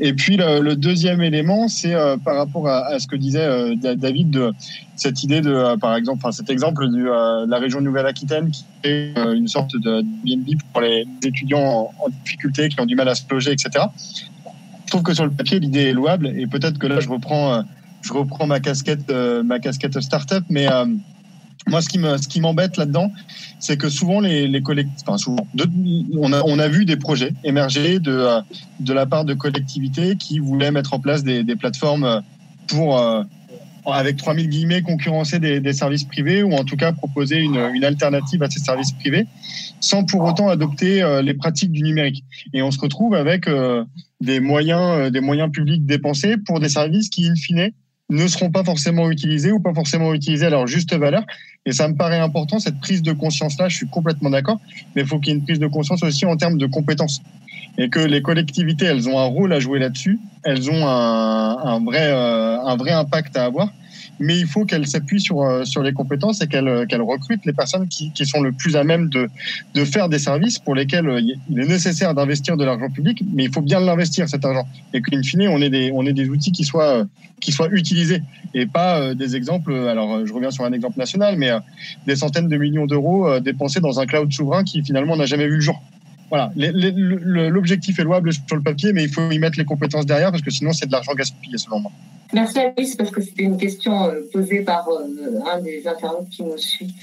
Et 0.00 0.14
puis 0.14 0.36
le, 0.36 0.74
deuxiième 0.74 1.22
élément, 1.22 1.68
c'est 1.68 1.94
euh, 1.94 2.16
par 2.16 2.36
rapport 2.36 2.66
à, 2.68 2.98
ce 2.98 3.06
que 3.06 3.16
disait 3.16 3.76
David 3.76 4.30
de 4.30 4.52
cette 4.96 5.22
idée 5.22 5.40
de, 5.40 5.76
par 5.76 5.94
exemple, 5.94 6.20
enfin 6.22 6.32
cet 6.32 6.50
exemple 6.50 6.88
de 6.88 7.46
la 7.46 7.58
région 7.58 7.80
Nouvelle-Aquitaine 7.80 8.50
qui 8.50 8.64
est 8.84 9.14
une 9.16 9.48
sorte 9.48 9.72
de 9.76 10.02
BNB 10.24 10.58
pour 10.72 10.80
les 10.80 11.06
étudiants 11.22 11.60
en, 11.60 12.04
en, 12.04 12.08
difficulté 12.24 12.68
qui 12.68 12.80
ont 12.80 12.86
du 12.86 12.96
mal 12.96 13.08
à 13.08 13.14
se 13.14 13.22
loger, 13.30 13.52
etc. 13.52 13.84
Je 14.86 14.90
trouve 14.90 15.02
que 15.02 15.14
sur 15.14 15.24
le 15.24 15.30
papier, 15.30 15.60
l'idée 15.60 15.90
est 15.90 15.92
louable 15.92 16.32
et 16.34 16.46
peut-être 16.46 16.78
que 16.78 16.86
là, 16.86 17.00
je 17.00 17.08
reprends, 17.08 17.62
je 18.02 18.12
reprends 18.12 18.46
ma 18.46 18.58
casquette, 18.58 19.12
ma 19.44 19.58
casquette 19.58 20.00
startup, 20.00 20.44
mais 20.48 20.66
moi, 21.66 21.82
ce 21.82 22.28
qui 22.28 22.40
m'embête 22.40 22.76
là-dedans, 22.76 23.12
c'est 23.58 23.76
que 23.76 23.88
souvent 23.88 24.20
les, 24.20 24.50
souvent, 25.16 25.46
on 26.14 26.58
a, 26.58 26.68
vu 26.68 26.84
des 26.84 26.96
projets 26.96 27.32
émerger 27.44 27.98
de, 27.98 28.42
la 28.86 29.06
part 29.06 29.24
de 29.24 29.34
collectivités 29.34 30.16
qui 30.16 30.38
voulaient 30.38 30.70
mettre 30.70 30.94
en 30.94 31.00
place 31.00 31.24
des, 31.24 31.44
plateformes 31.56 32.22
pour, 32.68 32.98
euh, 32.98 33.22
avec 33.86 34.16
3000 34.16 34.48
guillemets, 34.48 34.82
concurrencer 34.82 35.38
des, 35.38 35.72
services 35.72 36.04
privés 36.04 36.42
ou 36.42 36.52
en 36.52 36.64
tout 36.64 36.76
cas 36.76 36.92
proposer 36.92 37.38
une, 37.38 37.84
alternative 37.84 38.42
à 38.42 38.50
ces 38.50 38.60
services 38.60 38.92
privés, 38.92 39.26
sans 39.80 40.04
pour 40.04 40.22
autant 40.24 40.48
adopter 40.48 41.02
euh, 41.02 41.22
les 41.22 41.34
pratiques 41.34 41.72
du 41.72 41.82
numérique. 41.82 42.24
Et 42.52 42.62
on 42.62 42.70
se 42.70 42.80
retrouve 42.80 43.14
avec 43.14 43.48
euh, 43.48 43.84
des 44.20 44.40
moyens, 44.40 45.10
des 45.10 45.20
moyens 45.20 45.50
publics 45.50 45.84
dépensés 45.84 46.36
pour 46.46 46.60
des 46.60 46.68
services 46.68 47.08
qui, 47.08 47.28
in 47.28 47.34
fine, 47.34 47.72
ne 48.10 48.26
seront 48.26 48.50
pas 48.50 48.64
forcément 48.64 49.10
utilisés 49.10 49.52
ou 49.52 49.60
pas 49.60 49.74
forcément 49.74 50.14
utilisés 50.14 50.46
à 50.46 50.50
leur 50.50 50.66
juste 50.66 50.94
valeur. 50.94 51.24
Et 51.66 51.72
ça 51.72 51.88
me 51.88 51.94
paraît 51.94 52.18
important, 52.18 52.58
cette 52.58 52.80
prise 52.80 53.02
de 53.02 53.12
conscience-là, 53.12 53.68
je 53.68 53.76
suis 53.76 53.88
complètement 53.88 54.30
d'accord, 54.30 54.58
mais 54.94 55.02
il 55.02 55.08
faut 55.08 55.18
qu'il 55.18 55.32
y 55.32 55.36
ait 55.36 55.38
une 55.38 55.44
prise 55.44 55.58
de 55.58 55.66
conscience 55.66 56.02
aussi 56.02 56.24
en 56.24 56.36
termes 56.36 56.56
de 56.56 56.66
compétences. 56.66 57.20
Et 57.76 57.90
que 57.90 58.00
les 58.00 58.22
collectivités, 58.22 58.86
elles 58.86 59.08
ont 59.08 59.18
un 59.18 59.26
rôle 59.26 59.52
à 59.52 59.60
jouer 59.60 59.78
là-dessus, 59.78 60.18
elles 60.44 60.70
ont 60.70 60.86
un, 60.86 61.58
un 61.58 61.84
vrai, 61.84 62.10
euh, 62.10 62.58
un 62.60 62.76
vrai 62.76 62.92
impact 62.92 63.36
à 63.36 63.44
avoir 63.44 63.72
mais 64.20 64.38
il 64.38 64.46
faut 64.46 64.64
qu'elle 64.64 64.86
s'appuie 64.86 65.20
sur, 65.20 65.42
euh, 65.42 65.64
sur 65.64 65.82
les 65.82 65.92
compétences 65.92 66.40
et 66.40 66.46
qu'elle 66.46 66.86
qu'elle 66.88 67.02
recrute 67.02 67.44
les 67.46 67.52
personnes 67.52 67.88
qui, 67.88 68.10
qui 68.12 68.26
sont 68.26 68.40
le 68.40 68.52
plus 68.52 68.76
à 68.76 68.84
même 68.84 69.08
de, 69.08 69.28
de 69.74 69.84
faire 69.84 70.08
des 70.08 70.18
services 70.18 70.58
pour 70.58 70.74
lesquels 70.74 71.08
euh, 71.08 71.20
il 71.20 71.58
est 71.58 71.68
nécessaire 71.68 72.14
d'investir 72.14 72.56
de 72.56 72.64
l'argent 72.64 72.90
public, 72.90 73.22
mais 73.32 73.44
il 73.44 73.52
faut 73.52 73.62
bien 73.62 73.80
l'investir 73.80 74.28
cet 74.28 74.44
argent 74.44 74.66
et 74.92 75.02
qu'in 75.02 75.22
fine 75.22 75.48
on 75.48 75.60
ait 75.60 75.70
des 75.70 75.90
on 75.94 76.04
ait 76.06 76.12
des 76.12 76.28
outils 76.28 76.52
qui 76.52 76.64
soient 76.64 77.04
qui 77.40 77.52
soient 77.52 77.68
utilisés 77.70 78.22
et 78.54 78.66
pas 78.66 79.00
euh, 79.00 79.14
des 79.14 79.36
exemples. 79.36 79.72
Alors 79.74 80.26
je 80.26 80.32
reviens 80.32 80.50
sur 80.50 80.64
un 80.64 80.72
exemple 80.72 80.98
national, 80.98 81.36
mais 81.36 81.50
des 82.06 82.16
centaines 82.16 82.48
de 82.48 82.56
millions 82.56 82.86
d'euros 82.86 83.40
dépensés 83.40 83.80
dans 83.80 84.00
un 84.00 84.06
cloud 84.06 84.32
souverain 84.32 84.64
qui 84.64 84.82
finalement 84.82 85.16
n'a 85.16 85.26
jamais 85.26 85.46
vu 85.46 85.56
le 85.56 85.60
jour 85.60 85.80
voilà, 86.30 86.52
l'objectif 86.56 87.98
est 87.98 88.04
louable 88.04 88.32
sur 88.32 88.56
le 88.56 88.62
papier, 88.62 88.92
mais 88.92 89.04
il 89.04 89.08
faut 89.08 89.30
y 89.30 89.38
mettre 89.38 89.58
les 89.58 89.64
compétences 89.64 90.04
derrière 90.04 90.30
parce 90.30 90.42
que 90.42 90.50
sinon 90.50 90.72
c'est 90.72 90.86
de 90.86 90.92
l'argent 90.92 91.14
gaspillé 91.14 91.56
selon 91.56 91.80
moi. 91.80 91.92
Merci 92.34 92.58
Alice 92.58 92.94
parce 92.94 93.10
que 93.10 93.22
c'était 93.22 93.44
une 93.44 93.56
question 93.56 94.04
euh, 94.04 94.20
posée 94.32 94.60
par 94.60 94.86
euh, 94.88 95.40
un 95.50 95.60
des 95.60 95.86
internautes 95.88 96.28
qui 96.28 96.42
nous 96.42 96.58
suit. 96.58 96.94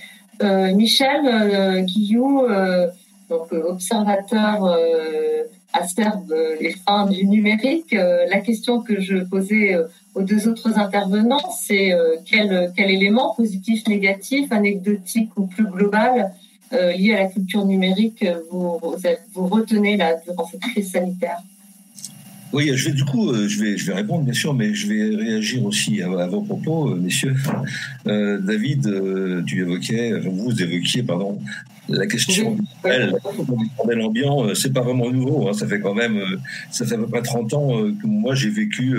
Euh, 0.43 0.71
Michel 0.73 1.25
euh, 1.25 1.79
Guillou, 1.81 2.43
donc 3.29 3.51
observateur 3.51 4.77
acerbe 5.73 6.33
les 6.61 6.71
freins 6.73 7.07
du 7.07 7.25
numérique. 7.25 7.91
la 7.93 8.39
question 8.39 8.81
que 8.81 9.01
je 9.01 9.17
posais 9.17 9.75
aux 10.13 10.21
deux 10.21 10.47
autres 10.47 10.77
intervenants, 10.77 11.49
c'est 11.59 11.91
quel, 12.29 12.71
quel 12.77 12.91
élément 12.91 13.33
positif, 13.33 13.87
négatif, 13.87 14.51
anecdotique 14.51 15.31
ou 15.37 15.47
plus 15.47 15.65
global 15.65 16.33
lié 16.71 17.15
à 17.15 17.23
la 17.23 17.27
culture 17.29 17.65
numérique 17.65 18.23
vous, 18.51 18.79
vous 19.33 19.47
retenez 19.47 19.97
là 19.97 20.17
durant 20.23 20.45
cette 20.45 20.61
crise 20.61 20.91
sanitaire? 20.91 21.41
Oui, 22.55 22.71
je 22.73 22.85
vais, 22.85 22.95
du 22.95 23.03
coup, 23.03 23.31
euh, 23.31 23.49
je 23.49 23.59
vais, 23.59 23.77
je 23.77 23.85
vais 23.85 23.93
répondre, 23.93 24.23
bien 24.23 24.33
sûr, 24.33 24.53
mais 24.53 24.73
je 24.73 24.87
vais 24.87 25.13
réagir 25.13 25.65
aussi 25.65 26.01
à, 26.01 26.05
à 26.05 26.27
vos 26.27 26.41
propos, 26.41 26.91
euh, 26.91 26.95
messieurs. 26.95 27.35
Euh, 28.07 28.39
David, 28.39 29.43
tu 29.45 29.59
évoquais, 29.59 30.13
vous 30.21 30.63
évoquiez, 30.63 31.03
pardon, 31.03 31.37
la 31.89 32.07
question 32.07 32.55
du 32.55 32.61
bordel 33.77 34.01
ambiant, 34.01 34.55
c'est 34.55 34.73
pas 34.73 34.81
vraiment 34.81 35.11
nouveau. 35.11 35.47
Hein. 35.47 35.53
Ça 35.53 35.67
fait 35.67 35.79
quand 35.79 35.93
même, 35.93 36.19
ça 36.71 36.85
fait 36.85 36.95
à 36.95 36.97
peu 36.97 37.07
près 37.07 37.21
30 37.21 37.53
ans 37.53 37.91
que 38.01 38.07
moi 38.07 38.33
j'ai 38.33 38.49
vécu 38.49 38.97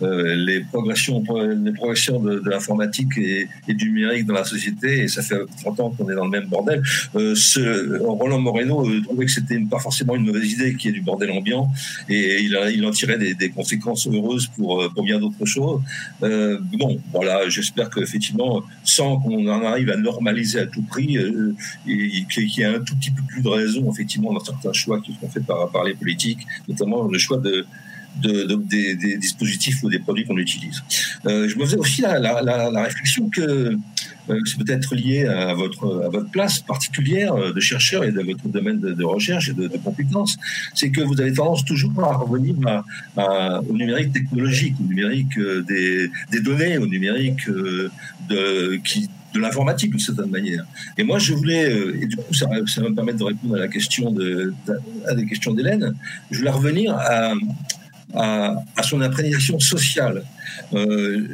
les 0.00 0.60
progressions, 0.72 1.24
les 1.64 1.72
progressions 1.72 2.20
de, 2.20 2.38
de 2.38 2.48
l'informatique 2.48 3.18
et, 3.18 3.48
et, 3.66 3.74
du 3.74 3.90
numérique 3.90 4.26
dans 4.26 4.34
la 4.34 4.44
société, 4.44 5.00
et 5.00 5.08
ça 5.08 5.22
fait 5.22 5.34
30 5.62 5.80
ans 5.80 5.90
qu'on 5.90 6.08
est 6.10 6.14
dans 6.14 6.26
le 6.26 6.30
même 6.30 6.46
bordel. 6.46 6.82
ce, 7.14 7.98
Roland 7.98 8.38
Moreno 8.38 8.86
trouvait 9.02 9.26
que 9.26 9.32
c'était 9.32 9.58
pas 9.58 9.80
forcément 9.80 10.14
une 10.14 10.26
mauvaise 10.26 10.52
idée 10.52 10.76
qu'il 10.76 10.90
y 10.90 10.94
ait 10.94 10.98
du 10.98 11.02
bordel 11.02 11.32
ambiant, 11.32 11.70
et 12.08 12.40
il, 12.40 12.56
a, 12.56 12.70
il 12.70 12.81
en 12.84 12.90
tirait 12.90 13.18
des, 13.18 13.50
conséquences 13.50 14.06
heureuses 14.06 14.46
pour, 14.56 14.88
pour 14.92 15.04
bien 15.04 15.18
d'autres 15.18 15.44
choses. 15.44 15.80
bon, 16.20 17.00
voilà, 17.12 17.48
j'espère 17.48 17.90
qu'effectivement, 17.90 18.62
sans 18.84 19.18
qu'on 19.18 19.46
en 19.48 19.64
arrive 19.64 19.90
à 19.90 19.96
normaliser 19.96 20.60
à 20.60 20.66
tout 20.66 20.82
prix, 20.82 21.16
et, 21.16 22.24
qu'il 22.32 22.58
y 22.58 22.64
a 22.64 22.70
un 22.70 22.80
tout 22.80 22.96
petit 22.96 23.10
peu 23.10 23.22
plus 23.28 23.42
de 23.42 23.48
raison, 23.48 23.90
effectivement, 23.92 24.32
dans 24.32 24.44
certains 24.44 24.72
choix 24.72 25.00
qui 25.00 25.12
sont 25.20 25.28
faits 25.28 25.46
par, 25.46 25.70
par 25.70 25.84
les 25.84 25.94
politiques, 25.94 26.46
notamment 26.68 27.04
le 27.04 27.18
choix 27.18 27.38
de, 27.38 27.66
de, 28.16 28.44
de 28.44 28.54
des, 28.56 29.16
dispositifs 29.16 29.82
ou 29.82 29.90
des 29.90 29.98
produits 29.98 30.24
qu'on 30.24 30.38
utilise. 30.38 30.82
Euh, 31.26 31.48
je 31.48 31.56
me 31.58 31.64
faisais 31.64 31.78
aussi 31.78 32.02
la, 32.02 32.18
la, 32.18 32.42
la, 32.42 32.70
la 32.70 32.82
réflexion 32.82 33.28
que 33.28 33.76
euh, 34.30 34.40
c'est 34.44 34.58
peut-être 34.58 34.94
lié 34.94 35.26
à 35.26 35.54
votre, 35.54 36.04
à 36.04 36.08
votre 36.08 36.30
place 36.30 36.60
particulière 36.60 37.34
de 37.34 37.60
chercheur 37.60 38.04
et 38.04 38.12
de 38.12 38.20
votre 38.20 38.46
domaine 38.48 38.80
de, 38.80 39.04
recherche 39.04 39.48
et 39.48 39.52
de, 39.52 39.66
de 39.66 39.76
compétences, 39.78 40.38
c'est 40.74 40.90
que 40.90 41.00
vous 41.00 41.20
avez 41.20 41.32
tendance 41.32 41.64
toujours 41.64 41.92
à 42.04 42.16
revenir 42.16 42.54
au 43.16 43.72
numérique 43.72 44.12
technologique, 44.12 44.74
au 44.80 44.84
numérique 44.84 45.38
euh, 45.38 45.62
des, 45.62 46.10
des 46.30 46.40
données, 46.40 46.78
au 46.78 46.86
numérique 46.86 47.48
euh, 47.48 47.90
de, 48.28 48.76
qui 48.84 49.08
de 49.34 49.40
l'informatique 49.40 49.90
d'une 49.90 49.98
certaine 49.98 50.30
manière. 50.30 50.64
Et 50.98 51.04
moi, 51.04 51.18
je 51.18 51.32
voulais, 51.32 51.70
euh, 51.70 51.98
et 52.00 52.06
du 52.06 52.16
coup, 52.16 52.34
ça, 52.34 52.46
va 52.46 52.88
me 52.88 52.94
permettre 52.94 53.18
de 53.18 53.24
répondre 53.24 53.56
à 53.56 53.58
la 53.58 53.68
question 53.68 54.12
de, 54.12 54.52
à 55.08 55.14
des 55.14 55.26
questions 55.26 55.54
d'Hélène. 55.54 55.94
Je 56.30 56.38
voulais 56.38 56.50
revenir 56.50 56.94
à, 56.94 57.32
à, 58.14 58.54
à 58.76 58.82
son 58.82 59.00
imprégnation 59.00 59.58
sociale. 59.60 60.22
Euh, 60.74 61.28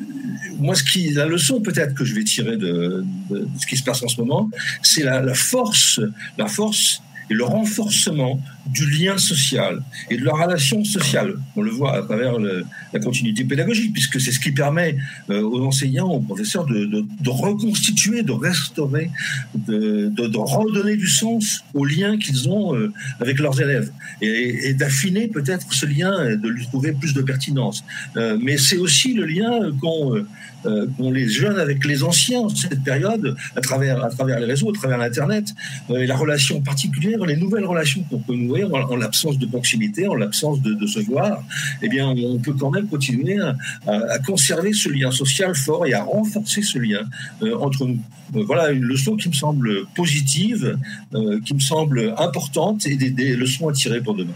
moi, 0.59 0.75
ce 0.75 0.85
qui, 0.85 1.11
la 1.11 1.27
leçon 1.27 1.61
peut-être 1.61 1.95
que 1.95 2.05
je 2.05 2.15
vais 2.15 2.25
tirer 2.25 2.57
de, 2.57 3.05
de, 3.31 3.39
de, 3.39 3.49
ce 3.59 3.67
qui 3.67 3.77
se 3.77 3.83
passe 3.83 4.03
en 4.03 4.09
ce 4.09 4.21
moment, 4.21 4.49
c'est 4.83 5.05
la, 5.05 5.21
la 5.21 5.35
force, 5.35 6.01
la 6.37 6.47
force 6.47 7.03
et 7.31 7.35
le 7.35 7.45
renforcement 7.45 8.41
du 8.73 8.89
lien 8.91 9.19
social 9.19 9.83
et 10.11 10.17
de 10.17 10.25
la 10.25 10.33
relation 10.33 10.85
sociale. 10.85 11.35
On 11.57 11.63
le 11.63 11.71
voit 11.71 11.97
à 11.97 12.03
travers 12.03 12.39
la 12.39 13.01
continuité 13.01 13.45
pédagogique, 13.45 13.93
puisque 13.93 14.21
c'est 14.21 14.33
ce 14.33 14.41
qui 14.41 14.53
permet 14.53 14.97
euh, 15.31 15.43
aux 15.43 15.65
enseignants, 15.65 16.09
aux 16.09 16.21
professeurs 16.21 16.67
de, 16.67 16.85
de, 16.85 17.31
reconstituer, 17.31 18.23
de 18.23 18.33
restaurer, 18.33 19.11
de, 19.55 20.13
redonner 20.37 20.97
du 20.97 21.09
sens 21.09 21.65
aux 21.75 21.85
liens 21.85 22.17
qu'ils 22.19 22.49
ont 22.49 22.75
euh, 22.75 22.93
avec 23.21 23.39
leurs 23.39 23.61
élèves 23.61 23.91
et, 24.21 24.75
d'affiner 24.75 25.29
peut-être 25.29 25.73
ce 25.73 25.87
lien, 25.87 26.29
et 26.29 26.37
de 26.37 26.49
lui 26.49 26.67
trouver 26.67 26.93
plus 26.93 27.15
de 27.15 27.23
pertinence. 27.23 27.85
Euh, 28.17 28.39
mais 28.41 28.57
c'est 28.57 28.77
aussi 28.77 29.15
le 29.15 29.25
lien 29.25 29.71
qu'ont 29.81 30.25
euh, 30.67 30.87
les 30.99 31.29
jeunes 31.29 31.59
avec 31.59 31.85
les 31.85 32.03
anciens 32.03 32.41
en 32.41 32.49
cette 32.49 32.83
période, 32.83 33.37
à 33.55 33.61
travers, 33.61 34.03
à 34.05 34.11
travers 34.11 34.41
les 34.41 34.47
réseaux, 34.47 34.71
à 34.71 34.73
travers 34.73 34.99
l'Internet, 34.99 35.55
euh, 35.91 35.99
et 35.99 36.07
la 36.07 36.17
relation 36.17 36.61
particulière, 36.61 37.25
les 37.25 37.37
nouvelles 37.37 37.65
relations 37.65 38.03
qu'on 38.11 38.19
peut 38.19 38.35
nouer 38.35 38.58
en, 38.65 38.73
en 38.73 38.97
l'absence 38.97 39.39
de 39.39 39.47
proximité, 39.47 40.07
en 40.07 40.15
l'absence 40.15 40.61
de, 40.63 40.87
se 40.87 41.01
voir, 41.01 41.43
eh 41.83 41.89
bien, 41.89 42.09
on 42.09 42.39
peut 42.39 42.53
quand 42.53 42.71
même 42.71 42.89
continuer 42.89 43.39
à, 43.87 44.19
conserver 44.27 44.73
ce 44.73 44.89
lien 44.89 45.11
social 45.11 45.55
fort 45.55 45.87
et 45.87 45.95
à 45.95 46.03
renforcer 46.03 46.63
ce 46.63 46.79
lien 46.79 47.05
euh, 47.43 47.57
entre 47.59 47.87
nous. 47.87 48.01
Euh, 48.37 48.45
voilà 48.45 48.71
une 48.71 48.83
leçon 48.83 49.17
qui 49.17 49.29
me 49.29 49.35
semble 49.35 49.87
positive, 49.95 50.79
euh, 51.15 51.41
qui 51.41 51.55
me 51.55 51.61
semble 51.61 52.15
importante 52.19 52.87
et 52.87 52.97
des 52.97 53.37
leçons 53.37 53.69
à 53.69 53.73
tirer 53.73 54.01
pour 54.01 54.15
demain. 54.15 54.35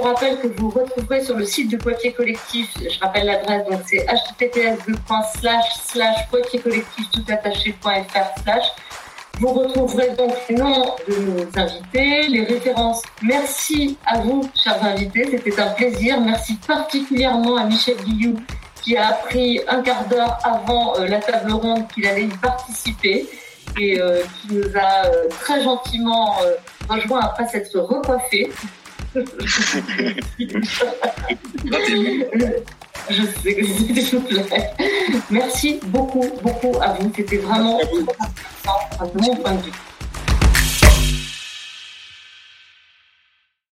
Vous 0.00 0.06
rappelle 0.06 0.38
que 0.38 0.46
vous 0.46 0.70
retrouverez 0.70 1.22
sur 1.22 1.36
le 1.36 1.44
site 1.44 1.70
de 1.70 1.76
Poitiers 1.76 2.12
Collectif, 2.12 2.70
je 2.78 2.98
rappelle 3.00 3.26
l'adresse, 3.26 3.66
donc 3.68 3.80
c'est 3.86 4.06
https 4.06 4.78
poitierscollectif 6.30 7.10
tout 7.12 7.24
attaché.fr 7.28 8.42
slash. 8.42 8.64
Vous 9.40 9.48
retrouverez 9.48 10.10
donc 10.16 10.34
les 10.48 10.56
noms 10.56 10.94
de 11.06 11.14
nos 11.16 11.60
invités, 11.60 12.28
les 12.28 12.44
références. 12.44 13.02
Merci 13.22 13.98
à 14.06 14.20
vous, 14.20 14.48
chers 14.62 14.82
invités, 14.82 15.28
c'était 15.30 15.60
un 15.60 15.68
plaisir. 15.68 16.20
Merci 16.20 16.54
particulièrement 16.66 17.56
à 17.56 17.64
Michel 17.64 17.96
Guillou 17.96 18.36
qui 18.82 18.96
a 18.96 19.08
appris 19.08 19.60
un 19.68 19.82
quart 19.82 20.06
d'heure 20.06 20.38
avant 20.42 20.96
euh, 20.96 21.06
la 21.06 21.20
table 21.20 21.52
ronde 21.52 21.86
qu'il 21.88 22.06
allait 22.06 22.24
y 22.24 22.36
participer 22.38 23.28
et 23.78 24.00
euh, 24.00 24.22
qui 24.40 24.54
nous 24.54 24.76
a 24.76 25.06
euh, 25.06 25.28
très 25.28 25.62
gentiment 25.62 26.36
rejoint 26.88 27.20
après 27.20 27.46
s'être 27.48 27.78
recoiffé. 27.78 28.50
Je 29.14 29.20
sais 33.42 33.54
que 33.54 34.16
vous 34.16 34.20
plaît. 34.22 34.46
Merci 35.30 35.80
beaucoup, 35.86 36.30
beaucoup 36.42 36.76
à 36.80 36.92
vous. 36.94 37.12
C'était 37.16 37.38
vraiment 37.38 37.78
intéressant 37.78 39.14
de 39.14 39.20
mon 39.20 39.36
point 39.36 39.54
de 39.54 39.62
vue. 39.62 39.72